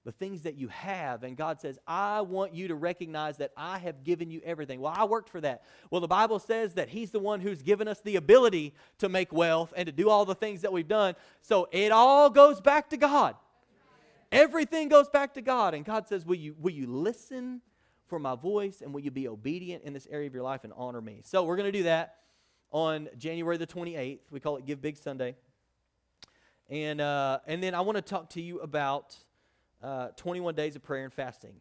the 0.05 0.11
things 0.11 0.41
that 0.41 0.55
you 0.55 0.67
have. 0.67 1.23
And 1.23 1.37
God 1.37 1.61
says, 1.61 1.79
I 1.87 2.21
want 2.21 2.53
you 2.53 2.67
to 2.67 2.75
recognize 2.75 3.37
that 3.37 3.51
I 3.55 3.77
have 3.79 4.03
given 4.03 4.29
you 4.29 4.41
everything. 4.43 4.81
Well, 4.81 4.93
I 4.95 5.05
worked 5.05 5.29
for 5.29 5.39
that. 5.41 5.63
Well, 5.91 6.01
the 6.01 6.07
Bible 6.07 6.39
says 6.39 6.73
that 6.73 6.89
He's 6.89 7.11
the 7.11 7.19
one 7.19 7.39
who's 7.39 7.61
given 7.61 7.87
us 7.87 8.01
the 8.01 8.17
ability 8.17 8.73
to 8.97 9.07
make 9.07 9.31
wealth 9.31 9.73
and 9.77 9.85
to 9.85 9.91
do 9.91 10.09
all 10.09 10.25
the 10.25 10.35
things 10.35 10.61
that 10.61 10.73
we've 10.73 10.87
done. 10.87 11.15
So 11.41 11.69
it 11.71 11.91
all 11.91 12.29
goes 12.29 12.59
back 12.59 12.89
to 12.89 12.97
God. 12.97 13.35
Everything 14.31 14.89
goes 14.89 15.09
back 15.09 15.35
to 15.35 15.41
God. 15.41 15.73
And 15.73 15.85
God 15.85 16.07
says, 16.07 16.25
Will 16.25 16.35
you, 16.35 16.55
will 16.59 16.73
you 16.73 16.87
listen 16.87 17.61
for 18.07 18.19
my 18.19 18.35
voice 18.35 18.81
and 18.81 18.93
will 18.93 19.01
you 19.01 19.11
be 19.11 19.27
obedient 19.27 19.83
in 19.83 19.93
this 19.93 20.07
area 20.11 20.27
of 20.27 20.33
your 20.33 20.43
life 20.43 20.63
and 20.63 20.73
honor 20.75 21.01
me? 21.01 21.21
So 21.23 21.43
we're 21.43 21.55
going 21.55 21.71
to 21.71 21.77
do 21.77 21.83
that 21.83 22.17
on 22.71 23.07
January 23.17 23.57
the 23.57 23.67
28th. 23.67 24.19
We 24.31 24.39
call 24.39 24.57
it 24.57 24.65
Give 24.65 24.81
Big 24.81 24.97
Sunday. 24.97 25.35
And, 26.69 26.99
uh, 26.99 27.39
and 27.45 27.61
then 27.61 27.75
I 27.75 27.81
want 27.81 27.97
to 27.97 28.01
talk 28.01 28.31
to 28.31 28.41
you 28.41 28.59
about 28.59 29.15
uh, 29.84 30.08
21 30.15 30.56
days 30.56 30.76
of 30.76 30.82
prayer 30.82 31.04
and 31.04 31.13
fasting. 31.13 31.56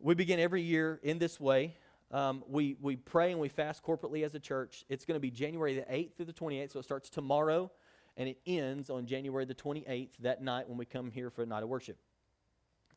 We 0.00 0.14
begin 0.14 0.40
every 0.40 0.62
year 0.62 0.98
in 1.02 1.18
this 1.18 1.38
way. 1.38 1.76
Um, 2.10 2.42
we, 2.48 2.76
we 2.80 2.96
pray 2.96 3.30
and 3.30 3.40
we 3.40 3.48
fast 3.48 3.84
corporately 3.84 4.24
as 4.24 4.34
a 4.34 4.40
church. 4.40 4.84
It's 4.88 5.04
going 5.04 5.14
to 5.14 5.20
be 5.20 5.30
January 5.30 5.74
the 5.74 5.82
8th 5.82 6.16
through 6.16 6.26
the 6.26 6.32
28th, 6.32 6.72
so 6.72 6.80
it 6.80 6.84
starts 6.84 7.08
tomorrow 7.08 7.70
and 8.16 8.28
it 8.28 8.38
ends 8.44 8.90
on 8.90 9.06
January 9.06 9.44
the 9.44 9.54
28th, 9.54 10.10
that 10.20 10.42
night 10.42 10.68
when 10.68 10.76
we 10.76 10.84
come 10.84 11.10
here 11.10 11.30
for 11.30 11.42
a 11.42 11.46
night 11.46 11.62
of 11.62 11.68
worship. 11.68 11.96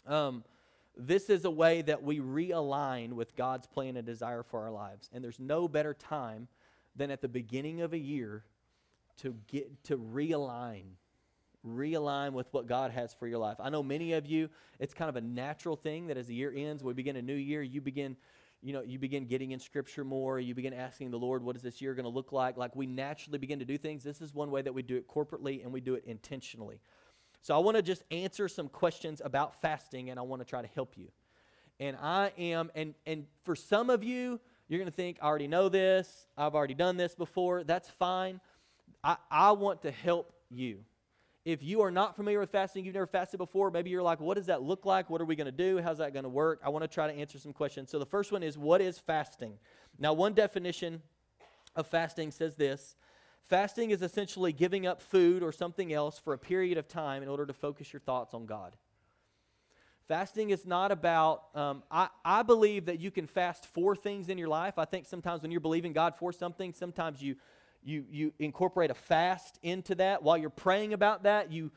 Um, 0.07 0.43
this 0.97 1.29
is 1.29 1.45
a 1.45 1.51
way 1.51 1.81
that 1.83 2.03
we 2.03 2.19
realign 2.19 3.13
with 3.13 3.35
God's 3.35 3.67
plan 3.67 3.95
and 3.95 4.05
desire 4.05 4.43
for 4.43 4.63
our 4.63 4.71
lives. 4.71 5.09
And 5.13 5.23
there's 5.23 5.39
no 5.39 5.67
better 5.67 5.93
time 5.93 6.47
than 6.95 7.11
at 7.11 7.21
the 7.21 7.27
beginning 7.27 7.81
of 7.81 7.93
a 7.93 7.97
year 7.97 8.43
to 9.17 9.35
get 9.47 9.83
to 9.85 9.97
realign 9.97 10.83
realign 11.67 12.33
with 12.33 12.47
what 12.51 12.67
God 12.67 12.91
has 12.91 13.13
for 13.13 13.27
your 13.27 13.39
life. 13.39 13.57
I 13.59 13.69
know 13.69 13.83
many 13.83 14.13
of 14.13 14.25
you, 14.25 14.49
it's 14.79 14.93
kind 14.93 15.09
of 15.09 15.15
a 15.15 15.21
natural 15.21 15.75
thing 15.75 16.07
that 16.07 16.17
as 16.17 16.27
the 16.27 16.35
year 16.35 16.53
ends, 16.55 16.83
we 16.83 16.93
begin 16.93 17.15
a 17.15 17.21
new 17.21 17.35
year, 17.35 17.61
you 17.61 17.81
begin 17.81 18.17
you 18.63 18.71
know, 18.71 18.81
you 18.81 18.97
begin 18.97 19.25
getting 19.25 19.51
in 19.51 19.59
scripture 19.59 20.05
more, 20.05 20.39
you 20.39 20.55
begin 20.55 20.73
asking 20.73 21.11
the 21.11 21.19
Lord, 21.19 21.43
what 21.43 21.57
is 21.57 21.61
this 21.61 21.81
year 21.81 21.93
going 21.93 22.05
to 22.05 22.09
look 22.09 22.31
like? 22.31 22.55
Like 22.55 22.73
we 22.75 22.87
naturally 22.87 23.37
begin 23.37 23.59
to 23.59 23.65
do 23.65 23.77
things. 23.77 24.05
This 24.05 24.21
is 24.21 24.33
one 24.33 24.51
way 24.51 24.61
that 24.61 24.73
we 24.73 24.81
do 24.81 24.95
it 24.95 25.05
corporately 25.05 25.61
and 25.61 25.73
we 25.73 25.81
do 25.81 25.95
it 25.95 26.05
intentionally. 26.05 26.79
So 27.41 27.53
I 27.53 27.57
want 27.57 27.75
to 27.75 27.83
just 27.83 28.03
answer 28.09 28.47
some 28.47 28.69
questions 28.69 29.21
about 29.23 29.61
fasting 29.61 30.09
and 30.09 30.17
I 30.17 30.21
want 30.21 30.41
to 30.41 30.45
try 30.45 30.61
to 30.61 30.69
help 30.69 30.97
you. 30.97 31.09
And 31.79 31.97
I 32.01 32.31
am 32.37 32.71
and 32.73 32.93
and 33.05 33.25
for 33.43 33.55
some 33.55 33.89
of 33.89 34.01
you, 34.01 34.39
you're 34.69 34.79
going 34.79 34.89
to 34.89 34.95
think 34.95 35.17
I 35.21 35.25
already 35.25 35.47
know 35.47 35.67
this. 35.67 36.27
I've 36.37 36.55
already 36.55 36.73
done 36.73 36.95
this 36.95 37.15
before. 37.15 37.65
That's 37.65 37.89
fine. 37.89 38.39
I 39.03 39.17
I 39.29 39.51
want 39.51 39.81
to 39.81 39.91
help 39.91 40.31
you 40.49 40.85
if 41.45 41.61
you 41.61 41.81
are 41.81 41.91
not 41.91 42.15
familiar 42.15 42.39
with 42.39 42.51
fasting, 42.51 42.85
you've 42.85 42.93
never 42.93 43.07
fasted 43.07 43.37
before, 43.37 43.69
maybe 43.69 43.89
you're 43.89 44.01
like, 44.01 44.21
what 44.21 44.37
does 44.37 44.45
that 44.45 44.61
look 44.61 44.85
like? 44.85 45.09
What 45.09 45.19
are 45.19 45.25
we 45.25 45.35
going 45.35 45.45
to 45.45 45.51
do? 45.51 45.81
How's 45.81 45.97
that 45.97 46.13
going 46.13 46.23
to 46.23 46.29
work? 46.29 46.61
I 46.63 46.69
want 46.69 46.83
to 46.83 46.87
try 46.87 47.11
to 47.11 47.13
answer 47.13 47.37
some 47.37 47.51
questions. 47.51 47.91
So 47.91 47.99
the 47.99 48.05
first 48.05 48.31
one 48.31 48.43
is, 48.43 48.57
what 48.57 48.79
is 48.79 48.97
fasting? 48.97 49.57
Now, 49.99 50.13
one 50.13 50.33
definition 50.33 51.01
of 51.75 51.87
fasting 51.87 52.31
says 52.31 52.55
this 52.55 52.95
fasting 53.43 53.91
is 53.91 54.01
essentially 54.01 54.53
giving 54.53 54.87
up 54.87 55.01
food 55.01 55.43
or 55.43 55.51
something 55.51 55.91
else 55.91 56.17
for 56.17 56.33
a 56.33 56.37
period 56.37 56.77
of 56.77 56.87
time 56.87 57.21
in 57.21 57.29
order 57.29 57.45
to 57.45 57.53
focus 57.53 57.91
your 57.91 57.99
thoughts 57.99 58.33
on 58.33 58.45
God. 58.45 58.77
Fasting 60.07 60.49
is 60.49 60.65
not 60.65 60.91
about, 60.91 61.43
um, 61.55 61.83
I, 61.89 62.07
I 62.23 62.43
believe 62.43 62.85
that 62.85 62.99
you 62.99 63.11
can 63.11 63.27
fast 63.27 63.65
for 63.65 63.95
things 63.95 64.29
in 64.29 64.37
your 64.37 64.49
life. 64.49 64.77
I 64.77 64.85
think 64.85 65.05
sometimes 65.05 65.41
when 65.41 65.51
you're 65.51 65.61
believing 65.61 65.93
God 65.93 66.15
for 66.15 66.31
something, 66.31 66.73
sometimes 66.73 67.21
you 67.21 67.35
you, 67.85 68.05
you 68.09 68.33
incorporate 68.39 68.91
a 68.91 68.95
fast 68.95 69.59
into 69.61 69.95
that. 69.95 70.23
While 70.23 70.37
you're 70.37 70.49
praying 70.49 70.93
about 70.93 71.23
that, 71.23 71.51
you, 71.51 71.71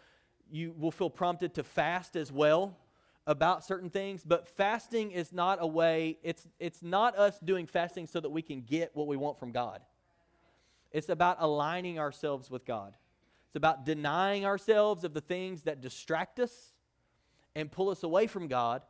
you 0.51 0.75
will 0.79 0.91
feel 0.91 1.11
prompted 1.11 1.55
to 1.55 1.65
fast 1.65 2.17
as 2.17 2.31
well 2.31 2.77
about 3.27 3.65
certain 3.65 3.91
things, 3.91 4.23
but 4.25 4.47
fasting 4.47 5.11
is 5.11 5.33
not 5.33 5.59
a 5.61 5.67
way, 5.67 6.17
it's, 6.23 6.47
it's 6.61 6.83
not 6.83 7.19
us 7.19 7.39
doing 7.41 7.67
fasting 7.67 8.07
so 8.07 8.21
that 8.21 8.31
we 8.31 8.41
can 8.41 8.61
get 8.61 8.95
what 8.95 9.09
we 9.09 9.17
want 9.17 9.39
from 9.39 9.51
God. 9.51 9.81
It's 10.93 11.09
about 11.09 11.39
aligning 11.41 11.99
ourselves 11.99 12.51
with 12.51 12.65
God. 12.65 12.97
It's 13.49 13.57
about 13.57 13.85
denying 13.85 14.45
ourselves 14.45 15.03
of 15.03 15.13
the 15.13 15.21
things 15.21 15.63
that 15.63 15.81
distract 15.81 16.39
us 16.39 16.75
and 17.57 17.71
pull 17.71 17.91
us 17.91 18.05
away 18.05 18.29
from 18.29 18.47
God 18.47 18.83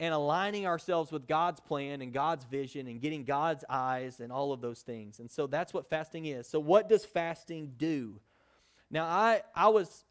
and 0.00 0.14
aligning 0.14 0.66
ourselves 0.66 1.12
with 1.12 1.28
God's 1.28 1.60
plan 1.60 2.00
and 2.00 2.10
God's 2.10 2.46
vision 2.46 2.88
and 2.88 3.02
getting 3.02 3.22
God's 3.22 3.64
eyes 3.68 4.18
and 4.18 4.32
all 4.32 4.50
of 4.50 4.62
those 4.62 4.80
things. 4.80 5.20
And 5.20 5.30
so 5.30 5.46
that's 5.46 5.74
what 5.74 5.90
fasting 5.90 6.24
is. 6.24 6.48
So, 6.48 6.58
what 6.58 6.88
does 6.88 7.04
fasting 7.04 7.74
do? 7.76 8.18
Now, 8.90 9.04
I, 9.04 9.42
I 9.54 9.68
was 9.68 10.04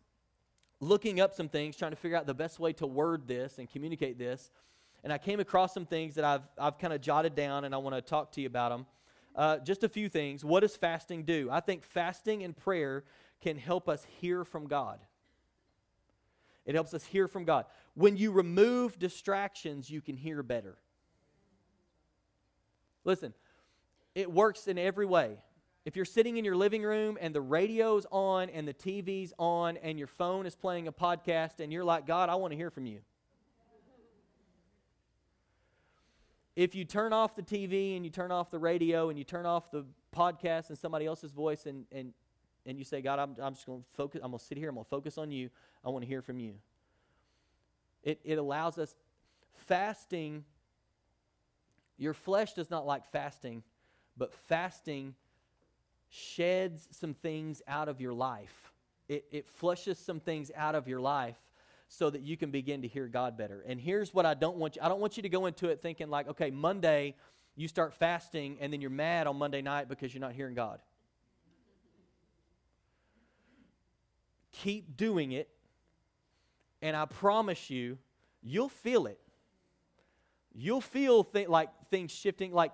looking 0.80 1.20
up 1.20 1.34
some 1.34 1.50
things, 1.50 1.76
trying 1.76 1.92
to 1.92 1.98
figure 1.98 2.16
out 2.16 2.28
the 2.28 2.36
best 2.36 2.60
way 2.60 2.72
to 2.74 2.86
word 2.86 3.28
this 3.28 3.58
and 3.58 3.70
communicate 3.70 4.20
this. 4.20 4.52
And 5.04 5.12
I 5.12 5.18
came 5.18 5.40
across 5.40 5.74
some 5.74 5.86
things 5.86 6.16
that 6.16 6.24
I've, 6.24 6.44
I've 6.58 6.78
kind 6.78 6.94
of 6.94 7.02
jotted 7.02 7.36
down 7.36 7.66
and 7.66 7.74
I 7.74 7.80
want 7.80 7.96
to 7.96 8.02
talk 8.02 8.32
to 8.34 8.42
you 8.42 8.48
about 8.48 8.70
them. 8.70 8.86
Uh, 9.36 9.58
just 9.58 9.84
a 9.84 9.90
few 9.90 10.08
things. 10.08 10.46
What 10.46 10.60
does 10.60 10.76
fasting 10.76 11.24
do? 11.24 11.50
I 11.52 11.62
think 11.62 11.84
fasting 11.84 12.44
and 12.44 12.56
prayer 12.56 13.06
can 13.42 13.58
help 13.58 13.90
us 13.90 14.06
hear 14.20 14.46
from 14.46 14.68
God. 14.68 15.00
It 16.70 16.76
helps 16.76 16.94
us 16.94 17.04
hear 17.04 17.28
from 17.28 17.46
God. 17.46 17.66
When 17.96 18.16
you 18.16 18.32
remove 18.32 19.00
distractions, 19.00 19.90
you 19.90 20.02
can 20.02 20.16
hear 20.16 20.44
better. 20.44 20.78
Listen, 23.04 23.34
it 24.14 24.32
works 24.32 24.68
in 24.68 24.78
every 24.78 25.08
way. 25.08 25.40
If 25.84 25.96
you're 25.96 26.06
sitting 26.06 26.38
in 26.38 26.46
your 26.46 26.56
living 26.56 26.84
room 26.84 27.18
and 27.20 27.34
the 27.34 27.42
radio's 27.42 28.06
on 28.12 28.52
and 28.52 28.68
the 28.68 28.76
TV's 28.76 29.34
on 29.40 29.78
and 29.78 29.98
your 29.98 30.08
phone 30.08 30.46
is 30.46 30.56
playing 30.56 30.88
a 30.88 30.92
podcast 30.92 31.60
and 31.60 31.74
you're 31.74 31.84
like, 31.84 32.06
God, 32.06 32.30
I 32.30 32.36
want 32.36 32.52
to 32.52 32.56
hear 32.56 32.70
from 32.70 32.86
you. 32.86 33.00
If 36.56 36.76
you 36.76 36.86
turn 36.86 37.14
off 37.14 37.36
the 37.36 37.42
TV 37.42 37.96
and 37.96 38.06
you 38.06 38.12
turn 38.12 38.32
off 38.32 38.52
the 38.52 38.60
radio 38.60 39.10
and 39.10 39.18
you 39.18 39.24
turn 39.24 39.48
off 39.48 39.72
the 39.72 39.86
podcast 40.16 40.70
and 40.70 40.78
somebody 40.78 41.08
else's 41.08 41.32
voice 41.32 41.66
and, 41.66 41.86
and, 41.92 42.14
and 42.66 42.78
you 42.78 42.84
say, 42.84 43.02
God, 43.02 43.20
I'm, 43.20 43.36
I'm 43.42 43.54
just 43.54 43.66
going 43.66 43.82
to 43.82 43.86
focus, 43.96 44.22
I'm 44.24 44.32
going 44.32 44.40
to 44.40 44.46
sit 44.46 44.58
here, 44.58 44.70
I'm 44.70 44.76
going 44.76 44.86
to 44.86 44.90
focus 44.90 45.18
on 45.18 45.32
you, 45.32 45.50
I 45.84 45.90
want 45.90 46.04
to 46.04 46.08
hear 46.08 46.22
from 46.22 46.40
you. 46.40 46.56
It, 48.04 48.20
it 48.24 48.38
allows 48.38 48.78
us, 48.78 48.96
fasting, 49.68 50.44
your 51.98 52.14
flesh 52.14 52.54
does 52.54 52.70
not 52.70 52.86
like 52.86 53.06
fasting, 53.12 53.64
but 54.18 54.34
fasting 54.34 55.16
sheds 56.10 56.88
some 56.92 57.14
things 57.14 57.62
out 57.68 57.90
of 57.90 58.02
your 58.02 58.14
life. 58.14 58.72
It, 59.08 59.26
it 59.32 59.48
flushes 59.48 59.98
some 59.98 60.20
things 60.20 60.52
out 60.56 60.76
of 60.76 60.88
your 60.88 61.00
life 61.00 61.38
so 61.88 62.10
that 62.10 62.22
you 62.22 62.38
can 62.38 62.52
begin 62.52 62.84
to 62.84 62.88
hear 62.88 63.08
God 63.08 63.38
better. 63.38 63.64
And 63.68 63.82
here's 63.82 64.14
what 64.14 64.26
I 64.26 64.36
don't 64.36 64.58
want 64.58 64.76
you 64.76 64.82
I 64.84 64.90
don't 64.90 65.00
want 65.00 65.18
you 65.18 65.24
to 65.24 65.30
go 65.30 65.48
into 65.48 65.70
it 65.70 65.82
thinking 65.82 66.10
like, 66.10 66.28
okay, 66.30 66.52
Monday 66.52 67.16
you 67.56 67.68
start 67.68 67.94
fasting 67.94 68.58
and 68.62 68.72
then 68.72 68.80
you're 68.80 68.92
mad 68.92 69.28
on 69.28 69.36
Monday 69.36 69.62
night 69.62 69.90
because 69.90 70.14
you're 70.14 70.22
not 70.22 70.34
hearing 70.34 70.54
God. 70.54 70.80
Keep 74.64 74.98
doing 74.98 75.32
it, 75.32 75.50
and 76.82 76.96
I 76.96 77.06
promise 77.06 77.70
you, 77.70 77.98
you'll 78.42 78.70
feel 78.70 79.06
it. 79.06 79.20
You'll 80.54 80.82
feel 80.82 81.24
th- 81.24 81.48
like 81.48 81.70
things 81.90 82.12
shifting, 82.12 82.52
like 82.52 82.72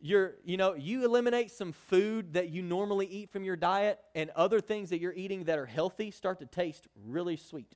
you're, 0.00 0.36
you 0.44 0.56
know, 0.56 0.74
you 0.74 1.04
eliminate 1.04 1.50
some 1.50 1.72
food 1.72 2.32
that 2.32 2.48
you 2.48 2.62
normally 2.62 3.06
eat 3.06 3.30
from 3.30 3.44
your 3.44 3.56
diet, 3.56 3.98
and 4.14 4.30
other 4.30 4.60
things 4.60 4.90
that 4.90 5.00
you're 5.00 5.12
eating 5.12 5.44
that 5.44 5.58
are 5.58 5.66
healthy 5.66 6.10
start 6.10 6.38
to 6.38 6.46
taste 6.46 6.88
really 7.06 7.36
sweet. 7.36 7.74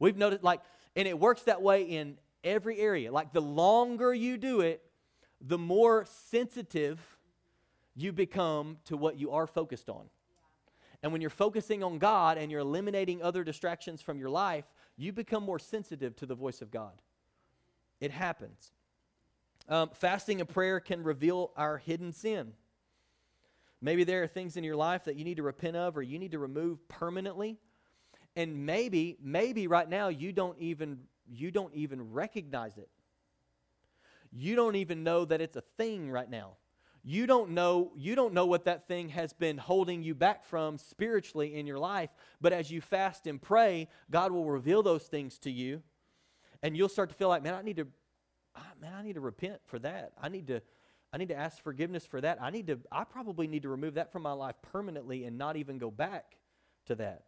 We've 0.00 0.16
noticed, 0.16 0.42
like, 0.42 0.60
and 0.96 1.06
it 1.06 1.16
works 1.18 1.42
that 1.42 1.62
way 1.62 1.82
in 1.82 2.18
every 2.42 2.80
area. 2.80 3.12
Like, 3.12 3.32
the 3.32 3.42
longer 3.42 4.12
you 4.12 4.38
do 4.38 4.60
it, 4.60 4.82
the 5.40 5.58
more 5.58 6.04
sensitive 6.06 6.98
you 7.94 8.12
become 8.12 8.78
to 8.86 8.96
what 8.96 9.18
you 9.18 9.30
are 9.30 9.46
focused 9.46 9.88
on. 9.88 10.06
And 11.04 11.12
when 11.12 11.20
you're 11.20 11.28
focusing 11.28 11.84
on 11.84 11.98
God 11.98 12.38
and 12.38 12.50
you're 12.50 12.62
eliminating 12.62 13.22
other 13.22 13.44
distractions 13.44 14.00
from 14.00 14.18
your 14.18 14.30
life, 14.30 14.64
you 14.96 15.12
become 15.12 15.42
more 15.42 15.58
sensitive 15.58 16.16
to 16.16 16.24
the 16.24 16.34
voice 16.34 16.62
of 16.62 16.70
God. 16.70 17.02
It 18.00 18.10
happens. 18.10 18.72
Um, 19.68 19.90
fasting 19.92 20.40
and 20.40 20.48
prayer 20.48 20.80
can 20.80 21.02
reveal 21.02 21.52
our 21.58 21.76
hidden 21.76 22.10
sin. 22.14 22.54
Maybe 23.82 24.04
there 24.04 24.22
are 24.22 24.26
things 24.26 24.56
in 24.56 24.64
your 24.64 24.76
life 24.76 25.04
that 25.04 25.16
you 25.16 25.24
need 25.26 25.36
to 25.36 25.42
repent 25.42 25.76
of 25.76 25.98
or 25.98 26.02
you 26.02 26.18
need 26.18 26.32
to 26.32 26.38
remove 26.38 26.88
permanently. 26.88 27.58
And 28.34 28.64
maybe, 28.64 29.18
maybe 29.22 29.66
right 29.66 29.88
now 29.88 30.08
you 30.08 30.32
don't 30.32 30.58
even 30.58 31.00
you 31.30 31.50
don't 31.50 31.74
even 31.74 32.12
recognize 32.12 32.78
it. 32.78 32.88
You 34.32 34.56
don't 34.56 34.76
even 34.76 35.04
know 35.04 35.26
that 35.26 35.42
it's 35.42 35.56
a 35.56 35.64
thing 35.76 36.10
right 36.10 36.30
now. 36.30 36.52
You 37.06 37.26
don't 37.26 37.50
know 37.50 37.92
you 37.94 38.14
don't 38.14 38.32
know 38.32 38.46
what 38.46 38.64
that 38.64 38.88
thing 38.88 39.10
has 39.10 39.34
been 39.34 39.58
holding 39.58 40.02
you 40.02 40.14
back 40.14 40.42
from 40.42 40.78
spiritually 40.78 41.54
in 41.54 41.66
your 41.66 41.78
life, 41.78 42.08
but 42.40 42.54
as 42.54 42.70
you 42.70 42.80
fast 42.80 43.26
and 43.26 43.40
pray, 43.40 43.88
God 44.10 44.32
will 44.32 44.46
reveal 44.46 44.82
those 44.82 45.02
things 45.02 45.38
to 45.40 45.50
you. 45.50 45.82
And 46.62 46.74
you'll 46.74 46.88
start 46.88 47.10
to 47.10 47.14
feel 47.14 47.28
like, 47.28 47.42
man, 47.42 47.52
I 47.52 47.60
need 47.60 47.76
to 47.76 47.86
ah, 48.56 48.72
man, 48.80 48.94
I 48.94 49.02
need 49.02 49.14
to 49.14 49.20
repent 49.20 49.60
for 49.66 49.78
that. 49.80 50.12
I 50.20 50.30
need 50.30 50.46
to 50.46 50.62
I 51.12 51.18
need 51.18 51.28
to 51.28 51.36
ask 51.36 51.62
forgiveness 51.62 52.06
for 52.06 52.22
that. 52.22 52.38
I 52.40 52.48
need 52.48 52.68
to 52.68 52.78
I 52.90 53.04
probably 53.04 53.48
need 53.48 53.62
to 53.62 53.68
remove 53.68 53.94
that 53.94 54.10
from 54.10 54.22
my 54.22 54.32
life 54.32 54.56
permanently 54.62 55.24
and 55.24 55.36
not 55.36 55.58
even 55.58 55.76
go 55.76 55.90
back 55.90 56.38
to 56.86 56.94
that 56.94 57.24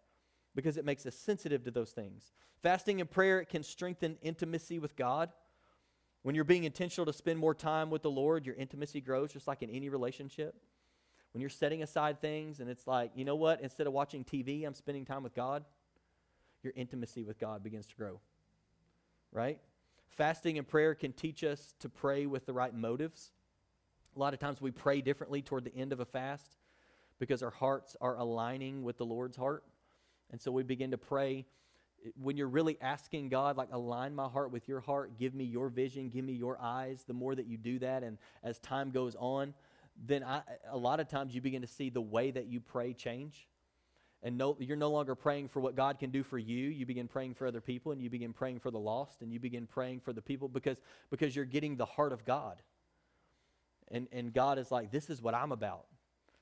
because 0.55 0.79
it 0.79 0.87
makes 0.87 1.05
us 1.05 1.15
sensitive 1.15 1.65
to 1.65 1.71
those 1.71 1.91
things. 1.91 2.33
Fasting 2.63 3.03
and 3.03 3.11
prayer 3.11 3.41
it 3.41 3.51
can 3.51 3.63
strengthen 3.63 4.17
intimacy 4.23 4.79
with 4.79 4.97
God. 4.97 5.31
When 6.27 6.35
you're 6.35 6.43
being 6.43 6.65
intentional 6.65 7.07
to 7.07 7.13
spend 7.13 7.39
more 7.39 7.55
time 7.55 7.89
with 7.89 8.03
the 8.03 8.11
Lord, 8.11 8.47
your 8.47 8.57
intimacy 8.57 9.01
grows 9.01 9.33
just 9.33 9.47
like 9.47 9.63
in 9.63 9.71
any 9.71 9.89
relationship. 9.89 10.57
When 11.33 11.41
you're 11.41 11.49
setting 11.49 11.85
aside 11.85 12.21
things 12.21 12.59
and 12.59 12.69
it's 12.69 12.85
like, 12.85 13.13
you 13.15 13.25
know 13.25 13.37
what, 13.37 13.61
instead 13.61 13.87
of 13.87 13.93
watching 13.93 14.25
TV, 14.25 14.67
I'm 14.67 14.75
spending 14.75 15.05
time 15.05 15.23
with 15.23 15.37
God, 15.37 15.65
your 16.65 16.73
intimacy 16.75 17.23
with 17.23 17.39
God 17.39 17.63
begins 17.63 17.87
to 17.87 17.95
grow. 17.95 18.19
Right? 19.31 19.61
Fasting 20.09 20.59
and 20.59 20.67
prayer 20.67 20.97
can 20.97 21.13
teach 21.13 21.45
us 21.45 21.75
to 21.79 21.89
pray 21.89 22.27
with 22.27 22.45
the 22.45 22.53
right 22.53 22.75
motives. 22.75 23.31
A 24.17 24.19
lot 24.19 24.35
of 24.35 24.41
times 24.41 24.61
we 24.61 24.73
pray 24.73 25.01
differently 25.03 25.43
toward 25.43 25.63
the 25.63 25.77
end 25.77 25.93
of 25.93 26.01
a 26.01 26.05
fast 26.05 26.57
because 27.21 27.41
our 27.41 27.51
hearts 27.51 27.97
are 28.01 28.17
aligning 28.17 28.83
with 28.83 28.99
the 28.99 29.07
Lord's 29.07 29.37
heart. 29.37 29.63
And 30.33 30.41
so 30.41 30.51
we 30.51 30.65
begin 30.65 30.91
to 30.91 30.99
pray 30.99 31.47
when 32.15 32.37
you're 32.37 32.49
really 32.49 32.79
asking 32.81 33.29
God, 33.29 33.57
like, 33.57 33.69
align 33.73 34.15
my 34.15 34.29
heart 34.29 34.51
with 34.51 34.69
your 34.69 34.81
heart, 34.81 35.19
give 35.19 35.35
me 35.35 35.45
your 35.45 35.69
vision, 35.69 36.09
give 36.09 36.25
me 36.25 36.33
your 36.33 36.59
eyes, 36.61 37.05
the 37.07 37.15
more 37.15 37.35
that 37.35 37.47
you 37.47 37.57
do 37.57 37.79
that, 37.81 38.03
and 38.03 38.19
as 38.43 38.59
time 38.59 38.91
goes 38.91 39.17
on, 39.19 39.55
then 40.07 40.23
I, 40.23 40.43
a 40.71 40.77
lot 40.77 41.01
of 41.01 41.09
times 41.09 41.35
you 41.35 41.41
begin 41.41 41.63
to 41.63 41.69
see 41.69 41.91
the 41.91 42.01
way 42.01 42.31
that 42.31 42.47
you 42.47 42.61
pray 42.61 42.93
change 42.93 43.49
and 44.23 44.37
no, 44.39 44.57
you're 44.59 44.77
no 44.77 44.91
longer 44.91 45.15
praying 45.15 45.49
for 45.49 45.61
what 45.61 45.77
God 45.77 45.99
can 45.99 46.11
do 46.11 46.23
for 46.23 46.37
you. 46.37 46.69
You 46.69 46.87
begin 46.87 47.07
praying 47.07 47.35
for 47.35 47.47
other 47.47 47.61
people, 47.61 47.93
and 47.93 48.03
you 48.03 48.11
begin 48.11 48.33
praying 48.33 48.61
for 48.61 48.71
the 48.73 48.79
lost, 48.79 49.23
and 49.23 49.33
you 49.33 49.39
begin 49.39 49.67
praying 49.67 50.01
for 50.01 50.13
the 50.13 50.23
people 50.23 50.49
because, 50.49 50.81
because 51.11 51.37
you're 51.37 51.45
getting 51.45 51.77
the 51.77 51.85
heart 51.85 52.13
of 52.13 52.25
God. 52.25 52.61
And, 53.89 54.09
and 54.11 54.33
God 54.33 54.59
is 54.59 54.73
like, 54.73 54.91
this 54.91 55.11
is 55.11 55.23
what 55.23 55.35
I'm 55.35 55.53
about. 55.53 55.87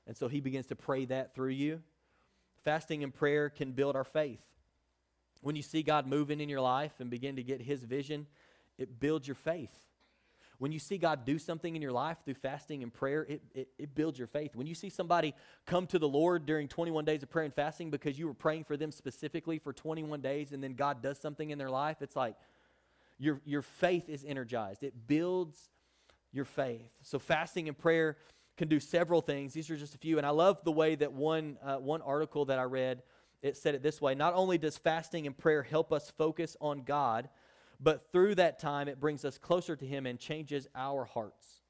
And 0.07 0.17
so 0.17 0.27
he 0.27 0.39
begins 0.39 0.65
to 0.67 0.75
pray 0.75 1.05
that 1.05 1.35
through 1.35 1.49
you. 1.49 1.81
Fasting 2.63 3.03
and 3.03 3.13
prayer 3.13 3.49
can 3.49 3.71
build 3.73 3.95
our 3.95 4.03
faith. 4.03 4.41
When 5.45 5.55
you 5.55 5.61
see 5.61 5.83
God 5.83 6.07
moving 6.07 6.41
in 6.41 6.49
your 6.49 6.59
life 6.59 6.93
and 6.97 7.07
begin 7.07 7.35
to 7.35 7.43
get 7.43 7.61
his 7.61 7.83
vision, 7.83 8.25
it 8.79 8.99
builds 8.99 9.27
your 9.27 9.35
faith. 9.35 9.69
When 10.57 10.71
you 10.71 10.79
see 10.79 10.97
God 10.97 11.23
do 11.23 11.37
something 11.37 11.75
in 11.75 11.83
your 11.83 11.91
life 11.91 12.17
through 12.25 12.33
fasting 12.33 12.81
and 12.81 12.91
prayer, 12.91 13.27
it, 13.29 13.43
it, 13.53 13.67
it, 13.77 13.93
builds 13.93 14.17
your 14.17 14.27
faith. 14.27 14.55
When 14.55 14.65
you 14.65 14.73
see 14.73 14.89
somebody 14.89 15.35
come 15.67 15.85
to 15.85 15.99
the 15.99 16.07
Lord 16.07 16.47
during 16.47 16.67
21 16.67 17.05
days 17.05 17.21
of 17.21 17.29
prayer 17.29 17.45
and 17.45 17.53
fasting 17.53 17.91
because 17.91 18.17
you 18.17 18.25
were 18.25 18.33
praying 18.33 18.63
for 18.63 18.75
them 18.75 18.91
specifically 18.91 19.59
for 19.59 19.71
21 19.71 20.19
days 20.19 20.51
and 20.51 20.63
then 20.63 20.73
God 20.73 21.03
does 21.03 21.19
something 21.19 21.51
in 21.51 21.59
their 21.59 21.69
life, 21.69 21.97
it's 22.01 22.15
like 22.15 22.35
your, 23.19 23.39
your 23.45 23.61
faith 23.61 24.09
is 24.09 24.25
energized. 24.27 24.81
It 24.81 25.05
builds 25.05 25.69
your 26.31 26.45
faith. 26.45 26.89
So, 27.03 27.19
fasting 27.19 27.67
and 27.67 27.77
prayer 27.77 28.17
can 28.57 28.67
do 28.67 28.79
several 28.79 29.21
things. 29.21 29.53
These 29.53 29.69
are 29.69 29.77
just 29.77 29.93
a 29.93 29.99
few. 29.99 30.17
And 30.17 30.25
I 30.25 30.31
love 30.31 30.63
the 30.63 30.71
way 30.71 30.95
that 30.95 31.13
one, 31.13 31.59
uh, 31.63 31.75
one 31.75 32.01
article 32.01 32.45
that 32.45 32.57
I 32.57 32.63
read, 32.63 33.03
it 33.45 33.55
said 33.55 33.75
it 33.75 33.83
this 33.83 34.01
way 34.01 34.15
Not 34.15 34.33
only 34.33 34.57
does 34.57 34.77
fasting 34.77 35.27
and 35.27 35.37
prayer 35.37 35.63
help 35.63 35.93
us 35.93 36.11
focus 36.17 36.57
on 36.59 36.81
God, 36.81 37.29
but 37.79 38.11
through 38.11 38.35
that 38.35 38.59
time, 38.59 38.87
it 38.87 38.99
brings 38.99 39.23
us 39.23 39.37
closer 39.37 39.75
to 39.75 39.85
Him 39.85 40.05
and 40.05 40.19
changes 40.19 40.67
our 40.75 41.05
hearts. 41.05 41.61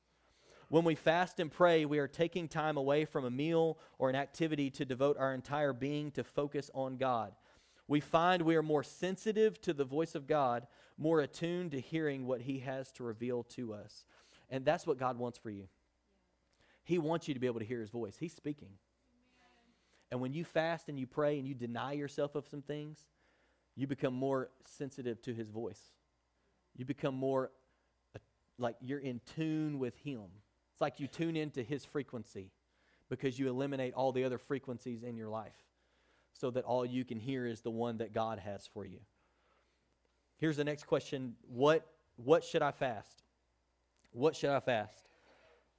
When 0.69 0.84
we 0.84 0.95
fast 0.95 1.39
and 1.39 1.51
pray, 1.51 1.86
we 1.86 1.99
are 1.99 2.07
taking 2.07 2.47
time 2.47 2.78
away 2.78 3.05
from 3.05 3.26
a 3.26 3.32
meal 3.32 3.78
or 3.99 4.09
an 4.09 4.15
activity 4.15 4.69
to 4.71 4.86
devote 4.86 5.17
our 5.19 5.34
entire 5.34 5.73
being 5.73 6.11
to 6.11 6.23
focus 6.23 6.71
on 6.73 6.97
God. 6.97 7.34
We 7.88 7.99
find 7.99 8.41
we 8.41 8.55
are 8.55 8.63
more 8.63 8.84
sensitive 8.84 9.61
to 9.61 9.73
the 9.73 9.84
voice 9.84 10.15
of 10.15 10.28
God, 10.28 10.65
more 10.97 11.19
attuned 11.19 11.71
to 11.71 11.80
hearing 11.80 12.26
what 12.26 12.41
He 12.41 12.59
has 12.59 12.91
to 12.93 13.03
reveal 13.03 13.43
to 13.43 13.73
us. 13.73 14.05
And 14.49 14.63
that's 14.63 14.88
what 14.88 14.97
God 14.97 15.17
wants 15.17 15.38
for 15.38 15.49
you. 15.49 15.67
He 16.84 16.97
wants 16.99 17.28
you 17.28 17.34
to 17.34 17.39
be 17.39 17.47
able 17.47 17.59
to 17.59 17.65
hear 17.65 17.82
His 17.82 17.89
voice. 17.89 18.15
He's 18.17 18.34
speaking. 18.34 18.69
And 20.12 20.22
when 20.22 20.34
you 20.34 20.43
fast 20.43 20.89
and 20.89 20.99
you 20.99 21.08
pray 21.08 21.38
and 21.38 21.47
you 21.47 21.53
deny 21.53 21.93
yourself 21.93 22.36
of 22.36 22.47
some 22.47 22.62
things, 22.62 23.06
you 23.76 23.88
become 23.88 24.14
more 24.14 24.49
sensitive 24.66 25.22
to 25.24 25.34
his 25.34 25.49
voice. 25.49 25.82
You 26.76 26.86
become 26.86 27.16
more 27.16 27.51
uh, 28.16 28.20
like 28.58 28.76
you're 28.82 28.99
in 28.99 29.22
tune 29.36 29.80
with 29.80 29.97
him. 29.97 30.24
It's 30.72 30.82
like 30.82 30.99
you 30.99 31.08
tune 31.08 31.36
into 31.36 31.64
his 31.64 31.86
frequency 31.86 32.51
because 33.10 33.38
you 33.39 33.47
eliminate 33.47 33.93
all 33.93 34.12
the 34.12 34.24
other 34.24 34.38
frequencies 34.38 35.03
in 35.03 35.16
your 35.16 35.30
life 35.30 35.56
so 36.34 36.51
that 36.51 36.66
all 36.66 36.86
you 36.86 37.06
can 37.06 37.20
hear 37.20 37.45
is 37.45 37.62
the 37.62 37.72
one 37.72 37.97
that 37.97 38.14
God 38.14 38.39
has 38.39 38.68
for 38.68 38.86
you. 38.86 38.99
Here's 40.38 40.58
the 40.58 40.64
next 40.64 40.86
question 40.86 41.36
What, 41.47 41.86
what 42.18 42.43
should 42.43 42.62
I 42.62 42.72
fast? 42.72 43.24
What 44.12 44.36
should 44.36 44.49
I 44.49 44.60
fast? 44.60 45.10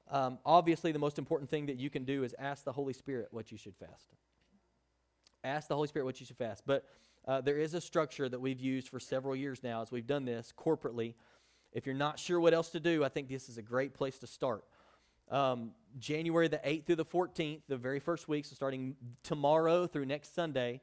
Um, 0.08 0.38
obviously, 0.44 0.92
the 0.92 0.98
most 0.98 1.18
important 1.18 1.50
thing 1.50 1.66
that 1.66 1.76
you 1.76 1.90
can 1.90 2.04
do 2.04 2.22
is 2.24 2.34
ask 2.38 2.64
the 2.64 2.72
Holy 2.72 2.92
Spirit 2.92 3.28
what 3.30 3.50
you 3.50 3.58
should 3.58 3.74
fast. 3.76 4.14
Ask 5.42 5.68
the 5.68 5.74
Holy 5.74 5.88
Spirit 5.88 6.04
what 6.04 6.20
you 6.20 6.26
should 6.26 6.36
fast. 6.36 6.62
But 6.66 6.84
uh, 7.26 7.40
there 7.40 7.58
is 7.58 7.74
a 7.74 7.80
structure 7.80 8.28
that 8.28 8.40
we've 8.40 8.60
used 8.60 8.88
for 8.88 9.00
several 9.00 9.34
years 9.34 9.62
now 9.62 9.82
as 9.82 9.90
we've 9.90 10.06
done 10.06 10.24
this 10.24 10.52
corporately. 10.56 11.14
If 11.72 11.86
you're 11.86 11.94
not 11.94 12.18
sure 12.18 12.40
what 12.40 12.54
else 12.54 12.70
to 12.70 12.80
do, 12.80 13.04
I 13.04 13.08
think 13.08 13.28
this 13.28 13.48
is 13.48 13.58
a 13.58 13.62
great 13.62 13.94
place 13.94 14.18
to 14.20 14.26
start. 14.26 14.64
Um, 15.28 15.72
January 15.98 16.46
the 16.46 16.58
8th 16.58 16.86
through 16.86 16.96
the 16.96 17.04
14th, 17.04 17.62
the 17.68 17.76
very 17.76 17.98
first 17.98 18.28
week, 18.28 18.44
so 18.44 18.54
starting 18.54 18.94
tomorrow 19.24 19.88
through 19.88 20.06
next 20.06 20.34
Sunday, 20.36 20.80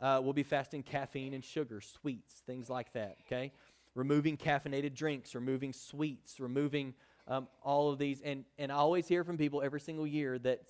uh, 0.00 0.20
we'll 0.22 0.34
be 0.34 0.42
fasting 0.42 0.82
caffeine 0.82 1.32
and 1.32 1.42
sugar, 1.42 1.80
sweets, 1.80 2.42
things 2.46 2.68
like 2.68 2.92
that, 2.92 3.16
okay? 3.26 3.52
Removing 3.94 4.36
caffeinated 4.36 4.94
drinks, 4.94 5.34
removing 5.34 5.72
sweets, 5.72 6.40
removing 6.40 6.94
um, 7.30 7.46
all 7.62 7.90
of 7.90 7.98
these. 7.98 8.20
And, 8.20 8.44
and 8.58 8.70
I 8.70 8.74
always 8.74 9.08
hear 9.08 9.24
from 9.24 9.38
people 9.38 9.62
every 9.62 9.80
single 9.80 10.06
year 10.06 10.38
that 10.40 10.60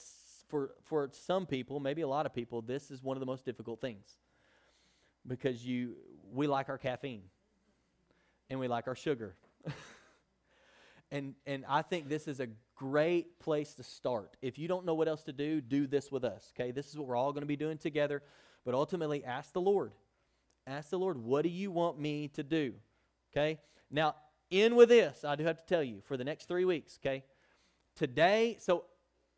for, 0.49 0.73
for 0.83 1.11
some 1.13 1.47
people, 1.47 1.81
maybe 1.81 2.03
a 2.03 2.09
lot 2.09 2.27
of 2.27 2.35
people, 2.35 2.61
this 2.63 2.91
is 2.91 3.03
one 3.03 3.17
of 3.17 3.21
the 3.21 3.27
most 3.27 3.45
difficult 3.45 3.81
things 3.81 4.07
because 5.27 5.65
you, 5.65 5.97
we 6.33 6.47
like 6.47 6.69
our 6.69 6.79
caffeine 6.79 7.23
and 8.51 8.61
we 8.61 8.69
like 8.69 8.87
our 8.87 8.95
sugar. 8.95 9.35
and, 11.11 11.35
and 11.47 11.65
I 11.67 11.83
think 11.83 12.09
this 12.09 12.29
is 12.29 12.41
a 12.41 12.49
great 12.77 13.41
place 13.41 13.75
to 13.75 13.83
start. 13.83 14.37
If 14.43 14.59
you 14.59 14.69
don't 14.69 14.85
know 14.85 14.95
what 14.95 15.09
else 15.09 15.23
to 15.25 15.33
do, 15.33 15.61
do 15.61 15.87
this 15.87 16.13
with 16.13 16.25
us, 16.25 16.53
okay? 16.55 16.73
This 16.73 16.89
is 16.89 16.99
what 16.99 17.07
we're 17.07 17.17
all 17.17 17.33
going 17.33 17.43
to 17.43 17.47
be 17.47 17.57
doing 17.57 17.79
together. 17.79 18.23
But 18.67 18.75
ultimately, 18.75 19.25
ask 19.25 19.53
the 19.55 19.61
Lord. 19.61 19.93
Ask 20.67 20.91
the 20.91 20.99
Lord, 20.99 21.17
what 21.17 21.43
do 21.43 21.49
you 21.49 21.71
want 21.71 21.99
me 21.99 22.29
to 22.29 22.43
do? 22.43 22.75
Okay? 23.33 23.59
Now, 23.91 24.15
in 24.51 24.75
with 24.75 24.89
this, 24.89 25.25
I 25.25 25.37
do 25.37 25.45
have 25.45 25.57
to 25.59 25.67
tell 25.67 25.83
you, 25.83 26.03
for 26.05 26.17
the 26.17 26.25
next 26.25 26.47
three 26.49 26.65
weeks, 26.65 26.99
okay? 27.01 27.25
Today, 27.95 28.57
so 28.61 28.85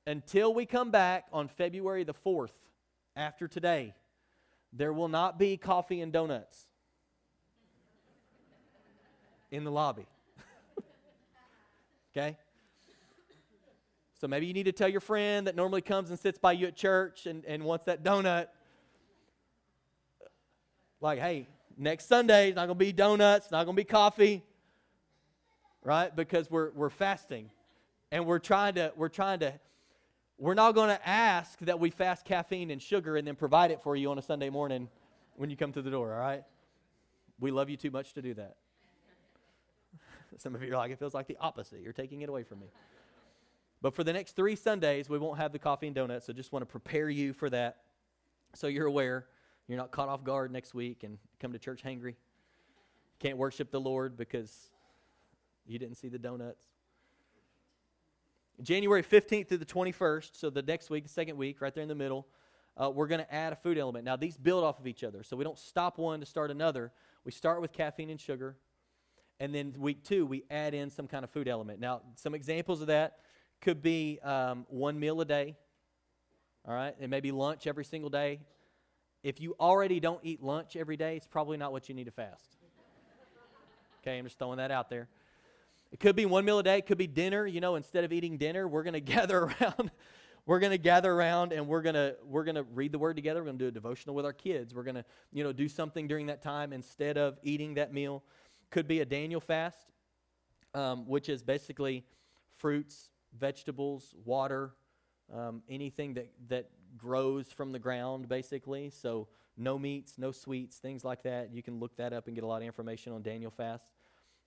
until 0.06 0.52
we 0.54 0.66
come 0.66 0.90
back 0.90 1.26
on 1.32 1.48
February 1.48 2.04
the 2.04 2.14
4th, 2.14 2.52
after 3.14 3.46
today, 3.46 3.94
there 4.72 4.92
will 4.92 5.08
not 5.08 5.38
be 5.38 5.56
coffee 5.56 6.00
and 6.00 6.12
donuts 6.12 6.66
in 9.50 9.64
the 9.64 9.70
lobby. 9.70 10.06
okay? 12.16 12.38
So 14.18 14.26
maybe 14.28 14.46
you 14.46 14.54
need 14.54 14.64
to 14.64 14.72
tell 14.72 14.88
your 14.88 15.00
friend 15.00 15.46
that 15.46 15.56
normally 15.56 15.82
comes 15.82 16.08
and 16.10 16.18
sits 16.18 16.38
by 16.38 16.52
you 16.52 16.68
at 16.68 16.76
church 16.76 17.26
and, 17.26 17.44
and 17.44 17.64
wants 17.64 17.84
that 17.84 18.02
donut. 18.02 18.46
Like, 21.00 21.18
hey, 21.18 21.48
next 21.76 22.08
Sunday, 22.08 22.48
it's 22.48 22.56
not 22.56 22.66
going 22.66 22.78
to 22.78 22.84
be 22.84 22.92
donuts, 22.92 23.46
it's 23.46 23.52
not 23.52 23.64
going 23.64 23.76
to 23.76 23.80
be 23.80 23.84
coffee, 23.84 24.42
right? 25.84 26.14
Because 26.14 26.50
we're, 26.50 26.70
we're 26.72 26.90
fasting. 26.90 27.50
And 28.10 28.26
we're 28.26 28.38
trying 28.38 28.74
to, 28.74 28.92
we're 28.96 29.08
trying 29.08 29.40
to, 29.40 29.54
we're 30.38 30.54
not 30.54 30.72
going 30.72 30.88
to 30.88 31.08
ask 31.08 31.58
that 31.60 31.80
we 31.80 31.90
fast 31.90 32.24
caffeine 32.24 32.70
and 32.70 32.80
sugar 32.80 33.16
and 33.16 33.26
then 33.26 33.36
provide 33.36 33.70
it 33.70 33.80
for 33.82 33.96
you 33.96 34.10
on 34.10 34.18
a 34.18 34.22
Sunday 34.22 34.50
morning 34.50 34.88
when 35.36 35.50
you 35.50 35.56
come 35.56 35.72
to 35.72 35.82
the 35.82 35.90
door, 35.90 36.12
all 36.12 36.20
right? 36.20 36.44
We 37.40 37.50
love 37.50 37.70
you 37.70 37.76
too 37.76 37.90
much 37.90 38.12
to 38.14 38.22
do 38.22 38.34
that. 38.34 38.56
Some 40.38 40.54
of 40.54 40.62
you 40.62 40.72
are 40.72 40.76
like, 40.76 40.90
it 40.90 40.98
feels 40.98 41.14
like 41.14 41.26
the 41.26 41.38
opposite. 41.40 41.80
You're 41.80 41.92
taking 41.92 42.22
it 42.22 42.28
away 42.28 42.42
from 42.42 42.60
me. 42.60 42.66
But 43.80 43.94
for 43.94 44.04
the 44.04 44.12
next 44.12 44.36
three 44.36 44.54
Sundays, 44.54 45.08
we 45.08 45.18
won't 45.18 45.38
have 45.38 45.52
the 45.52 45.58
coffee 45.58 45.86
and 45.86 45.94
donuts, 45.94 46.26
so 46.26 46.32
just 46.32 46.52
want 46.52 46.62
to 46.62 46.66
prepare 46.66 47.10
you 47.10 47.32
for 47.32 47.50
that 47.50 47.78
so 48.54 48.66
you're 48.66 48.86
aware. 48.86 49.26
You're 49.68 49.78
not 49.78 49.90
caught 49.90 50.08
off 50.08 50.24
guard 50.24 50.52
next 50.52 50.74
week 50.74 51.02
and 51.02 51.18
come 51.40 51.52
to 51.52 51.58
church 51.58 51.82
hangry. 51.82 52.14
Can't 53.18 53.38
worship 53.38 53.70
the 53.70 53.80
Lord 53.80 54.16
because 54.16 54.70
you 55.66 55.78
didn't 55.78 55.96
see 55.96 56.08
the 56.08 56.18
donuts. 56.18 56.64
January 58.62 59.02
15th 59.02 59.48
through 59.48 59.58
the 59.58 59.64
21st, 59.64 60.30
so 60.34 60.50
the 60.50 60.62
next 60.62 60.90
week, 60.90 61.04
the 61.04 61.10
second 61.10 61.36
week, 61.36 61.60
right 61.60 61.74
there 61.74 61.82
in 61.82 61.88
the 61.88 61.94
middle, 61.94 62.26
uh, 62.76 62.90
we're 62.90 63.06
going 63.06 63.20
to 63.20 63.34
add 63.34 63.52
a 63.52 63.56
food 63.56 63.78
element. 63.78 64.04
Now, 64.04 64.16
these 64.16 64.36
build 64.36 64.64
off 64.64 64.78
of 64.78 64.86
each 64.86 65.04
other, 65.04 65.22
so 65.22 65.36
we 65.36 65.44
don't 65.44 65.58
stop 65.58 65.98
one 65.98 66.20
to 66.20 66.26
start 66.26 66.50
another. 66.50 66.92
We 67.24 67.32
start 67.32 67.60
with 67.60 67.72
caffeine 67.72 68.10
and 68.10 68.20
sugar, 68.20 68.56
and 69.40 69.54
then 69.54 69.74
week 69.78 70.04
two, 70.04 70.26
we 70.26 70.44
add 70.50 70.74
in 70.74 70.90
some 70.90 71.08
kind 71.08 71.24
of 71.24 71.30
food 71.30 71.48
element. 71.48 71.80
Now, 71.80 72.02
some 72.16 72.34
examples 72.34 72.80
of 72.80 72.86
that 72.86 73.18
could 73.60 73.82
be 73.82 74.18
um, 74.22 74.66
one 74.68 74.98
meal 74.98 75.20
a 75.20 75.24
day, 75.24 75.56
all 76.66 76.74
right? 76.74 76.94
It 77.00 77.08
may 77.08 77.20
be 77.20 77.32
lunch 77.32 77.66
every 77.66 77.84
single 77.84 78.10
day. 78.10 78.40
If 79.22 79.40
you 79.40 79.54
already 79.60 80.00
don't 80.00 80.20
eat 80.22 80.42
lunch 80.42 80.76
every 80.76 80.96
day, 80.96 81.16
it's 81.16 81.26
probably 81.26 81.56
not 81.56 81.72
what 81.72 81.88
you 81.88 81.94
need 81.94 82.04
to 82.04 82.10
fast. 82.10 82.56
okay, 84.02 84.18
I'm 84.18 84.24
just 84.24 84.38
throwing 84.38 84.58
that 84.58 84.70
out 84.70 84.88
there. 84.88 85.08
It 85.92 86.00
could 86.00 86.16
be 86.16 86.24
one 86.24 86.44
meal 86.44 86.58
a 86.58 86.62
day, 86.62 86.78
it 86.78 86.86
could 86.86 86.98
be 86.98 87.06
dinner. 87.06 87.46
You 87.46 87.60
know, 87.60 87.76
instead 87.76 88.02
of 88.02 88.12
eating 88.12 88.38
dinner, 88.38 88.66
we're 88.66 88.82
going 88.82 88.94
to 88.94 89.00
gather 89.00 89.44
around. 89.44 89.90
we're 90.46 90.58
going 90.58 90.72
to 90.72 90.78
gather 90.78 91.12
around 91.12 91.52
and 91.52 91.68
we're 91.68 91.82
going 91.82 91.94
to 91.94 92.16
we're 92.24 92.44
going 92.44 92.56
to 92.56 92.64
read 92.64 92.92
the 92.92 92.98
word 92.98 93.14
together. 93.14 93.40
We're 93.40 93.46
going 93.46 93.58
to 93.58 93.64
do 93.64 93.68
a 93.68 93.72
devotional 93.72 94.16
with 94.16 94.24
our 94.24 94.32
kids. 94.32 94.74
We're 94.74 94.82
going 94.82 94.96
to, 94.96 95.04
you 95.32 95.44
know, 95.44 95.52
do 95.52 95.68
something 95.68 96.08
during 96.08 96.26
that 96.26 96.42
time 96.42 96.72
instead 96.72 97.18
of 97.18 97.38
eating 97.42 97.74
that 97.74 97.92
meal. 97.92 98.24
Could 98.70 98.88
be 98.88 99.00
a 99.00 99.04
Daniel 99.04 99.40
fast, 99.40 99.92
um, 100.74 101.06
which 101.06 101.28
is 101.28 101.42
basically 101.42 102.04
fruits, 102.56 103.10
vegetables, 103.38 104.14
water, 104.24 104.72
um, 105.32 105.62
anything 105.68 106.14
that, 106.14 106.30
that 106.48 106.70
grows 106.96 107.48
from 107.48 107.72
the 107.72 107.78
ground, 107.78 108.28
basically. 108.28 108.90
So, 108.90 109.28
no 109.58 109.78
meats, 109.78 110.14
no 110.16 110.32
sweets, 110.32 110.78
things 110.78 111.04
like 111.04 111.22
that. 111.24 111.52
You 111.52 111.62
can 111.62 111.78
look 111.78 111.96
that 111.96 112.14
up 112.14 112.26
and 112.26 112.34
get 112.34 112.44
a 112.44 112.46
lot 112.46 112.62
of 112.62 112.62
information 112.62 113.12
on 113.12 113.22
Daniel 113.22 113.50
fast. 113.50 113.84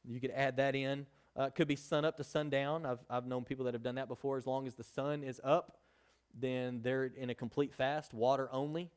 You 0.03 0.19
could 0.19 0.31
add 0.31 0.57
that 0.57 0.75
in. 0.75 1.05
Uh, 1.35 1.49
could 1.49 1.67
be 1.67 1.75
sun 1.75 2.05
up 2.05 2.15
to 2.17 2.23
sundown. 2.23 2.85
I've, 2.85 2.99
I've 3.09 3.25
known 3.25 3.43
people 3.43 3.65
that 3.65 3.73
have 3.73 3.83
done 3.83 3.95
that 3.95 4.07
before. 4.07 4.37
As 4.37 4.47
long 4.47 4.67
as 4.67 4.75
the 4.75 4.83
sun 4.83 5.23
is 5.23 5.41
up, 5.43 5.79
then 6.33 6.81
they're 6.81 7.05
in 7.05 7.29
a 7.29 7.35
complete 7.35 7.73
fast, 7.73 8.13
water 8.13 8.49
only. 8.51 8.89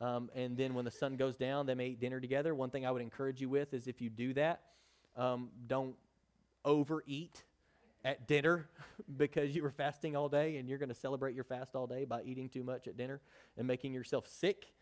Um, 0.00 0.30
and 0.34 0.56
then 0.56 0.74
when 0.74 0.84
the 0.84 0.90
sun 0.90 1.16
goes 1.16 1.36
down, 1.36 1.66
they 1.66 1.74
may 1.74 1.88
eat 1.88 2.00
dinner 2.00 2.20
together. 2.20 2.54
One 2.54 2.70
thing 2.70 2.86
I 2.86 2.90
would 2.90 3.02
encourage 3.02 3.40
you 3.40 3.48
with 3.48 3.74
is 3.74 3.86
if 3.86 4.00
you 4.00 4.10
do 4.10 4.32
that, 4.34 4.62
um, 5.16 5.50
don't 5.66 5.94
overeat 6.64 7.44
at 8.04 8.26
dinner 8.26 8.68
because 9.16 9.54
you 9.54 9.62
were 9.62 9.70
fasting 9.70 10.16
all 10.16 10.28
day 10.28 10.56
and 10.56 10.68
you're 10.68 10.78
going 10.78 10.88
to 10.88 10.94
celebrate 10.94 11.34
your 11.34 11.44
fast 11.44 11.74
all 11.74 11.86
day 11.86 12.04
by 12.04 12.22
eating 12.22 12.48
too 12.48 12.62
much 12.62 12.88
at 12.88 12.96
dinner 12.96 13.20
and 13.56 13.66
making 13.66 13.92
yourself 13.92 14.26
sick. 14.26 14.72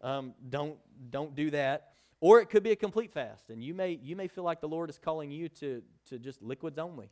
Um, 0.00 0.34
don't 0.48 0.76
don't 1.10 1.34
do 1.34 1.50
that. 1.50 1.92
Or 2.20 2.40
it 2.40 2.50
could 2.50 2.62
be 2.62 2.72
a 2.72 2.76
complete 2.76 3.12
fast, 3.12 3.50
and 3.50 3.62
you 3.62 3.74
may 3.74 3.98
you 4.02 4.16
may 4.16 4.26
feel 4.26 4.44
like 4.44 4.60
the 4.60 4.68
Lord 4.68 4.90
is 4.90 4.98
calling 4.98 5.30
you 5.30 5.48
to 5.50 5.82
to 6.08 6.18
just 6.18 6.42
liquids 6.42 6.78
only. 6.78 7.10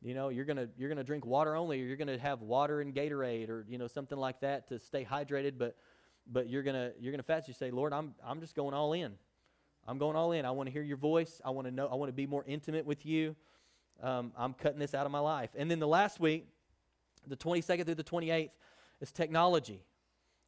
You 0.00 0.14
know, 0.14 0.30
you're 0.30 0.44
gonna 0.44 0.68
you're 0.76 0.88
gonna 0.88 1.04
drink 1.04 1.24
water 1.24 1.54
only, 1.54 1.80
or 1.80 1.84
you're 1.84 1.96
gonna 1.96 2.18
have 2.18 2.42
water 2.42 2.80
and 2.80 2.92
Gatorade, 2.92 3.48
or 3.48 3.64
you 3.68 3.78
know 3.78 3.86
something 3.86 4.18
like 4.18 4.40
that 4.40 4.68
to 4.68 4.80
stay 4.80 5.04
hydrated. 5.04 5.58
But 5.58 5.76
but 6.26 6.48
you're 6.48 6.64
gonna 6.64 6.90
you're 6.98 7.12
gonna 7.12 7.22
fast. 7.22 7.46
You 7.46 7.54
say, 7.54 7.70
Lord, 7.70 7.92
I'm 7.92 8.14
I'm 8.24 8.40
just 8.40 8.56
going 8.56 8.74
all 8.74 8.94
in. 8.94 9.12
I'm 9.86 9.98
going 9.98 10.16
all 10.16 10.32
in. 10.32 10.44
I 10.44 10.50
want 10.50 10.68
to 10.68 10.72
hear 10.72 10.82
your 10.82 10.96
voice. 10.96 11.40
I 11.44 11.50
want 11.50 11.68
to 11.68 11.70
know. 11.72 11.86
I 11.86 11.94
want 11.94 12.08
to 12.08 12.12
be 12.12 12.26
more 12.26 12.44
intimate 12.46 12.84
with 12.84 13.06
you 13.06 13.36
um, 14.02 14.32
I'm 14.36 14.52
cutting 14.54 14.78
this 14.78 14.94
out 14.94 15.06
of 15.06 15.12
my 15.12 15.20
life. 15.20 15.50
And 15.56 15.70
then 15.70 15.78
the 15.78 15.88
last 15.88 16.20
week, 16.20 16.46
the 17.26 17.36
22nd 17.36 17.84
through 17.84 17.94
the 17.94 18.04
28th, 18.04 18.50
is 19.00 19.12
technology. 19.12 19.82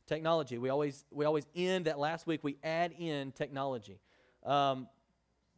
Technology. 0.07 0.59
We 0.59 0.69
always 0.69 1.05
we 1.11 1.25
always 1.25 1.47
end 1.55 1.87
that 1.87 1.99
last 1.99 2.27
week. 2.27 2.41
We 2.43 2.57
add 2.63 2.93
in 2.99 3.33
technology. 3.33 4.01
Um, 4.45 4.89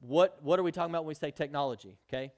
what 0.01 0.39
what 0.43 0.59
are 0.59 0.63
we 0.63 0.73
talking 0.73 0.93
about 0.93 1.05
when 1.05 1.09
we 1.09 1.15
say 1.15 1.31
technology? 1.31 1.97
Okay. 2.09 2.33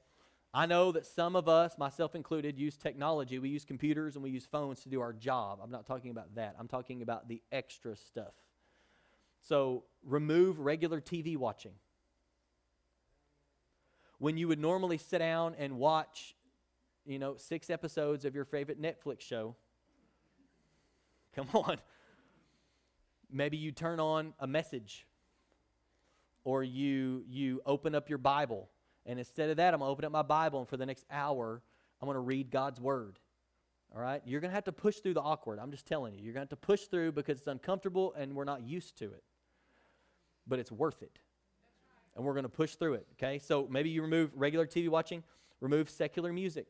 I 0.55 0.65
know 0.65 0.93
that 0.93 1.05
some 1.05 1.37
of 1.37 1.47
us, 1.47 1.77
myself 1.77 2.15
included, 2.15 2.59
use 2.59 2.77
technology. 2.77 3.39
We 3.39 3.51
use 3.51 3.67
computers 3.67 4.15
and 4.15 4.25
we 4.25 4.31
use 4.31 4.47
phones 4.47 4.81
to 4.81 4.89
do 4.89 5.01
our 5.01 5.13
job. 5.13 5.61
I'm 5.63 5.71
not 5.71 5.87
talking 5.87 6.11
about 6.11 6.35
that. 6.37 6.57
I'm 6.59 6.69
talking 6.69 7.03
about 7.03 7.29
the 7.29 7.43
extra 7.53 7.95
stuff. 7.97 8.33
So 9.41 9.85
remove 10.03 10.59
regular 10.59 11.01
TV 11.01 11.37
watching 11.37 11.75
when 14.19 14.37
you 14.37 14.49
would 14.49 14.59
normally 14.59 14.99
sit 14.99 15.19
down 15.19 15.55
and 15.59 15.79
watch, 15.79 16.35
you 17.07 17.19
know, 17.19 17.37
six 17.37 17.71
episodes 17.71 18.25
of 18.25 18.35
your 18.35 18.45
favorite 18.45 18.81
Netflix 18.81 19.21
show. 19.21 19.55
Come 21.37 21.49
on. 21.55 21.79
Maybe 23.31 23.57
you 23.57 23.73
turn 23.73 24.01
on 24.01 24.35
a 24.41 24.47
message 24.47 25.07
or 26.45 26.63
you 26.63 27.25
you 27.29 27.61
open 27.67 27.95
up 27.95 28.09
your 28.09 28.19
Bible 28.19 28.69
and 29.07 29.19
instead 29.19 29.51
of 29.51 29.57
that 29.59 29.75
I'm 29.75 29.81
going 29.81 29.89
to 29.89 29.93
open 29.93 30.05
up 30.05 30.13
my 30.13 30.23
Bible 30.23 30.61
and 30.61 30.69
for 30.69 30.77
the 30.77 30.87
next 30.87 31.05
hour 31.11 31.63
I'm 32.01 32.07
going 32.07 32.17
to 32.17 32.21
read 32.21 32.51
God's 32.51 32.81
word. 32.81 33.19
All 33.95 34.01
right? 34.03 34.23
You're 34.27 34.41
going 34.41 34.51
to 34.51 34.55
have 34.55 34.65
to 34.65 34.73
push 34.73 34.97
through 34.99 35.15
the 35.15 35.23
awkward. 35.23 35.59
I'm 35.59 35.71
just 35.71 35.87
telling 35.87 36.15
you. 36.15 36.21
You're 36.23 36.35
going 36.35 36.47
to 36.47 36.53
have 36.53 36.61
to 36.61 36.67
push 36.67 36.83
through 36.83 37.13
because 37.13 37.39
it's 37.39 37.47
uncomfortable 37.49 38.15
and 38.17 38.35
we're 38.35 38.45
not 38.45 38.63
used 38.63 38.99
to 38.99 39.07
it. 39.07 39.25
but 40.49 40.59
it's 40.59 40.73
worth 40.73 41.03
it. 41.03 41.19
And 42.17 42.25
we're 42.25 42.33
going 42.33 42.45
to 42.45 42.49
push 42.49 42.75
through 42.75 42.95
it, 42.95 43.07
okay? 43.13 43.39
So 43.39 43.69
maybe 43.71 43.91
you 43.91 44.03
remove 44.03 44.31
regular 44.35 44.67
TV 44.67 44.89
watching, 44.89 45.23
remove 45.61 45.89
secular 45.89 46.33
music. 46.33 46.67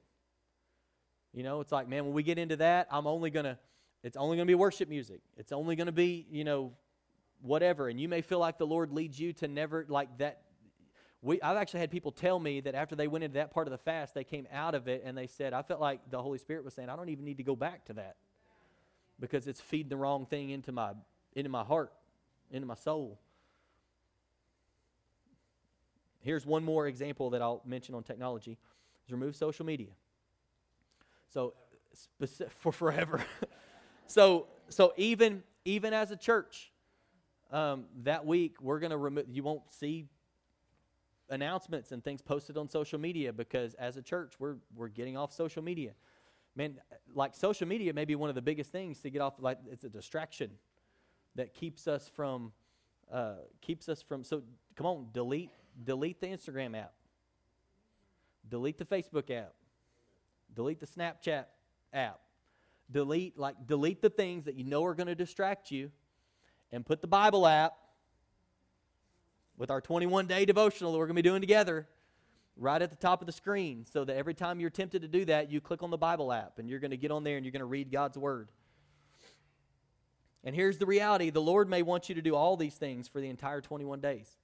You 1.32 1.42
know, 1.42 1.60
it's 1.60 1.72
like, 1.72 1.88
man, 1.88 2.04
when 2.04 2.12
we 2.14 2.22
get 2.22 2.38
into 2.38 2.56
that, 2.56 2.88
I'm 2.90 3.06
only 3.06 3.30
going 3.30 3.44
to, 3.44 3.58
it's 4.02 4.16
only 4.16 4.36
going 4.36 4.46
to 4.46 4.50
be 4.50 4.54
worship 4.54 4.88
music. 4.88 5.20
It's 5.36 5.52
only 5.52 5.76
going 5.76 5.86
to 5.86 5.92
be, 5.92 6.26
you 6.30 6.44
know, 6.44 6.72
whatever. 7.42 7.88
And 7.88 8.00
you 8.00 8.08
may 8.08 8.22
feel 8.22 8.38
like 8.38 8.58
the 8.58 8.66
Lord 8.66 8.92
leads 8.92 9.18
you 9.18 9.32
to 9.34 9.48
never, 9.48 9.84
like 9.88 10.18
that. 10.18 10.42
We, 11.20 11.42
I've 11.42 11.56
actually 11.56 11.80
had 11.80 11.90
people 11.90 12.12
tell 12.12 12.38
me 12.38 12.60
that 12.60 12.76
after 12.76 12.94
they 12.94 13.08
went 13.08 13.24
into 13.24 13.34
that 13.34 13.50
part 13.50 13.66
of 13.66 13.72
the 13.72 13.78
fast, 13.78 14.14
they 14.14 14.22
came 14.22 14.46
out 14.52 14.76
of 14.76 14.86
it 14.86 15.02
and 15.04 15.18
they 15.18 15.26
said, 15.26 15.52
I 15.52 15.62
felt 15.62 15.80
like 15.80 16.10
the 16.10 16.22
Holy 16.22 16.38
Spirit 16.38 16.64
was 16.64 16.74
saying, 16.74 16.88
I 16.88 16.96
don't 16.96 17.08
even 17.08 17.24
need 17.24 17.38
to 17.38 17.42
go 17.42 17.56
back 17.56 17.84
to 17.86 17.94
that 17.94 18.16
because 19.18 19.48
it's 19.48 19.60
feeding 19.60 19.88
the 19.88 19.96
wrong 19.96 20.26
thing 20.26 20.50
into 20.50 20.70
my, 20.70 20.92
into 21.34 21.50
my 21.50 21.64
heart, 21.64 21.92
into 22.52 22.68
my 22.68 22.76
soul. 22.76 23.18
Here's 26.20 26.46
one 26.46 26.64
more 26.64 26.86
example 26.86 27.30
that 27.30 27.42
I'll 27.42 27.62
mention 27.64 27.96
on 27.96 28.04
technology 28.04 28.58
is 29.06 29.12
remove 29.12 29.34
social 29.34 29.66
media. 29.66 29.90
So 31.30 31.54
for 32.60 32.70
forever. 32.70 33.24
So 34.08 34.46
so 34.68 34.92
even 34.96 35.42
even 35.64 35.92
as 35.92 36.10
a 36.10 36.16
church, 36.16 36.72
um, 37.52 37.84
that 38.02 38.26
week 38.26 38.56
we're 38.60 38.80
going 38.80 38.90
to 38.90 38.96
remove. 38.96 39.26
You 39.30 39.42
won't 39.42 39.70
see 39.70 40.06
announcements 41.30 41.92
and 41.92 42.02
things 42.02 42.22
posted 42.22 42.56
on 42.56 42.68
social 42.68 42.98
media 42.98 43.32
because 43.32 43.74
as 43.74 43.98
a 43.98 44.02
church 44.02 44.32
we're 44.38 44.56
we're 44.74 44.88
getting 44.88 45.16
off 45.16 45.32
social 45.32 45.62
media. 45.62 45.92
Man, 46.56 46.80
like 47.14 47.36
social 47.36 47.68
media 47.68 47.92
may 47.92 48.04
be 48.04 48.16
one 48.16 48.30
of 48.30 48.34
the 48.34 48.42
biggest 48.42 48.72
things 48.72 48.98
to 49.00 49.10
get 49.10 49.20
off. 49.20 49.34
Like 49.38 49.58
it's 49.70 49.84
a 49.84 49.88
distraction 49.88 50.50
that 51.36 51.54
keeps 51.54 51.86
us 51.86 52.10
from 52.12 52.52
uh, 53.12 53.34
keeps 53.60 53.88
us 53.88 54.02
from. 54.02 54.24
So 54.24 54.42
come 54.74 54.86
on, 54.86 55.06
delete 55.12 55.50
delete 55.84 56.20
the 56.20 56.28
Instagram 56.28 56.76
app, 56.76 56.94
delete 58.48 58.78
the 58.78 58.86
Facebook 58.86 59.30
app, 59.30 59.52
delete 60.54 60.80
the 60.80 60.86
Snapchat 60.86 61.44
app, 61.92 62.20
delete 62.90 63.38
like 63.38 63.66
delete 63.66 64.00
the 64.00 64.10
things 64.10 64.44
that 64.44 64.54
you 64.54 64.64
know 64.64 64.84
are 64.84 64.94
going 64.94 65.06
to 65.06 65.14
distract 65.14 65.70
you, 65.70 65.90
and 66.72 66.84
put 66.84 67.00
the 67.00 67.06
Bible 67.06 67.46
app 67.46 67.74
with 69.56 69.70
our 69.70 69.80
21 69.80 70.26
day 70.26 70.44
devotional 70.44 70.92
that 70.92 70.98
we're 70.98 71.06
going 71.06 71.16
to 71.16 71.22
be 71.22 71.28
doing 71.28 71.40
together 71.40 71.88
right 72.56 72.82
at 72.82 72.90
the 72.90 72.96
top 72.96 73.20
of 73.20 73.26
the 73.26 73.32
screen 73.32 73.84
so 73.84 74.04
that 74.04 74.16
every 74.16 74.34
time 74.34 74.60
you're 74.60 74.70
tempted 74.70 75.02
to 75.02 75.08
do 75.08 75.24
that, 75.24 75.50
you 75.50 75.60
click 75.60 75.82
on 75.82 75.90
the 75.90 75.98
Bible 75.98 76.32
app 76.32 76.58
and 76.58 76.68
you're 76.68 76.80
going 76.80 76.90
to 76.90 76.96
get 76.96 77.10
on 77.10 77.24
there 77.24 77.36
and 77.36 77.44
you're 77.44 77.52
going 77.52 77.60
to 77.60 77.66
read 77.66 77.90
God's 77.90 78.18
Word. 78.18 78.50
And 80.44 80.54
here's 80.54 80.78
the 80.78 80.86
reality 80.86 81.30
the 81.30 81.40
Lord 81.40 81.68
may 81.68 81.82
want 81.82 82.08
you 82.08 82.14
to 82.14 82.22
do 82.22 82.34
all 82.34 82.56
these 82.56 82.74
things 82.74 83.08
for 83.08 83.20
the 83.20 83.28
entire 83.28 83.60
21 83.60 84.00
days. 84.00 84.36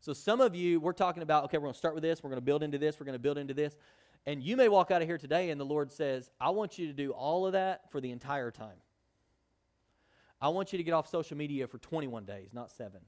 So 0.00 0.12
some 0.12 0.40
of 0.40 0.54
you, 0.54 0.80
we're 0.80 0.92
talking 0.92 1.22
about, 1.22 1.44
okay, 1.44 1.58
we're 1.58 1.66
going 1.66 1.74
to 1.74 1.78
start 1.78 1.94
with 1.94 2.02
this, 2.02 2.22
we're 2.22 2.30
going 2.30 2.40
to 2.40 2.44
build 2.44 2.62
into 2.62 2.78
this, 2.78 2.98
we're 2.98 3.06
going 3.06 3.14
to 3.14 3.20
build 3.20 3.38
into 3.38 3.54
this. 3.54 3.76
And 4.26 4.42
you 4.42 4.56
may 4.56 4.68
walk 4.68 4.90
out 4.90 5.02
of 5.02 5.08
here 5.08 5.18
today 5.18 5.50
and 5.50 5.60
the 5.60 5.64
Lord 5.64 5.92
says, 5.92 6.30
I 6.40 6.50
want 6.50 6.78
you 6.78 6.86
to 6.86 6.92
do 6.92 7.10
all 7.10 7.46
of 7.46 7.52
that 7.52 7.90
for 7.90 8.00
the 8.00 8.10
entire 8.10 8.50
time. 8.50 8.80
I 10.40 10.48
want 10.48 10.72
you 10.72 10.76
to 10.76 10.82
get 10.84 10.92
off 10.92 11.08
social 11.08 11.36
media 11.36 11.66
for 11.66 11.78
21 11.78 12.24
days, 12.24 12.50
not 12.52 12.70
seven. 12.70 13.00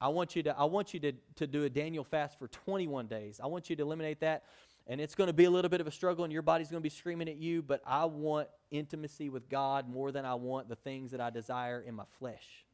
I 0.00 0.08
want 0.08 0.36
you 0.36 0.42
to, 0.44 0.58
I 0.58 0.64
want 0.64 0.92
you 0.92 1.00
to, 1.00 1.12
to 1.36 1.46
do 1.46 1.64
a 1.64 1.70
Daniel 1.70 2.04
fast 2.04 2.38
for 2.38 2.48
21 2.48 3.06
days. 3.06 3.40
I 3.42 3.46
want 3.46 3.70
you 3.70 3.76
to 3.76 3.82
eliminate 3.82 4.20
that. 4.20 4.44
And 4.86 5.00
it's 5.00 5.14
going 5.14 5.28
to 5.28 5.32
be 5.32 5.44
a 5.44 5.50
little 5.50 5.70
bit 5.70 5.80
of 5.80 5.86
a 5.86 5.90
struggle, 5.90 6.24
and 6.24 6.32
your 6.32 6.42
body's 6.42 6.68
going 6.68 6.80
to 6.80 6.82
be 6.82 6.94
screaming 6.94 7.28
at 7.28 7.36
you, 7.36 7.62
but 7.62 7.80
I 7.86 8.04
want 8.04 8.48
intimacy 8.70 9.30
with 9.30 9.48
God 9.48 9.88
more 9.88 10.12
than 10.12 10.26
I 10.26 10.34
want 10.34 10.68
the 10.68 10.76
things 10.76 11.12
that 11.12 11.22
I 11.22 11.30
desire 11.30 11.80
in 11.80 11.94
my 11.94 12.04
flesh. 12.18 12.66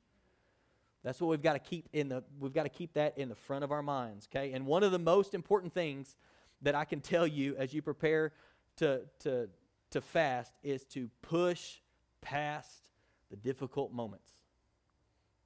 That's 1.05 1.21
what 1.21 1.29
we've 1.29 1.43
got 1.43 1.53
to 1.53 1.61
keep 1.61 1.89
in 1.93 2.09
the 2.09 2.25
we've 2.39 2.53
got 2.53 2.65
to 2.65 2.69
keep 2.69 2.93
that 2.95 3.17
in 3.17 3.29
the 3.29 3.35
front 3.35 3.65
of 3.65 3.73
our 3.73 3.83
minds, 3.83 4.29
okay? 4.31 4.53
And 4.53 4.67
one 4.67 4.83
of 4.83 4.93
the 4.93 4.99
most 4.99 5.35
important 5.35 5.73
things 5.73 6.17
that 6.63 6.75
I 6.75 6.85
can 6.85 7.01
tell 7.01 7.27
you 7.27 7.57
as 7.57 7.73
you 7.73 7.83
prepare 7.83 8.33
to 8.77 9.03
to 9.21 9.49
to 9.91 10.01
fast 10.01 10.53
is 10.63 10.85
to 10.85 11.11
push 11.23 11.79
past 12.21 12.91
the 13.31 13.37
difficult 13.37 13.93
moments. 13.93 14.33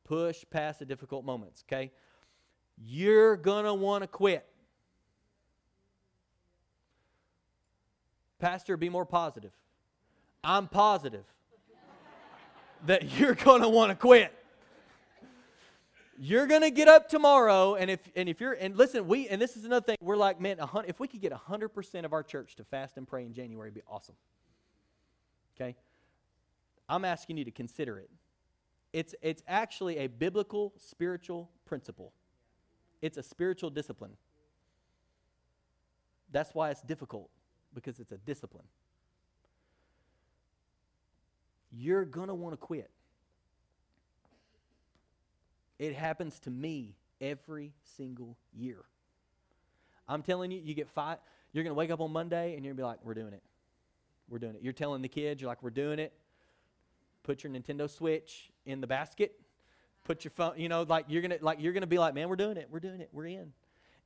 Push 0.04 0.44
past 0.50 0.80
the 0.80 0.84
difficult 0.84 1.24
moments, 1.24 1.64
okay? 1.66 1.90
You're 2.76 3.36
going 3.36 3.64
to 3.64 3.72
want 3.72 4.02
to 4.02 4.08
quit. 4.08 4.46
Pastor, 8.38 8.76
be 8.76 8.90
more 8.90 9.06
positive. 9.06 9.52
I'm 10.42 10.68
positive 10.68 11.24
that 12.84 13.18
you're 13.18 13.34
going 13.34 13.62
to 13.62 13.68
want 13.68 13.90
to 13.90 13.94
quit 13.94 14.43
you're 16.18 16.46
gonna 16.46 16.70
get 16.70 16.88
up 16.88 17.08
tomorrow 17.08 17.74
and 17.74 17.90
if 17.90 18.00
and 18.14 18.28
if 18.28 18.40
you're 18.40 18.52
and 18.52 18.76
listen 18.76 19.06
we 19.06 19.28
and 19.28 19.40
this 19.40 19.56
is 19.56 19.64
another 19.64 19.84
thing 19.84 19.96
we're 20.00 20.16
like 20.16 20.40
man 20.40 20.58
if 20.86 21.00
we 21.00 21.08
could 21.08 21.20
get 21.20 21.32
100% 21.32 22.04
of 22.04 22.12
our 22.12 22.22
church 22.22 22.56
to 22.56 22.64
fast 22.64 22.96
and 22.96 23.06
pray 23.06 23.24
in 23.24 23.32
january 23.32 23.68
it'd 23.68 23.74
be 23.74 23.82
awesome. 23.88 24.14
Okay? 25.56 25.76
I'm 26.88 27.04
asking 27.04 27.36
you 27.38 27.44
to 27.44 27.50
consider 27.50 27.98
it. 27.98 28.10
It's 28.92 29.14
it's 29.22 29.42
actually 29.48 29.98
a 29.98 30.06
biblical 30.06 30.72
spiritual 30.76 31.50
principle. 31.64 32.12
It's 33.02 33.16
a 33.16 33.22
spiritual 33.22 33.70
discipline. 33.70 34.12
That's 36.30 36.54
why 36.54 36.70
it's 36.70 36.82
difficult 36.82 37.30
because 37.74 37.98
it's 37.98 38.12
a 38.12 38.18
discipline. 38.18 38.66
You're 41.72 42.04
gonna 42.04 42.34
want 42.34 42.52
to 42.52 42.56
quit 42.56 42.90
it 45.84 45.94
happens 45.94 46.38
to 46.40 46.50
me 46.50 46.96
every 47.20 47.74
single 47.96 48.36
year. 48.52 48.84
I'm 50.08 50.22
telling 50.22 50.50
you, 50.50 50.60
you 50.62 50.74
get 50.74 50.88
five, 50.88 51.18
you're 51.52 51.62
going 51.62 51.72
to 51.72 51.78
wake 51.78 51.90
up 51.90 52.00
on 52.00 52.10
Monday 52.10 52.54
and 52.54 52.64
you're 52.64 52.74
going 52.74 52.76
to 52.76 52.82
be 52.82 52.86
like, 52.86 52.98
we're 53.04 53.14
doing 53.14 53.34
it. 53.34 53.42
We're 54.28 54.38
doing 54.38 54.54
it. 54.54 54.62
You're 54.62 54.72
telling 54.72 55.02
the 55.02 55.08
kids, 55.08 55.42
you're 55.42 55.48
like, 55.48 55.62
we're 55.62 55.70
doing 55.70 55.98
it. 55.98 56.12
Put 57.22 57.44
your 57.44 57.52
Nintendo 57.52 57.88
Switch 57.88 58.50
in 58.64 58.80
the 58.80 58.86
basket. 58.86 59.38
Put 60.04 60.24
your 60.24 60.30
phone, 60.30 60.58
you 60.58 60.68
know, 60.68 60.82
like 60.82 61.06
you're 61.08 61.22
to 61.22 61.38
like 61.40 61.60
you're 61.60 61.72
to 61.72 61.86
be 61.86 61.98
like, 61.98 62.14
man, 62.14 62.28
we're 62.28 62.36
doing 62.36 62.58
it. 62.58 62.68
We're 62.70 62.80
doing 62.80 63.00
it. 63.00 63.08
We're 63.12 63.26
in. 63.26 63.52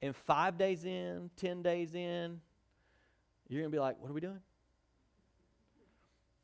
And 0.00 0.14
5 0.14 0.56
days 0.56 0.84
in, 0.84 1.30
10 1.36 1.62
days 1.62 1.94
in, 1.94 2.40
you're 3.48 3.62
to 3.64 3.68
be 3.68 3.80
like, 3.80 3.96
what 4.00 4.10
are 4.10 4.14
we 4.14 4.20
doing? 4.20 4.40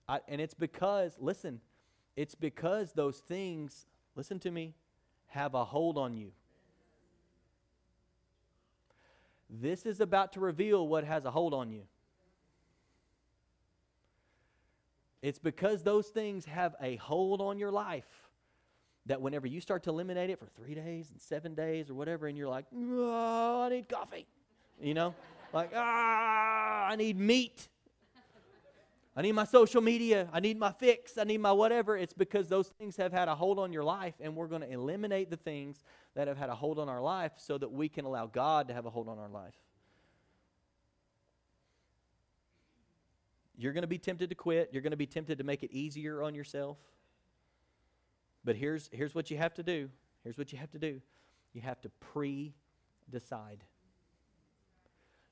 I, 0.09 0.21
and 0.27 0.41
it's 0.41 0.55
because, 0.55 1.17
listen, 1.21 1.61
it's 2.17 2.35
because 2.35 2.93
those 2.93 3.19
things, 3.19 3.87
listen 4.17 4.41
to 4.41 4.51
me, 4.51 4.75
have 5.35 5.55
a 5.55 5.65
hold 5.65 5.99
on 5.99 6.17
you. 6.17 6.31
This 9.51 9.85
is 9.85 10.01
about 10.01 10.33
to 10.35 10.41
reveal 10.41 10.87
what 10.87 11.03
has 11.03 11.25
a 11.25 11.31
hold 11.31 11.53
on 11.53 11.73
you. 11.73 11.83
It's 15.23 15.41
because 15.41 15.83
those 15.83 16.07
things 16.07 16.45
have 16.45 16.77
a 16.81 16.97
hold 16.97 17.41
on 17.41 17.59
your 17.59 17.73
life 17.73 18.07
that 19.07 19.21
whenever 19.21 19.49
you 19.49 19.61
start 19.61 19.83
to 19.85 19.91
eliminate 19.91 20.31
it 20.31 20.39
for 20.39 20.47
three 20.47 20.75
days 20.75 21.11
and 21.11 21.21
seven 21.21 21.55
days 21.55 21.91
or 21.91 21.95
whatever, 21.95 22.29
and 22.29 22.39
you're 22.39 22.49
like, 22.49 22.67
oh, 22.73 23.63
I 23.63 23.71
need 23.71 23.89
coffee, 23.89 24.27
you 24.81 24.95
know, 24.95 25.15
like, 25.53 25.71
ah, 25.75 26.87
I 26.89 26.95
need 26.97 27.19
meat. 27.19 27.69
I 29.17 29.23
need 29.23 29.33
my 29.33 29.45
social 29.45 29.81
media. 29.81 30.29
I 30.33 30.41
need 30.41 30.59
my 30.59 30.73
fix. 30.73 31.17
I 31.19 31.25
need 31.25 31.39
my 31.39 31.53
whatever. 31.53 31.97
It's 31.97 32.13
because 32.13 32.49
those 32.49 32.69
things 32.69 32.97
have 32.97 33.13
had 33.13 33.29
a 33.29 33.35
hold 33.35 33.61
on 33.61 33.73
your 33.73 33.85
life, 33.85 34.15
and 34.21 34.35
we're 34.35 34.49
going 34.49 34.63
to 34.63 34.71
eliminate 34.71 35.31
the 35.31 35.37
things 35.37 35.85
that 36.15 36.27
have 36.27 36.37
had 36.37 36.49
a 36.49 36.55
hold 36.55 36.81
on 36.81 36.89
our 36.89 37.01
life 37.01 37.33
so 37.37 37.57
that 37.57 37.71
we 37.71 37.89
can 37.89 38.05
allow 38.05 38.27
God 38.27 38.69
to 38.69 38.75
have 38.75 38.87
a 38.87 38.91
hold 38.91 39.09
on 39.09 39.19
our 39.19 39.29
life. 39.29 39.55
You're 43.57 43.73
going 43.73 43.83
to 43.83 43.89
be 43.89 43.99
tempted 43.99 44.31
to 44.31 44.35
quit. 44.35 44.71
You're 44.73 44.83
going 44.83 44.91
to 44.91 44.97
be 44.97 45.07
tempted 45.07 45.39
to 45.39 45.45
make 45.45 45.63
it 45.63 45.71
easier 45.71 46.21
on 46.21 46.35
yourself. 46.35 46.77
But 48.45 48.57
here's, 48.57 48.91
here's 48.93 49.15
what 49.15 49.31
you 49.31 49.39
have 49.39 49.55
to 49.55 49.63
do. 49.63 49.91
Here's 50.25 50.37
what 50.37 50.53
you 50.53 50.59
have 50.59 50.73
to 50.73 50.79
do. 50.79 51.01
You 51.53 51.61
have 51.61 51.81
to 51.83 51.89
pre 52.01 52.53
decide. 53.09 53.63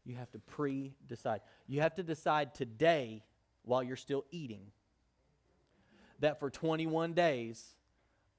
You 0.05 0.14
have 0.16 0.30
to 0.33 0.39
pre 0.39 0.95
decide. 1.09 1.41
You 1.66 1.80
have 1.80 1.97
to 1.97 2.05
decide 2.05 2.55
today 2.55 3.24
while 3.65 3.83
you're 3.83 3.97
still 3.97 4.25
eating. 4.31 4.67
That 6.21 6.39
for 6.39 6.51
21 6.51 7.15
days, 7.15 7.75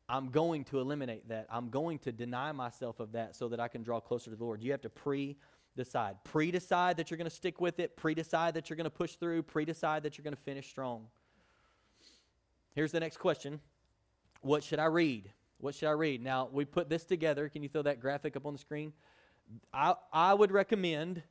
I'm 0.08 0.30
going 0.30 0.64
to 0.66 0.80
eliminate 0.80 1.30
that. 1.30 1.48
I'm 1.50 1.70
going 1.70 2.00
to 2.00 2.12
deny 2.12 2.52
myself 2.52 3.00
of 3.00 3.14
that 3.14 3.36
so 3.36 3.50
that 3.50 3.60
I 3.60 3.68
can 3.68 3.84
draw 3.84 4.00
closer 4.00 4.30
to 4.32 4.36
the 4.36 4.44
Lord. 4.44 4.62
You 4.62 4.72
have 4.72 4.82
to 4.82 4.90
pre 4.90 5.38
decide. 5.76 6.18
Pre 6.24 6.52
decide 6.52 6.98
that 6.98 7.10
you're 7.10 7.18
going 7.18 7.30
to 7.30 7.36
stick 7.36 7.62
with 7.62 7.80
it. 7.80 7.98
Pre 7.98 8.14
decide 8.14 8.54
that 8.56 8.70
you're 8.70 8.78
going 8.78 8.86
to 8.86 8.90
push 8.90 9.16
through. 9.16 9.44
Pre 9.44 9.66
decide 9.66 10.04
that 10.04 10.18
you're 10.18 10.24
going 10.24 10.36
to 10.36 10.42
finish 10.42 10.70
strong. 10.70 11.08
Here's 12.76 12.92
the 12.92 13.00
next 13.00 13.18
question 13.18 13.60
What 14.42 14.64
should 14.64 14.80
I 14.80 14.86
read? 14.86 15.32
What 15.60 15.76
should 15.76 15.88
I 15.88 15.94
read? 15.94 16.22
Now, 16.22 16.50
we 16.52 16.66
put 16.66 16.90
this 16.90 17.06
together. 17.06 17.48
Can 17.48 17.64
you 17.64 17.70
throw 17.70 17.84
that 17.84 18.02
graphic 18.02 18.36
up 18.36 18.46
on 18.46 18.54
the 18.54 18.60
screen? 18.60 18.92
I, 19.74 19.96
I 20.12 20.34
would 20.34 20.52
recommend 20.52 21.24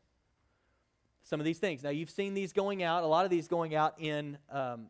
some 1.22 1.40
of 1.40 1.46
these 1.46 1.58
things. 1.58 1.82
Now, 1.82 1.90
you've 1.90 2.10
seen 2.10 2.34
these 2.34 2.52
going 2.52 2.82
out, 2.82 3.02
a 3.02 3.06
lot 3.06 3.24
of 3.24 3.30
these 3.30 3.48
going 3.48 3.74
out 3.74 3.94
in, 3.98 4.38
um, 4.50 4.86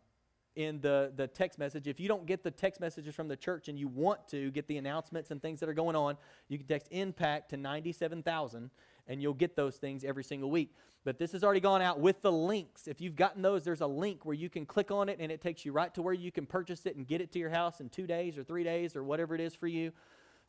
in 0.56 0.80
the, 0.80 1.12
the 1.16 1.26
text 1.26 1.58
message. 1.58 1.86
If 1.86 2.00
you 2.00 2.08
don't 2.08 2.26
get 2.26 2.42
the 2.42 2.50
text 2.50 2.80
messages 2.80 3.14
from 3.14 3.28
the 3.28 3.36
church 3.36 3.68
and 3.68 3.78
you 3.78 3.88
want 3.88 4.28
to 4.28 4.50
get 4.50 4.66
the 4.66 4.78
announcements 4.78 5.30
and 5.30 5.40
things 5.40 5.60
that 5.60 5.68
are 5.68 5.74
going 5.74 5.96
on, 5.96 6.16
you 6.48 6.58
can 6.58 6.66
text 6.66 6.88
impact 6.90 7.50
to 7.50 7.56
97,000 7.56 8.70
and 9.08 9.20
you'll 9.20 9.34
get 9.34 9.56
those 9.56 9.76
things 9.76 10.04
every 10.04 10.24
single 10.24 10.50
week. 10.50 10.74
But 11.04 11.18
this 11.18 11.32
has 11.32 11.42
already 11.42 11.60
gone 11.60 11.82
out 11.82 11.98
with 11.98 12.22
the 12.22 12.30
links. 12.30 12.86
If 12.86 13.00
you've 13.00 13.16
gotten 13.16 13.42
those, 13.42 13.64
there's 13.64 13.80
a 13.80 13.86
link 13.86 14.24
where 14.24 14.34
you 14.34 14.48
can 14.48 14.64
click 14.64 14.90
on 14.90 15.08
it 15.08 15.18
and 15.20 15.32
it 15.32 15.40
takes 15.40 15.64
you 15.64 15.72
right 15.72 15.92
to 15.94 16.02
where 16.02 16.14
you 16.14 16.30
can 16.30 16.46
purchase 16.46 16.86
it 16.86 16.96
and 16.96 17.06
get 17.06 17.20
it 17.20 17.32
to 17.32 17.38
your 17.38 17.50
house 17.50 17.80
in 17.80 17.88
two 17.88 18.06
days 18.06 18.38
or 18.38 18.44
three 18.44 18.62
days 18.62 18.94
or 18.94 19.02
whatever 19.02 19.34
it 19.34 19.40
is 19.40 19.54
for 19.54 19.66
you. 19.66 19.92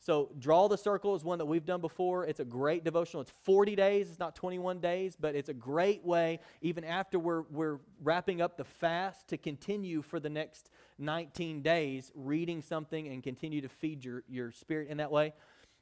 So, 0.04 0.28
Draw 0.38 0.68
the 0.68 0.76
Circle 0.76 1.14
is 1.14 1.24
one 1.24 1.38
that 1.38 1.46
we've 1.46 1.64
done 1.64 1.80
before. 1.80 2.26
It's 2.26 2.38
a 2.38 2.44
great 2.44 2.84
devotional. 2.84 3.22
It's 3.22 3.32
40 3.44 3.74
days, 3.74 4.10
it's 4.10 4.18
not 4.18 4.36
21 4.36 4.78
days, 4.80 5.16
but 5.18 5.34
it's 5.34 5.48
a 5.48 5.54
great 5.54 6.04
way, 6.04 6.40
even 6.60 6.84
after 6.84 7.18
we're, 7.18 7.44
we're 7.50 7.78
wrapping 8.02 8.42
up 8.42 8.58
the 8.58 8.64
fast, 8.64 9.28
to 9.28 9.38
continue 9.38 10.02
for 10.02 10.20
the 10.20 10.28
next 10.28 10.68
19 10.98 11.62
days 11.62 12.12
reading 12.14 12.60
something 12.60 13.08
and 13.08 13.22
continue 13.22 13.62
to 13.62 13.68
feed 13.70 14.04
your, 14.04 14.24
your 14.28 14.52
spirit 14.52 14.88
in 14.90 14.98
that 14.98 15.10
way. 15.10 15.32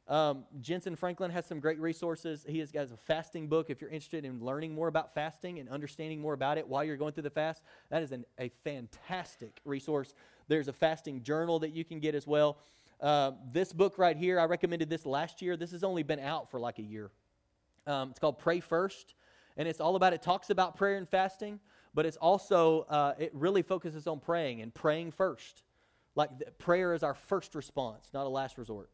Um, 0.06 0.44
Jentezen 0.60 0.96
Franklin 0.96 1.32
has 1.32 1.44
some 1.44 1.58
great 1.58 1.80
resources. 1.80 2.46
He 2.48 2.60
has 2.60 2.70
got 2.70 2.92
a 2.92 2.96
fasting 2.96 3.48
book. 3.48 3.70
If 3.70 3.80
you're 3.80 3.90
interested 3.90 4.24
in 4.24 4.38
learning 4.38 4.72
more 4.72 4.86
about 4.86 5.14
fasting 5.14 5.58
and 5.58 5.68
understanding 5.68 6.20
more 6.20 6.34
about 6.34 6.58
it 6.58 6.68
while 6.68 6.84
you're 6.84 6.96
going 6.96 7.12
through 7.12 7.24
the 7.24 7.30
fast, 7.30 7.64
that 7.90 8.04
is 8.04 8.12
an, 8.12 8.24
a 8.38 8.52
fantastic 8.62 9.60
resource. 9.64 10.14
There's 10.46 10.68
a 10.68 10.72
fasting 10.72 11.24
journal 11.24 11.58
that 11.58 11.72
you 11.72 11.84
can 11.84 11.98
get 11.98 12.14
as 12.14 12.24
well. 12.24 12.58
Uh, 13.02 13.32
this 13.50 13.72
book 13.72 13.98
right 13.98 14.16
here, 14.16 14.38
I 14.38 14.44
recommended 14.44 14.88
this 14.88 15.04
last 15.04 15.42
year. 15.42 15.56
This 15.56 15.72
has 15.72 15.82
only 15.82 16.04
been 16.04 16.20
out 16.20 16.52
for 16.52 16.60
like 16.60 16.78
a 16.78 16.82
year. 16.82 17.10
Um, 17.84 18.10
it's 18.10 18.20
called 18.20 18.38
Pray 18.38 18.60
First, 18.60 19.16
and 19.56 19.66
it's 19.66 19.80
all 19.80 19.96
about, 19.96 20.12
it 20.12 20.22
talks 20.22 20.50
about 20.50 20.76
prayer 20.76 20.96
and 20.96 21.08
fasting, 21.08 21.58
but 21.94 22.06
it's 22.06 22.16
also, 22.16 22.86
uh, 22.88 23.14
it 23.18 23.32
really 23.34 23.62
focuses 23.62 24.06
on 24.06 24.20
praying 24.20 24.62
and 24.62 24.72
praying 24.72 25.10
first. 25.10 25.64
Like 26.14 26.30
prayer 26.58 26.94
is 26.94 27.02
our 27.02 27.14
first 27.14 27.56
response, 27.56 28.10
not 28.14 28.24
a 28.24 28.28
last 28.28 28.56
resort. 28.56 28.88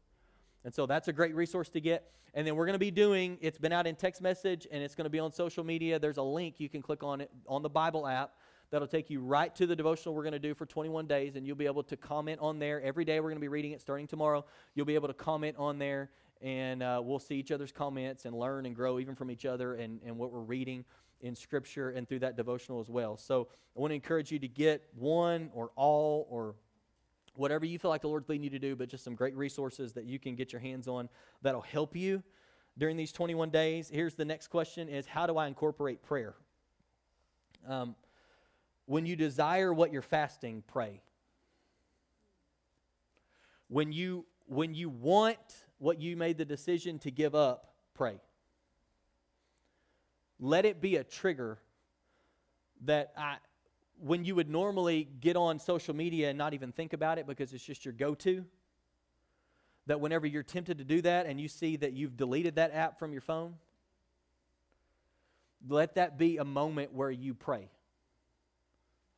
And 0.65 0.75
so 0.75 0.87
that's 0.87 1.09
a 1.09 1.13
great 1.13 1.35
resource 1.35 1.69
to 1.71 1.81
get. 1.81 2.11
And 2.33 2.47
then 2.47 2.57
we're 2.57 2.67
going 2.67 2.75
to 2.75 2.79
be 2.79 2.91
doing, 2.91 3.37
it's 3.43 3.59
been 3.59 3.73
out 3.73 3.87
in 3.87 3.95
text 3.95 4.23
message 4.23 4.67
and 4.71 4.83
it's 4.83 4.95
going 4.95 5.05
to 5.05 5.11
be 5.11 5.19
on 5.19 5.33
social 5.33 5.65
media. 5.65 5.99
There's 5.99 6.17
a 6.17 6.23
link 6.23 6.61
you 6.61 6.69
can 6.69 6.81
click 6.81 7.03
on 7.03 7.21
it 7.21 7.31
on 7.47 7.63
the 7.63 7.69
Bible 7.69 8.07
app 8.07 8.33
that'll 8.71 8.89
take 8.89 9.11
you 9.11 9.21
right 9.21 9.55
to 9.57 9.67
the 9.67 9.75
devotional 9.75 10.15
we're 10.15 10.23
going 10.23 10.33
to 10.33 10.39
do 10.39 10.55
for 10.55 10.67
21 10.67 11.07
days. 11.07 11.37
And 11.37 11.47
you'll 11.47 11.57
be 11.57 11.67
able 11.67 11.83
to 11.85 11.97
comment 11.97 12.41
on 12.41 12.59
there. 12.59 12.81
Every 12.83 13.05
day 13.05 13.21
we're 13.21 13.31
going 13.31 13.37
to 13.37 13.41
be 13.41 13.49
reading 13.49 13.73
it 13.73 13.81
starting 13.81 14.07
tomorrow. 14.07 14.45
You'll 14.75 14.87
be 14.87 14.95
able 14.95 15.09
to 15.09 15.15
comment 15.15 15.57
on 15.59 15.79
there 15.79 16.11
and 16.41 16.83
uh, 16.83 17.01
we'll 17.03 17.19
see 17.19 17.35
each 17.35 17.51
other's 17.51 17.73
comments 17.73 18.25
and 18.25 18.39
learn 18.39 18.67
and 18.67 18.75
grow 18.75 18.99
even 18.99 19.15
from 19.15 19.31
each 19.31 19.45
other 19.45 19.75
and, 19.75 20.01
and 20.05 20.17
what 20.17 20.33
we're 20.33 20.41
reading 20.41 20.85
in 21.21 21.35
Scripture 21.35 21.91
and 21.91 22.09
through 22.09 22.21
that 22.21 22.37
devotional 22.37 22.81
as 22.81 22.89
well. 22.89 23.17
So 23.17 23.49
I 23.77 23.81
want 23.81 23.91
to 23.91 23.97
encourage 23.97 24.31
you 24.31 24.39
to 24.39 24.49
get 24.49 24.85
one 24.95 25.51
or 25.53 25.71
all 25.75 26.27
or 26.31 26.55
whatever 27.35 27.65
you 27.65 27.79
feel 27.79 27.91
like 27.91 28.03
the 28.03 28.09
Lord's 28.09 28.29
leading 28.29 28.45
you 28.45 28.51
to 28.51 28.59
do, 28.59 28.77
but 28.77 28.89
just 28.89 29.05
some 29.05 29.15
great 29.15 29.37
resources 29.37 29.93
that 29.95 30.05
you 30.05 30.19
can 30.19 30.35
get 30.35 30.53
your 30.53 30.61
hands 30.61 30.89
on 30.89 31.09
that'll 31.43 31.61
help 31.61 31.97
you 31.97 32.23
during 32.77 32.97
these 32.97 33.13
21 33.13 33.51
days. 33.51 33.89
Here's 33.93 34.15
the 34.15 34.25
next 34.25 34.49
question 34.49 34.89
is 34.89 35.07
how 35.07 35.27
do 35.27 35.37
I 35.37 35.47
incorporate 35.47 36.03
prayer? 36.03 36.35
Um, 37.69 37.97
when 38.89 39.05
you 39.05 39.17
desire 39.17 39.71
what 39.71 39.93
you're 39.93 40.01
fasting, 40.01 40.63
pray. 40.67 41.03
When 43.69 43.93
you 43.93 44.25
when 44.47 44.73
you 44.73 44.89
want 44.89 45.37
what 45.77 46.01
you 46.01 46.17
made 46.17 46.39
the 46.39 46.47
decision 46.47 46.99
to 47.01 47.11
give 47.11 47.35
up, 47.35 47.75
pray. 47.93 48.19
Let 50.41 50.65
it 50.65 50.81
be 50.81 50.97
a 50.97 51.05
trigger 51.05 51.59
that 52.87 53.13
I 53.15 53.37
when 54.01 54.25
you 54.25 54.35
would 54.35 54.49
normally 54.49 55.07
get 55.21 55.37
on 55.37 55.59
social 55.59 55.95
media 55.95 56.31
and 56.31 56.39
not 56.39 56.55
even 56.55 56.73
think 56.73 56.95
about 56.95 57.19
it 57.19 57.27
because 57.27 57.53
it's 57.53 57.63
just 57.63 57.85
your 57.85 57.93
go 57.93 58.15
to, 58.15 58.43
that 59.85 60.01
whenever 60.01 60.27
you're 60.27 60.43
tempted 60.43 60.79
to 60.79 60.85
do 60.85 61.03
that 61.03 61.27
and 61.27 61.39
you 61.39 61.49
see 61.49 61.77
that 61.77 61.93
you've 61.93 62.17
deleted 62.17 62.55
that 62.55 62.73
app 62.73 62.99
from 62.99 63.13
your 63.13 63.21
phone, 63.21 63.57
let 65.69 65.97
that 65.97 66.17
be 66.17 66.39
a 66.39 66.45
moment 66.45 66.95
where 66.95 67.11
you 67.11 67.35
pray. 67.35 67.69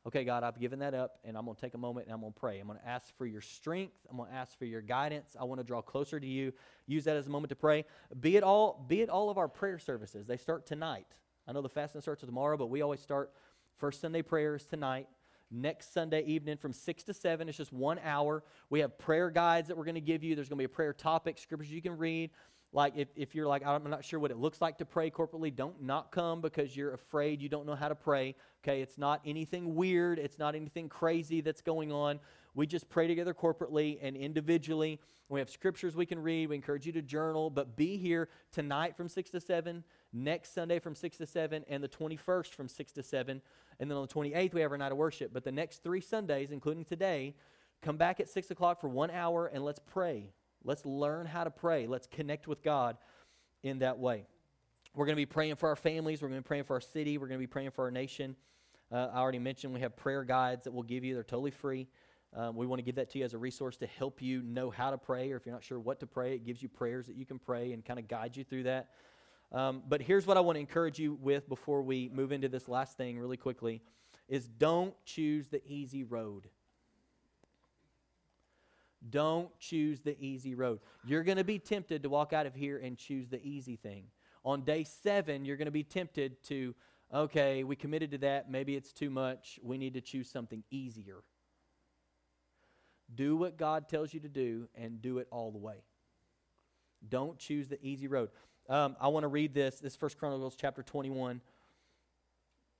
Okay, 0.07 0.23
God, 0.23 0.43
I've 0.43 0.59
given 0.59 0.79
that 0.79 0.95
up, 0.95 1.19
and 1.23 1.37
I'm 1.37 1.45
going 1.45 1.55
to 1.55 1.61
take 1.61 1.75
a 1.75 1.77
moment 1.77 2.07
and 2.07 2.13
I'm 2.13 2.21
going 2.21 2.33
to 2.33 2.39
pray. 2.39 2.59
I'm 2.59 2.65
going 2.65 2.79
to 2.79 2.87
ask 2.87 3.15
for 3.17 3.27
your 3.27 3.41
strength. 3.41 3.93
I'm 4.09 4.17
going 4.17 4.29
to 4.29 4.35
ask 4.35 4.57
for 4.57 4.65
your 4.65 4.81
guidance. 4.81 5.35
I 5.39 5.43
want 5.43 5.59
to 5.59 5.63
draw 5.63 5.81
closer 5.81 6.19
to 6.19 6.25
you. 6.25 6.53
Use 6.87 7.03
that 7.03 7.17
as 7.17 7.27
a 7.27 7.29
moment 7.29 7.49
to 7.49 7.55
pray. 7.55 7.85
Be 8.19 8.35
it 8.35 8.43
all, 8.43 8.83
be 8.87 9.01
it 9.01 9.09
all 9.09 9.29
of 9.29 9.37
our 9.37 9.47
prayer 9.47 9.77
services. 9.77 10.25
They 10.25 10.37
start 10.37 10.65
tonight. 10.65 11.05
I 11.47 11.51
know 11.51 11.61
the 11.61 11.69
fasting 11.69 12.01
starts 12.01 12.23
tomorrow, 12.23 12.57
but 12.57 12.67
we 12.67 12.81
always 12.81 12.99
start 12.99 13.31
First 13.77 14.01
Sunday 14.01 14.23
prayers 14.23 14.65
tonight. 14.65 15.07
Next 15.53 15.93
Sunday 15.93 16.23
evening 16.23 16.57
from 16.57 16.71
6 16.71 17.03
to 17.03 17.13
7, 17.13 17.49
it's 17.49 17.57
just 17.57 17.73
one 17.73 17.99
hour. 18.03 18.41
We 18.69 18.79
have 18.79 18.97
prayer 18.97 19.29
guides 19.29 19.67
that 19.67 19.77
we're 19.77 19.83
going 19.83 19.95
to 19.95 20.01
give 20.01 20.23
you. 20.23 20.33
There's 20.33 20.47
going 20.47 20.57
to 20.57 20.61
be 20.61 20.65
a 20.65 20.69
prayer 20.69 20.93
topic, 20.93 21.37
scriptures 21.37 21.69
you 21.69 21.81
can 21.81 21.97
read. 21.97 22.31
Like 22.73 22.93
if, 22.95 23.09
if 23.15 23.35
you're 23.35 23.47
like, 23.47 23.65
I'm 23.65 23.89
not 23.89 24.05
sure 24.05 24.19
what 24.19 24.31
it 24.31 24.37
looks 24.37 24.61
like 24.61 24.77
to 24.77 24.85
pray 24.85 25.11
corporately, 25.11 25.53
don't 25.53 25.81
not 25.81 26.11
come 26.11 26.39
because 26.39 26.75
you're 26.75 26.93
afraid 26.93 27.41
you 27.41 27.49
don't 27.49 27.65
know 27.65 27.75
how 27.75 27.89
to 27.89 27.95
pray. 27.95 28.35
Okay, 28.63 28.81
it's 28.81 28.97
not 28.97 29.21
anything 29.25 29.75
weird, 29.75 30.19
it's 30.19 30.39
not 30.39 30.55
anything 30.55 30.87
crazy 30.87 31.41
that's 31.41 31.61
going 31.61 31.91
on. 31.91 32.19
We 32.53 32.67
just 32.67 32.89
pray 32.89 33.07
together 33.07 33.33
corporately 33.33 33.97
and 34.01 34.15
individually. 34.15 34.99
We 35.29 35.39
have 35.39 35.49
scriptures 35.49 35.95
we 35.95 36.05
can 36.05 36.19
read. 36.19 36.49
We 36.49 36.55
encourage 36.55 36.85
you 36.85 36.91
to 36.93 37.01
journal, 37.01 37.49
but 37.49 37.77
be 37.77 37.95
here 37.95 38.27
tonight 38.51 38.97
from 38.97 39.07
6 39.07 39.29
to 39.31 39.39
7, 39.39 39.83
next 40.11 40.53
Sunday 40.53 40.79
from 40.79 40.93
6 40.93 41.17
to 41.17 41.25
7, 41.25 41.63
and 41.69 41.81
the 41.81 41.87
21st 41.87 42.53
from 42.53 42.67
6 42.67 42.91
to 42.91 43.03
7. 43.03 43.41
And 43.79 43.89
then 43.89 43.97
on 43.97 44.05
the 44.05 44.13
28th, 44.13 44.53
we 44.53 44.59
have 44.61 44.71
our 44.71 44.77
night 44.77 44.91
of 44.91 44.97
worship. 44.97 45.31
But 45.33 45.45
the 45.45 45.51
next 45.51 45.83
three 45.83 46.01
Sundays, 46.01 46.51
including 46.51 46.83
today, 46.83 47.33
come 47.81 47.95
back 47.95 48.19
at 48.19 48.27
6 48.27 48.51
o'clock 48.51 48.81
for 48.81 48.89
one 48.89 49.09
hour 49.09 49.47
and 49.47 49.63
let's 49.63 49.79
pray. 49.79 50.31
Let's 50.63 50.85
learn 50.85 51.25
how 51.25 51.43
to 51.43 51.51
pray. 51.51 51.87
Let's 51.87 52.07
connect 52.07 52.47
with 52.47 52.61
God 52.63 52.97
in 53.63 53.79
that 53.79 53.99
way. 53.99 54.25
We're 54.93 55.05
going 55.05 55.15
to 55.15 55.21
be 55.21 55.25
praying 55.25 55.55
for 55.55 55.69
our 55.69 55.75
families. 55.75 56.21
We're 56.21 56.27
going 56.27 56.39
to 56.39 56.43
be 56.43 56.47
praying 56.47 56.65
for 56.65 56.73
our 56.73 56.81
city. 56.81 57.17
We're 57.17 57.27
going 57.27 57.39
to 57.39 57.43
be 57.43 57.47
praying 57.47 57.71
for 57.71 57.85
our 57.85 57.91
nation. 57.91 58.35
Uh, 58.91 59.07
I 59.13 59.19
already 59.19 59.39
mentioned 59.39 59.73
we 59.73 59.79
have 59.79 59.95
prayer 59.95 60.23
guides 60.23 60.65
that 60.65 60.71
we'll 60.71 60.83
give 60.83 61.03
you. 61.03 61.13
They're 61.13 61.23
totally 61.23 61.51
free. 61.51 61.87
Um, 62.33 62.55
we 62.55 62.65
want 62.65 62.79
to 62.79 62.83
give 62.83 62.95
that 62.95 63.09
to 63.11 63.19
you 63.19 63.25
as 63.25 63.33
a 63.33 63.37
resource 63.37 63.77
to 63.77 63.87
help 63.87 64.21
you 64.21 64.41
know 64.41 64.69
how 64.69 64.91
to 64.91 64.97
pray, 64.97 65.31
or 65.31 65.37
if 65.37 65.45
you're 65.45 65.53
not 65.53 65.63
sure 65.63 65.79
what 65.79 65.99
to 65.99 66.07
pray, 66.07 66.33
it 66.33 66.45
gives 66.45 66.61
you 66.61 66.69
prayers 66.69 67.07
that 67.07 67.15
you 67.15 67.25
can 67.25 67.39
pray 67.39 67.73
and 67.73 67.83
kind 67.83 67.99
of 67.99 68.07
guide 68.07 68.37
you 68.37 68.43
through 68.43 68.63
that. 68.63 68.89
Um, 69.51 69.83
but 69.87 70.01
here's 70.01 70.25
what 70.25 70.37
I 70.37 70.39
want 70.39 70.55
to 70.55 70.61
encourage 70.61 70.97
you 70.97 71.17
with 71.21 71.49
before 71.49 71.81
we 71.81 72.09
move 72.13 72.31
into 72.31 72.47
this 72.47 72.69
last 72.69 72.95
thing 72.95 73.19
really 73.19 73.35
quickly 73.35 73.81
is 74.29 74.47
don't 74.47 74.93
choose 75.05 75.49
the 75.49 75.61
easy 75.67 76.03
road. 76.03 76.47
Don't 79.09 79.49
choose 79.59 80.01
the 80.01 80.15
easy 80.19 80.53
road. 80.53 80.79
You're 81.05 81.23
going 81.23 81.37
to 81.37 81.43
be 81.43 81.59
tempted 81.59 82.03
to 82.03 82.09
walk 82.09 82.33
out 82.33 82.45
of 82.45 82.53
here 82.53 82.77
and 82.77 82.97
choose 82.97 83.29
the 83.29 83.43
easy 83.43 83.75
thing. 83.75 84.05
On 84.45 84.61
day 84.61 84.83
seven, 84.83 85.45
you're 85.45 85.57
going 85.57 85.65
to 85.65 85.71
be 85.71 85.83
tempted 85.83 86.43
to, 86.45 86.75
okay, 87.13 87.63
we 87.63 87.75
committed 87.75 88.11
to 88.11 88.17
that. 88.19 88.49
Maybe 88.49 88.75
it's 88.75 88.91
too 88.91 89.09
much. 89.09 89.59
We 89.63 89.77
need 89.77 89.95
to 89.95 90.01
choose 90.01 90.29
something 90.29 90.63
easier. 90.69 91.23
Do 93.13 93.35
what 93.35 93.57
God 93.57 93.89
tells 93.89 94.13
you 94.13 94.19
to 94.21 94.29
do 94.29 94.67
and 94.75 95.01
do 95.01 95.17
it 95.17 95.27
all 95.31 95.51
the 95.51 95.57
way. 95.57 95.83
Don't 97.07 97.37
choose 97.37 97.67
the 97.67 97.83
easy 97.83 98.07
road. 98.07 98.29
Um, 98.69 98.95
I 99.01 99.07
want 99.07 99.23
to 99.23 99.27
read 99.27 99.53
this. 99.53 99.79
This 99.79 99.95
First 99.95 100.17
Chronicles 100.17 100.55
chapter 100.55 100.83
21. 100.83 101.41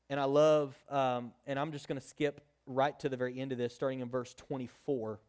And 0.10 0.20
I 0.20 0.26
love, 0.26 0.76
um, 0.90 1.32
and 1.48 1.58
I'm 1.60 1.72
just 1.72 1.88
going 1.88 2.00
to 2.00 2.06
skip 2.06 2.42
right 2.66 2.98
to 3.00 3.10
the 3.10 3.18
very 3.18 3.40
end 3.40 3.52
of 3.52 3.58
this, 3.58 3.74
starting 3.74 4.02
in 4.02 4.10
verse 4.10 4.34
24. 4.36 5.20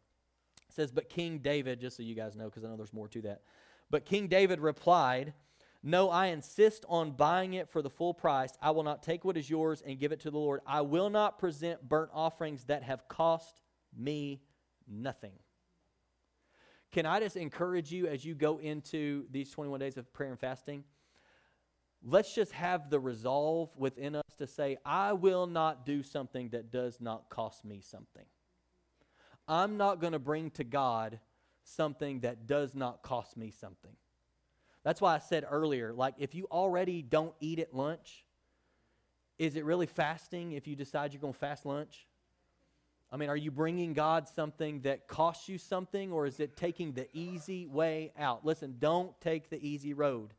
It 0.73 0.77
says, 0.77 0.91
But 0.91 1.11
King 1.11 1.39
David, 1.39 1.81
just 1.81 1.97
so 1.97 2.03
you 2.03 2.15
guys 2.15 2.35
know, 2.35 2.47
because 2.47 2.65
I 2.65 2.69
know 2.69 2.77
there's 2.77 2.93
more 2.93 3.09
to 3.09 3.23
that. 3.23 3.43
But 3.91 4.07
King 4.07 4.27
David 4.27 4.61
replied, 4.61 5.35
No, 5.83 6.09
I 6.09 6.27
insist 6.29 6.87
on 6.89 7.13
buying 7.13 7.55
it 7.55 7.69
for 7.69 7.83
the 7.83 7.91
full 7.91 8.15
price. 8.15 8.53
I 8.63 8.71
will 8.71 8.83
not 8.83 9.03
take 9.03 9.25
what 9.25 9.37
is 9.37 9.51
yours 9.51 9.83
and 9.87 9.99
give 9.99 10.13
it 10.13 10.21
to 10.21 10.31
the 10.31 10.39
Lord. 10.39 10.61
I 10.67 10.81
will 10.81 11.11
not 11.11 11.39
present 11.39 11.87
burnt 11.87 12.11
offerings 12.15 12.65
that 12.65 12.83
have 12.85 13.07
cost 13.09 13.61
me 13.95 14.41
nothing. 14.89 15.33
Can 16.91 17.05
I 17.05 17.21
just 17.21 17.37
encourage 17.37 17.93
you 17.93 18.07
as 18.07 18.25
you 18.25 18.35
go 18.35 18.59
into 18.59 19.27
these 19.31 19.51
21 19.51 19.81
days 19.81 19.97
of 19.99 20.11
prayer 20.13 20.31
and 20.31 20.41
fasting? 20.41 20.85
Let's 22.05 22.35
just 22.35 22.53
have 22.53 22.91
the 22.91 22.99
resolve 22.99 23.71
within 23.77 24.17
us 24.17 24.23
to 24.39 24.47
say, 24.47 24.79
I 24.85 25.13
will 25.13 25.47
not 25.47 25.87
do 25.87 26.03
something 26.03 26.49
that 26.51 26.71
does 26.71 27.01
not 27.01 27.29
cost 27.29 27.65
me 27.65 27.81
something. 27.81 28.25
I'm 29.49 29.77
not 29.77 30.01
going 30.01 30.13
to 30.13 30.19
bring 30.19 30.51
to 30.53 30.65
God 30.65 31.19
something 31.65 32.21
that 32.21 32.47
does 32.47 32.75
not 32.75 33.03
cost 33.03 33.37
me 33.37 33.51
something. 33.51 33.93
That's 34.85 35.01
why 35.01 35.15
I 35.15 35.19
said 35.19 35.45
earlier, 35.49 35.93
like, 35.93 36.15
if 36.19 36.35
you 36.35 36.47
already 36.51 37.03
don't 37.03 37.35
eat 37.41 37.59
at 37.59 37.75
lunch, 37.75 38.25
is 39.39 39.57
it 39.57 39.65
really 39.65 39.87
fasting 39.87 40.53
if 40.53 40.67
you 40.67 40.77
decide 40.77 41.13
you're 41.13 41.21
going 41.21 41.33
to 41.33 41.39
fast 41.39 41.65
lunch? 41.65 42.07
I 43.11 43.17
mean, 43.17 43.29
are 43.29 43.37
you 43.37 43.51
bringing 43.51 43.93
God 43.93 44.27
something 44.27 44.81
that 44.81 45.07
costs 45.07 45.49
you 45.49 45.59
something, 45.59 46.11
or 46.13 46.27
is 46.27 46.41
it 46.41 46.57
taking 46.57 46.93
the 46.93 47.07
easy 47.13 47.67
way 47.67 48.13
out? 48.19 48.45
Listen, 48.45 48.77
don't 48.79 49.19
take 49.21 49.51
the 49.51 49.65
easy 49.67 49.93
road. 49.93 50.33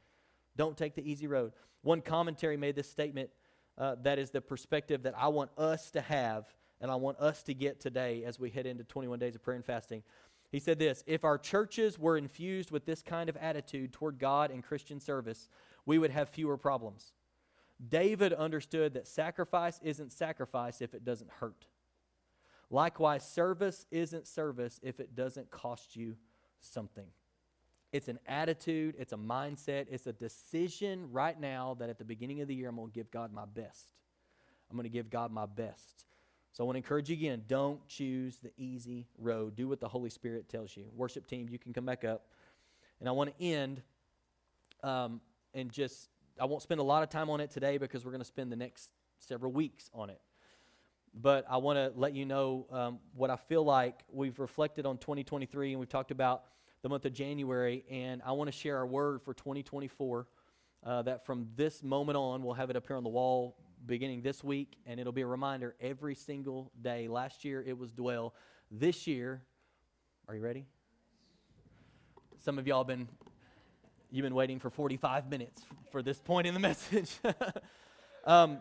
Don't 0.57 0.75
take 0.75 0.95
the 0.95 1.09
easy 1.09 1.27
road. 1.27 1.53
One 1.83 2.01
commentary 2.01 2.57
made 2.57 2.75
this 2.75 2.89
statement 2.89 3.29
uh, 3.77 3.95
that 4.03 4.19
is 4.19 4.31
the 4.31 4.41
perspective 4.41 5.03
that 5.03 5.13
I 5.17 5.27
want 5.27 5.51
us 5.57 5.91
to 5.91 6.01
have 6.01 6.45
and 6.83 6.91
I 6.91 6.95
want 6.95 7.17
us 7.17 7.41
to 7.43 7.53
get 7.53 7.79
today 7.79 8.25
as 8.25 8.37
we 8.37 8.49
head 8.49 8.65
into 8.65 8.83
21 8.83 9.17
days 9.17 9.35
of 9.35 9.41
prayer 9.41 9.55
and 9.55 9.65
fasting. 9.65 10.03
He 10.51 10.59
said 10.59 10.79
this 10.79 11.01
If 11.07 11.23
our 11.23 11.37
churches 11.37 11.97
were 11.97 12.17
infused 12.17 12.71
with 12.71 12.85
this 12.85 13.01
kind 13.01 13.29
of 13.29 13.37
attitude 13.37 13.93
toward 13.93 14.19
God 14.19 14.51
and 14.51 14.61
Christian 14.61 14.99
service, 14.99 15.47
we 15.85 15.97
would 15.97 16.11
have 16.11 16.27
fewer 16.27 16.57
problems. 16.57 17.13
David 17.89 18.33
understood 18.33 18.93
that 18.93 19.07
sacrifice 19.07 19.79
isn't 19.81 20.11
sacrifice 20.11 20.81
if 20.81 20.93
it 20.93 21.05
doesn't 21.05 21.31
hurt. 21.39 21.67
Likewise, 22.69 23.25
service 23.25 23.85
isn't 23.89 24.27
service 24.27 24.81
if 24.83 24.99
it 24.99 25.15
doesn't 25.15 25.51
cost 25.51 25.95
you 25.95 26.17
something. 26.59 27.07
It's 27.93 28.09
an 28.09 28.19
attitude, 28.27 28.95
it's 28.99 29.13
a 29.13 29.17
mindset, 29.17 29.85
it's 29.89 30.07
a 30.07 30.13
decision 30.13 31.09
right 31.13 31.39
now 31.39 31.77
that 31.79 31.89
at 31.89 31.97
the 31.97 32.05
beginning 32.05 32.41
of 32.41 32.49
the 32.49 32.55
year, 32.55 32.67
I'm 32.67 32.75
going 32.75 32.89
to 32.89 32.93
give 32.93 33.09
God 33.09 33.31
my 33.31 33.45
best. 33.45 33.93
I'm 34.69 34.75
going 34.75 34.83
to 34.83 34.89
give 34.89 35.09
God 35.09 35.31
my 35.31 35.45
best. 35.45 36.05
So 36.53 36.63
I 36.63 36.65
want 36.65 36.75
to 36.75 36.77
encourage 36.77 37.09
you 37.09 37.15
again 37.15 37.41
don't 37.47 37.85
choose 37.87 38.37
the 38.37 38.51
easy 38.57 39.07
road. 39.17 39.55
Do 39.55 39.67
what 39.67 39.79
the 39.79 39.87
Holy 39.87 40.11
Spirit 40.11 40.49
tells 40.49 40.77
you. 40.77 40.85
Worship 40.95 41.25
team, 41.25 41.49
you 41.49 41.57
can 41.57 41.73
come 41.73 41.85
back 41.85 42.05
up. 42.05 42.27
And 42.99 43.09
I 43.09 43.11
want 43.11 43.35
to 43.35 43.43
end 43.43 43.81
um, 44.83 45.19
and 45.55 45.71
just, 45.71 46.09
I 46.39 46.45
won't 46.45 46.61
spend 46.61 46.79
a 46.79 46.83
lot 46.83 47.01
of 47.01 47.09
time 47.09 47.31
on 47.31 47.39
it 47.39 47.49
today 47.49 47.79
because 47.79 48.05
we're 48.05 48.11
going 48.11 48.21
to 48.21 48.27
spend 48.27 48.51
the 48.51 48.55
next 48.55 48.91
several 49.17 49.51
weeks 49.51 49.89
on 49.95 50.11
it. 50.11 50.21
But 51.15 51.45
I 51.49 51.57
want 51.57 51.77
to 51.77 51.91
let 51.99 52.13
you 52.13 52.25
know 52.25 52.67
um, 52.71 52.99
what 53.15 53.31
I 53.31 53.35
feel 53.35 53.63
like 53.63 54.01
we've 54.11 54.37
reflected 54.39 54.85
on 54.85 54.99
2023 54.99 55.71
and 55.71 55.79
we've 55.79 55.89
talked 55.89 56.11
about 56.11 56.43
the 56.83 56.89
month 56.89 57.05
of 57.05 57.13
January. 57.13 57.83
And 57.89 58.21
I 58.23 58.33
want 58.33 58.47
to 58.47 58.51
share 58.51 58.77
our 58.77 58.85
word 58.85 59.23
for 59.23 59.33
2024 59.33 60.27
uh, 60.85 61.01
that 61.01 61.25
from 61.25 61.47
this 61.55 61.81
moment 61.81 62.15
on, 62.15 62.43
we'll 62.43 62.53
have 62.53 62.69
it 62.69 62.75
up 62.75 62.85
here 62.85 62.95
on 62.95 63.03
the 63.03 63.09
wall 63.09 63.55
beginning 63.85 64.21
this 64.21 64.43
week, 64.43 64.77
and 64.85 64.99
it'll 64.99 65.13
be 65.13 65.21
a 65.21 65.27
reminder 65.27 65.75
every 65.79 66.15
single 66.15 66.71
day. 66.81 67.07
Last 67.07 67.43
year 67.43 67.63
it 67.65 67.77
was 67.77 67.91
dwell. 67.91 68.33
This 68.71 69.07
year, 69.07 69.41
are 70.27 70.35
you 70.35 70.41
ready? 70.41 70.65
Some 72.39 72.57
of 72.57 72.67
y'all 72.67 72.83
been 72.83 73.07
you've 74.11 74.23
been 74.23 74.35
waiting 74.35 74.59
for 74.59 74.69
45 74.69 75.29
minutes 75.29 75.63
for 75.91 76.03
this 76.03 76.19
point 76.19 76.45
in 76.45 76.53
the 76.53 76.59
message. 76.61 77.11
um, 78.25 78.59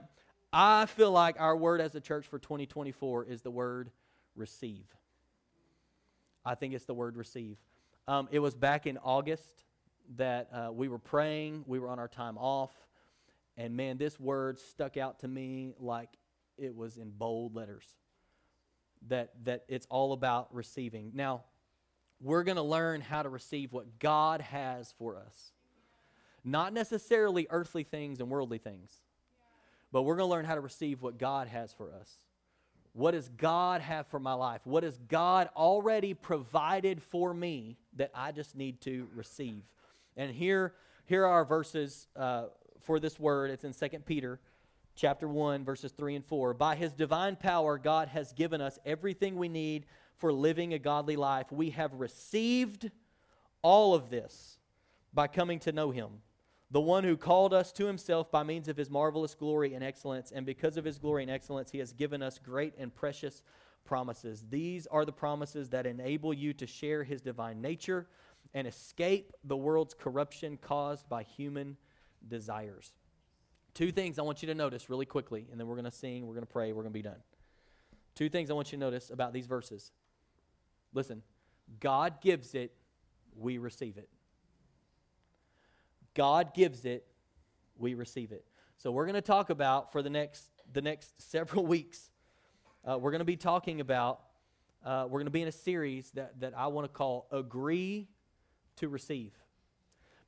I 0.53 0.87
feel 0.87 1.11
like 1.11 1.37
our 1.39 1.57
word 1.57 1.81
as 1.81 1.95
a 1.95 2.01
church 2.01 2.27
for 2.27 2.39
2024 2.39 3.27
is 3.27 3.43
the 3.43 3.51
word 3.51 3.91
receive. 4.35 4.87
I 6.45 6.55
think 6.55 6.75
it's 6.75 6.85
the 6.85 6.95
word 6.95 7.17
receive. 7.17 7.57
Um, 8.09 8.29
it 8.33 8.41
was 8.41 8.55
back 8.55 8.87
in 8.87 8.99
August 8.99 9.65
that 10.17 10.49
uh, 10.53 10.73
we 10.73 10.89
were 10.89 10.99
praying, 10.99 11.65
we 11.67 11.79
were 11.79 11.89
on 11.89 11.99
our 11.99 12.09
time 12.09 12.37
off, 12.37 12.73
and 13.57 13.77
man, 13.77 13.99
this 13.99 14.19
word 14.19 14.59
stuck 14.59 14.97
out 14.97 15.21
to 15.21 15.29
me 15.29 15.75
like 15.79 16.09
it 16.59 16.75
was 16.75 16.97
in 16.97 17.11
bold 17.11 17.55
letters. 17.55 17.87
That, 19.09 19.31
that 19.45 19.65
it's 19.67 19.87
all 19.91 20.13
about 20.13 20.55
receiving. 20.55 21.11
Now, 21.13 21.43
we're 22.21 22.45
going 22.45 22.57
to 22.57 22.63
learn 22.63 23.01
how 23.01 23.23
to 23.23 23.29
receive 23.29 23.73
what 23.73 23.99
God 23.99 24.41
has 24.41 24.95
for 24.97 25.17
us. 25.17 25.51
Not 26.45 26.73
necessarily 26.73 27.49
earthly 27.51 27.83
things 27.83 28.21
and 28.21 28.31
worldly 28.31 28.59
things, 28.59 29.01
but 29.91 30.03
we're 30.03 30.17
going 30.17 30.29
to 30.29 30.31
learn 30.31 30.45
how 30.45 30.55
to 30.55 30.61
receive 30.61 31.03
what 31.03 31.19
God 31.19 31.49
has 31.49 31.73
for 31.73 31.93
us. 31.93 32.11
What 32.93 33.13
does 33.13 33.29
God 33.29 33.81
have 33.81 34.07
for 34.07 34.21
my 34.21 34.35
life? 34.35 34.61
What 34.65 34.85
has 34.85 34.99
God 35.09 35.49
already 35.57 36.15
provided 36.15 37.03
for 37.03 37.33
me 37.33 37.77
that 37.97 38.11
I 38.15 38.33
just 38.33 38.55
need 38.55 38.81
to 38.83 39.09
receive? 39.15 39.63
And 40.17 40.31
here, 40.31 40.75
here 41.07 41.27
are 41.27 41.45
verses 41.45 42.07
uh, 42.15 42.45
for 42.83 43.01
this 43.01 43.19
word. 43.19 43.51
It's 43.51 43.65
in 43.65 43.73
2 43.73 43.99
Peter 44.01 44.41
chapter 44.95 45.27
1 45.27 45.65
verses 45.65 45.93
3 45.93 46.17
and 46.17 46.25
4. 46.25 46.55
By 46.55 46.77
his 46.77 46.93
divine 46.93 47.37
power 47.37 47.79
God 47.79 48.09
has 48.09 48.33
given 48.33 48.61
us 48.61 48.79
everything 48.85 49.37
we 49.37 49.49
need 49.49 49.87
for 50.19 50.33
living 50.33 50.75
a 50.75 50.79
godly 50.79 51.17
life. 51.17 51.51
We 51.51 51.71
have 51.71 51.95
received 51.95 52.91
all 53.63 53.95
of 53.95 54.11
this 54.11 54.59
by 55.13 55.29
coming 55.29 55.59
to 55.61 55.73
know 55.73 55.91
him. 55.91 56.11
The 56.71 56.81
one 56.81 57.05
who 57.05 57.17
called 57.17 57.53
us 57.53 57.71
to 57.73 57.87
himself 57.87 58.31
by 58.31 58.45
means 58.45 58.67
of 58.67 58.79
his 58.79 58.89
marvelous 58.89 59.35
glory 59.35 59.75
and 59.75 59.85
excellence, 59.85 60.33
and 60.33 60.47
because 60.47 60.79
of 60.79 60.87
his 60.87 60.99
glory 60.99 61.23
and 61.23 61.31
excellence, 61.31 61.71
he 61.71 61.79
has 61.79 61.93
given 61.93 62.23
us 62.23 62.39
great 62.39 62.73
and 62.79 62.95
precious 62.95 63.43
promises. 63.85 64.47
These 64.49 64.87
are 64.87 65.05
the 65.05 65.13
promises 65.13 65.69
that 65.71 65.87
enable 65.87 66.33
you 66.33 66.55
to 66.55 66.67
share 66.67 67.05
his 67.05 67.21
divine 67.21 67.61
nature 67.61 68.07
and 68.55 68.67
escape 68.67 69.33
the 69.45 69.57
world's 69.57 69.93
corruption 69.93 70.57
caused 70.57 71.09
by 71.09 71.25
human 71.25 71.77
desires. 72.29 72.93
Two 73.75 73.91
things 73.91 74.19
I 74.19 74.23
want 74.23 74.43
you 74.43 74.49
to 74.49 74.55
notice 74.55 74.91
really 74.91 75.07
quickly, 75.07 75.47
and 75.51 75.59
then 75.59 75.67
we're 75.67 75.77
going 75.77 75.87
to 75.87 75.91
sing, 75.91 76.27
we're 76.27 76.35
going 76.35 76.47
to 76.47 76.53
pray, 76.53 76.73
we're 76.73 76.83
going 76.83 76.93
to 76.93 76.99
be 76.99 77.03
done. 77.03 77.23
Two 78.15 78.29
things 78.29 78.51
I 78.51 78.55
want 78.55 78.71
you 78.73 78.79
to 78.79 78.81
notice 78.81 79.11
about 79.11 79.33
these 79.33 79.47
verses. 79.47 79.93
Listen, 80.93 81.23
God 81.81 82.21
gives 82.21 82.55
it, 82.55 82.73
we 83.35 83.59
receive 83.59 83.97
it. 83.97 84.09
God 86.15 86.53
gives 86.53 86.85
it, 86.85 87.07
we 87.79 87.95
receive 87.95 88.33
it. 88.33 88.45
So 88.77 88.91
we're 88.93 89.07
going 89.07 89.15
to 89.15 89.23
talk 89.23 89.49
about 89.49 89.93
for 89.93 90.03
the 90.03 90.11
next 90.11 90.51
the 90.73 90.83
next 90.83 91.21
several 91.31 91.65
weeks. 91.65 92.11
Uh, 92.85 92.99
we're 92.99 93.11
going 93.11 93.21
to 93.21 93.25
be 93.25 93.37
talking 93.37 93.81
about. 93.81 94.21
Uh, 94.85 95.05
we're 95.05 95.21
going 95.21 95.27
to 95.27 95.31
be 95.31 95.43
in 95.43 95.49
a 95.49 95.53
series 95.53 96.11
that 96.11 96.41
that 96.41 96.53
I 96.57 96.67
want 96.67 96.85
to 96.85 96.93
call 96.93 97.29
"Agree 97.31 98.09
to 98.77 98.89
Receive." 98.89 99.33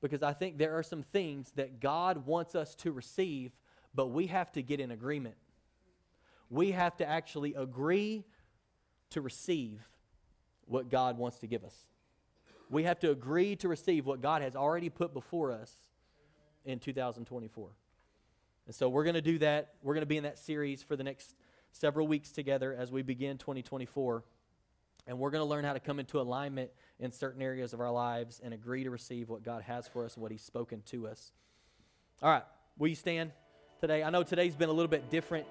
Because 0.04 0.22
I 0.22 0.34
think 0.34 0.58
there 0.58 0.76
are 0.76 0.82
some 0.82 1.02
things 1.02 1.50
that 1.52 1.80
God 1.80 2.26
wants 2.26 2.54
us 2.54 2.74
to 2.74 2.92
receive, 2.92 3.52
but 3.94 4.08
we 4.08 4.26
have 4.26 4.52
to 4.52 4.62
get 4.62 4.78
in 4.78 4.90
agreement. 4.90 5.34
We 6.50 6.72
have 6.72 6.94
to 6.98 7.08
actually 7.08 7.54
agree 7.54 8.22
to 9.10 9.22
receive 9.22 9.80
what 10.66 10.90
God 10.90 11.16
wants 11.16 11.38
to 11.38 11.46
give 11.46 11.64
us. 11.64 11.86
We 12.68 12.82
have 12.82 12.98
to 12.98 13.12
agree 13.12 13.56
to 13.56 13.66
receive 13.66 14.04
what 14.04 14.20
God 14.20 14.42
has 14.42 14.54
already 14.54 14.90
put 14.90 15.14
before 15.14 15.50
us 15.50 15.72
in 16.66 16.80
2024. 16.80 17.70
And 18.66 18.74
so 18.74 18.90
we're 18.90 19.04
going 19.04 19.14
to 19.14 19.22
do 19.22 19.38
that. 19.38 19.72
We're 19.82 19.94
going 19.94 20.02
to 20.02 20.06
be 20.06 20.18
in 20.18 20.24
that 20.24 20.38
series 20.38 20.82
for 20.82 20.96
the 20.96 21.04
next 21.04 21.34
several 21.72 22.06
weeks 22.06 22.30
together 22.30 22.76
as 22.78 22.92
we 22.92 23.00
begin 23.00 23.38
2024. 23.38 24.22
And 25.06 25.18
we're 25.18 25.30
going 25.30 25.42
to 25.42 25.48
learn 25.48 25.64
how 25.64 25.74
to 25.74 25.80
come 25.80 26.00
into 26.00 26.20
alignment 26.20 26.70
in 26.98 27.12
certain 27.12 27.42
areas 27.42 27.72
of 27.72 27.80
our 27.80 27.90
lives 27.90 28.40
and 28.42 28.54
agree 28.54 28.84
to 28.84 28.90
receive 28.90 29.28
what 29.28 29.42
God 29.42 29.62
has 29.62 29.86
for 29.86 30.04
us 30.04 30.14
and 30.14 30.22
what 30.22 30.32
He's 30.32 30.42
spoken 30.42 30.82
to 30.86 31.06
us. 31.06 31.32
All 32.22 32.30
right, 32.30 32.44
will 32.78 32.88
you 32.88 32.94
stand 32.94 33.32
today? 33.80 34.02
I 34.02 34.10
know 34.10 34.22
today's 34.22 34.54
been 34.54 34.70
a 34.70 34.72
little 34.72 34.88
bit 34.88 35.10
different, 35.10 35.46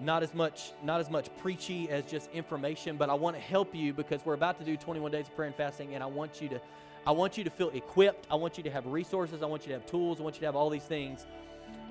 not 0.00 0.22
as 0.22 0.32
much, 0.32 0.72
not 0.82 1.00
as 1.00 1.10
much 1.10 1.28
preachy 1.38 1.90
as 1.90 2.06
just 2.06 2.30
information, 2.32 2.96
but 2.96 3.10
I 3.10 3.14
want 3.14 3.36
to 3.36 3.42
help 3.42 3.74
you 3.74 3.92
because 3.92 4.24
we're 4.24 4.34
about 4.34 4.58
to 4.60 4.64
do 4.64 4.76
21 4.76 5.12
days 5.12 5.26
of 5.26 5.36
prayer 5.36 5.48
and 5.48 5.56
fasting, 5.56 5.94
and 5.94 6.02
I 6.02 6.06
want 6.06 6.40
you 6.40 6.48
to, 6.50 6.60
I 7.06 7.10
want 7.10 7.36
you 7.36 7.44
to 7.44 7.50
feel 7.50 7.68
equipped. 7.70 8.26
I 8.30 8.34
want 8.36 8.56
you 8.56 8.64
to 8.64 8.70
have 8.70 8.86
resources. 8.86 9.42
I 9.42 9.46
want 9.46 9.62
you 9.62 9.68
to 9.68 9.74
have 9.74 9.86
tools. 9.86 10.20
I 10.20 10.22
want 10.22 10.36
you 10.36 10.40
to 10.40 10.46
have 10.46 10.56
all 10.56 10.70
these 10.70 10.84
things. 10.84 11.26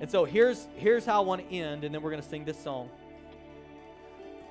And 0.00 0.10
so 0.10 0.24
here's 0.24 0.66
here's 0.76 1.04
how 1.06 1.22
I 1.22 1.24
want 1.24 1.48
to 1.48 1.54
end, 1.54 1.84
and 1.84 1.94
then 1.94 2.02
we're 2.02 2.10
going 2.10 2.22
to 2.22 2.28
sing 2.28 2.44
this 2.44 2.58
song. 2.58 2.90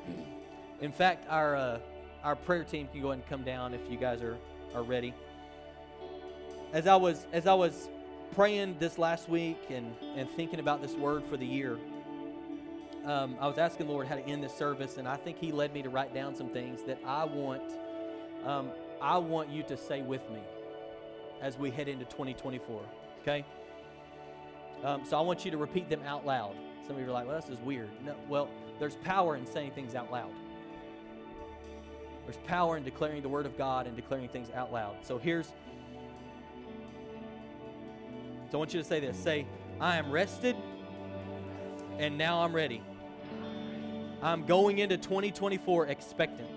In 0.82 0.92
fact, 0.92 1.28
our 1.30 1.56
uh, 1.56 1.80
our 2.26 2.36
prayer 2.36 2.64
team 2.64 2.88
can 2.92 3.02
go 3.02 3.10
ahead 3.10 3.20
and 3.20 3.30
come 3.30 3.44
down 3.44 3.74
if 3.74 3.82
you 3.90 3.98
guys 3.98 4.22
are, 4.24 4.38
are 4.74 4.82
ready. 4.82 5.14
As 6.74 6.88
I 6.88 6.96
was 6.96 7.28
as 7.32 7.46
I 7.46 7.54
was 7.54 7.88
praying 8.34 8.78
this 8.80 8.98
last 8.98 9.30
week 9.30 9.60
and, 9.70 9.96
and 10.18 10.30
thinking 10.32 10.60
about 10.60 10.82
this 10.82 10.94
word 10.96 11.24
for 11.28 11.38
the 11.38 11.46
year, 11.46 11.78
um, 13.06 13.38
I 13.40 13.48
was 13.48 13.60
asking 13.60 13.86
the 13.86 13.94
Lord 13.94 14.08
how 14.08 14.16
to 14.16 14.24
end 14.24 14.44
this 14.44 14.58
service, 14.58 14.98
and 14.98 15.08
I 15.08 15.16
think 15.16 15.38
He 15.38 15.52
led 15.52 15.72
me 15.72 15.84
to 15.84 15.90
write 15.90 16.14
down 16.14 16.36
some 16.36 16.50
things 16.50 16.82
that 16.88 16.98
I 17.06 17.24
want 17.24 17.62
um, 18.44 18.72
I 19.00 19.18
want 19.20 19.50
you 19.50 19.62
to 19.64 19.78
say 19.78 20.02
with 20.02 20.28
me 20.32 20.42
as 21.42 21.58
we 21.58 21.70
head 21.70 21.88
into 21.88 22.06
2024. 22.06 22.82
Okay. 23.22 23.46
Um, 24.84 25.06
so 25.06 25.18
I 25.18 25.22
want 25.22 25.46
you 25.46 25.52
to 25.52 25.58
repeat 25.58 25.90
them 25.90 26.02
out 26.06 26.26
loud. 26.26 26.56
Some 26.88 26.96
of 26.96 27.02
you 27.02 27.08
are 27.08 27.14
like, 27.14 27.28
"Well, 27.28 27.40
this 27.40 27.50
is 27.50 27.60
weird." 27.62 27.90
No, 28.04 28.16
well, 28.28 28.50
there's 28.80 28.96
power 28.98 29.36
in 29.36 29.46
saying 29.46 29.72
things 29.72 29.94
out 29.94 30.12
loud. 30.12 30.32
There's 32.26 32.38
power 32.46 32.76
in 32.78 32.84
declaring 32.84 33.22
the 33.22 33.30
word 33.30 33.46
of 33.46 33.58
God 33.58 33.88
and 33.88 33.96
declaring 33.96 34.28
things 34.30 34.50
out 34.56 34.74
loud. 34.74 34.96
So 35.04 35.18
here's 35.18 35.48
So 38.52 38.54
I 38.54 38.58
want 38.58 38.74
you 38.74 38.82
to 38.82 38.88
say 38.88 39.00
this. 39.00 39.18
Say, 39.18 39.46
I 39.80 39.98
am 39.98 40.12
rested 40.12 40.56
and 41.98 42.18
now 42.18 42.44
I'm 42.44 42.54
ready. 42.54 42.82
I'm 44.22 44.46
going 44.46 44.80
into 44.80 44.98
2024 44.98 45.88
expectant. 45.88 46.50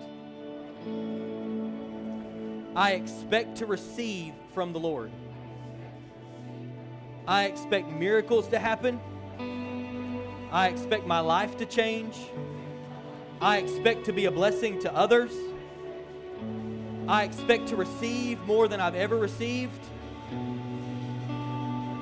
I 2.75 2.91
expect 2.91 3.57
to 3.57 3.65
receive 3.65 4.33
from 4.53 4.73
the 4.73 4.79
Lord. 4.79 5.11
I 7.27 7.45
expect 7.45 7.89
miracles 7.89 8.47
to 8.47 8.59
happen. 8.59 8.99
I 10.51 10.67
expect 10.67 11.05
my 11.05 11.19
life 11.19 11.57
to 11.57 11.65
change. 11.65 12.15
I 13.41 13.57
expect 13.57 14.05
to 14.05 14.13
be 14.13 14.25
a 14.25 14.31
blessing 14.31 14.79
to 14.79 14.95
others. 14.95 15.31
I 17.09 17.23
expect 17.23 17.69
to 17.69 17.75
receive 17.75 18.39
more 18.41 18.67
than 18.67 18.79
I've 18.79 18.93
ever 18.93 19.17
received. 19.17 19.83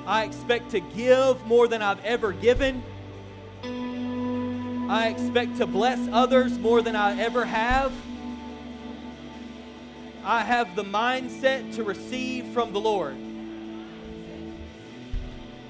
I 0.06 0.24
expect 0.24 0.72
to 0.72 0.80
give 0.80 1.42
more 1.46 1.66
than 1.66 1.80
I've 1.80 2.04
ever 2.04 2.32
given. 2.32 2.82
I 4.90 5.08
expect 5.08 5.56
to 5.56 5.66
bless 5.66 5.98
others 6.12 6.58
more 6.58 6.82
than 6.82 6.94
I 6.94 7.18
ever 7.22 7.46
have. 7.46 7.90
I 10.24 10.42
have 10.42 10.76
the 10.76 10.84
mindset 10.84 11.74
to 11.76 11.84
receive 11.84 12.44
from 12.48 12.74
the 12.74 12.80
Lord. 12.80 13.16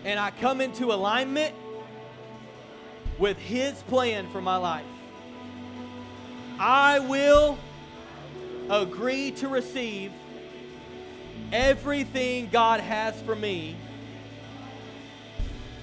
And 0.04 0.18
I 0.18 0.32
come 0.32 0.60
into 0.60 0.86
alignment 0.92 1.54
with 3.20 3.38
His 3.38 3.84
plan 3.84 4.28
for 4.32 4.40
my 4.40 4.56
life. 4.56 4.84
I 6.58 6.98
will 6.98 7.56
agree 8.70 9.30
to 9.32 9.48
receive 9.48 10.12
everything 11.52 12.48
God 12.50 12.80
has 12.80 13.20
for 13.22 13.34
me 13.34 13.76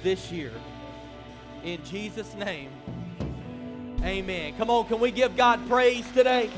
this 0.04 0.32
year. 0.32 0.52
In 1.64 1.84
Jesus' 1.84 2.34
name, 2.36 2.70
amen. 4.04 4.56
Come 4.58 4.70
on, 4.70 4.86
can 4.86 5.00
we 5.00 5.12
give 5.12 5.36
God 5.36 5.68
praise 5.68 6.10
today? 6.12 6.50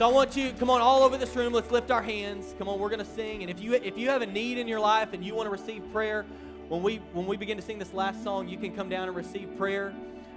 So 0.00 0.08
I 0.08 0.12
want 0.12 0.34
you, 0.34 0.52
come 0.58 0.70
on, 0.70 0.80
all 0.80 1.02
over 1.02 1.18
this 1.18 1.36
room, 1.36 1.52
let's 1.52 1.70
lift 1.70 1.90
our 1.90 2.02
hands. 2.02 2.54
Come 2.58 2.68
on, 2.68 2.78
we're 2.78 2.88
to 2.88 3.04
sing. 3.04 3.42
And 3.42 3.50
if 3.50 3.60
you 3.60 3.74
if 3.74 3.98
you 3.98 4.08
have 4.08 4.22
a 4.22 4.26
need 4.26 4.56
in 4.56 4.66
your 4.66 4.80
life 4.80 5.12
and 5.12 5.22
you 5.22 5.34
want 5.34 5.46
to 5.46 5.50
receive 5.50 5.82
prayer, 5.92 6.24
when 6.68 6.82
we 6.82 6.96
when 7.12 7.26
we 7.26 7.36
begin 7.36 7.58
to 7.58 7.62
sing 7.62 7.78
this 7.78 7.92
last 7.92 8.24
song, 8.24 8.48
you 8.48 8.56
can 8.56 8.74
come 8.74 8.88
down 8.88 9.08
and 9.08 9.16
receive 9.16 9.54
prayer. 9.58 9.92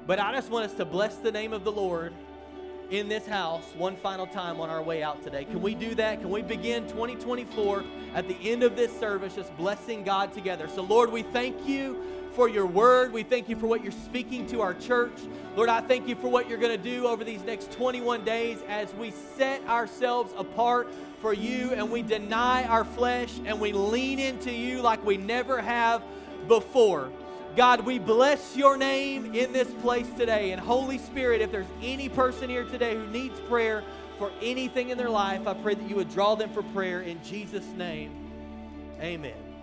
But 0.06 0.20
I 0.20 0.34
just 0.34 0.50
want 0.50 0.66
us 0.66 0.74
to 0.76 0.86
bless 0.86 1.16
the 1.16 1.32
name 1.32 1.54
of 1.54 1.64
the 1.64 1.72
Lord 1.72 2.14
in 2.92 3.08
this 3.08 3.26
house 3.26 3.64
one 3.78 3.96
final 3.96 4.28
time 4.28 4.60
on 4.60 4.70
our 4.70 4.84
way 4.84 5.02
out 5.02 5.24
today. 5.24 5.46
Can 5.46 5.62
we 5.62 5.74
do 5.74 5.96
that? 5.96 6.20
Can 6.20 6.30
we 6.30 6.42
begin 6.42 6.84
2024 6.90 7.84
at 8.14 8.28
the 8.28 8.36
end 8.52 8.64
of 8.64 8.76
this 8.76 8.98
service 9.00 9.34
just 9.34 9.56
blessing 9.56 10.04
God 10.04 10.34
together? 10.34 10.68
So, 10.68 10.84
Lord, 10.84 11.10
we 11.10 11.24
thank 11.24 11.66
you 11.66 12.04
for 12.34 12.50
your 12.50 12.66
word. 12.66 13.14
We 13.14 13.24
thank 13.24 13.48
you 13.48 13.56
for 13.56 13.68
what 13.68 13.82
you're 13.82 13.94
speaking 13.94 14.46
to 14.48 14.60
our 14.60 14.74
church. 14.74 15.18
Lord, 15.56 15.70
I 15.70 15.80
thank 15.80 16.06
you 16.06 16.16
for 16.16 16.28
what 16.28 16.50
you're 16.50 16.60
going 16.60 16.78
to 16.78 16.84
do 16.84 17.08
over 17.08 17.24
these 17.24 17.44
next 17.44 17.72
21 17.72 18.26
days 18.26 18.60
as 18.68 18.94
we 18.96 19.12
set 19.38 19.66
ourselves 19.70 20.34
apart 20.38 20.90
for 21.22 21.34
you 21.34 21.72
and 21.72 21.90
we 21.90 22.02
deny 22.02 22.66
our 22.66 22.84
flesh 22.84 23.40
and 23.46 23.58
we 23.58 23.72
lean 23.72 24.20
into 24.20 24.52
you 24.52 24.82
like 24.82 25.04
we 25.06 25.16
never 25.16 25.62
have 25.62 26.04
before. 26.50 27.10
God, 27.56 27.86
we 27.86 28.00
bless 28.00 28.58
your 28.58 28.78
name 28.78 29.36
in 29.36 29.54
this 29.54 29.72
place 29.82 30.10
today. 30.18 30.52
And 30.52 30.62
Holy 30.62 30.98
Spirit, 30.98 31.42
if 31.42 31.52
there's 31.52 31.68
any 31.84 32.10
person 32.10 32.50
here 32.50 32.64
today 32.64 32.96
who 32.96 33.06
needs 33.08 33.40
prayer 33.42 33.84
for 34.18 34.32
anything 34.42 34.90
in 34.90 34.98
their 34.98 35.10
life, 35.10 35.46
I 35.46 35.54
pray 35.54 35.76
that 35.76 35.90
you 35.90 35.96
would 35.98 36.10
draw 36.10 36.34
them 36.34 36.52
for 36.52 36.64
prayer 36.64 37.02
in 37.02 37.24
Jesus' 37.24 37.68
name. 37.78 38.12
Amen. 39.00 39.43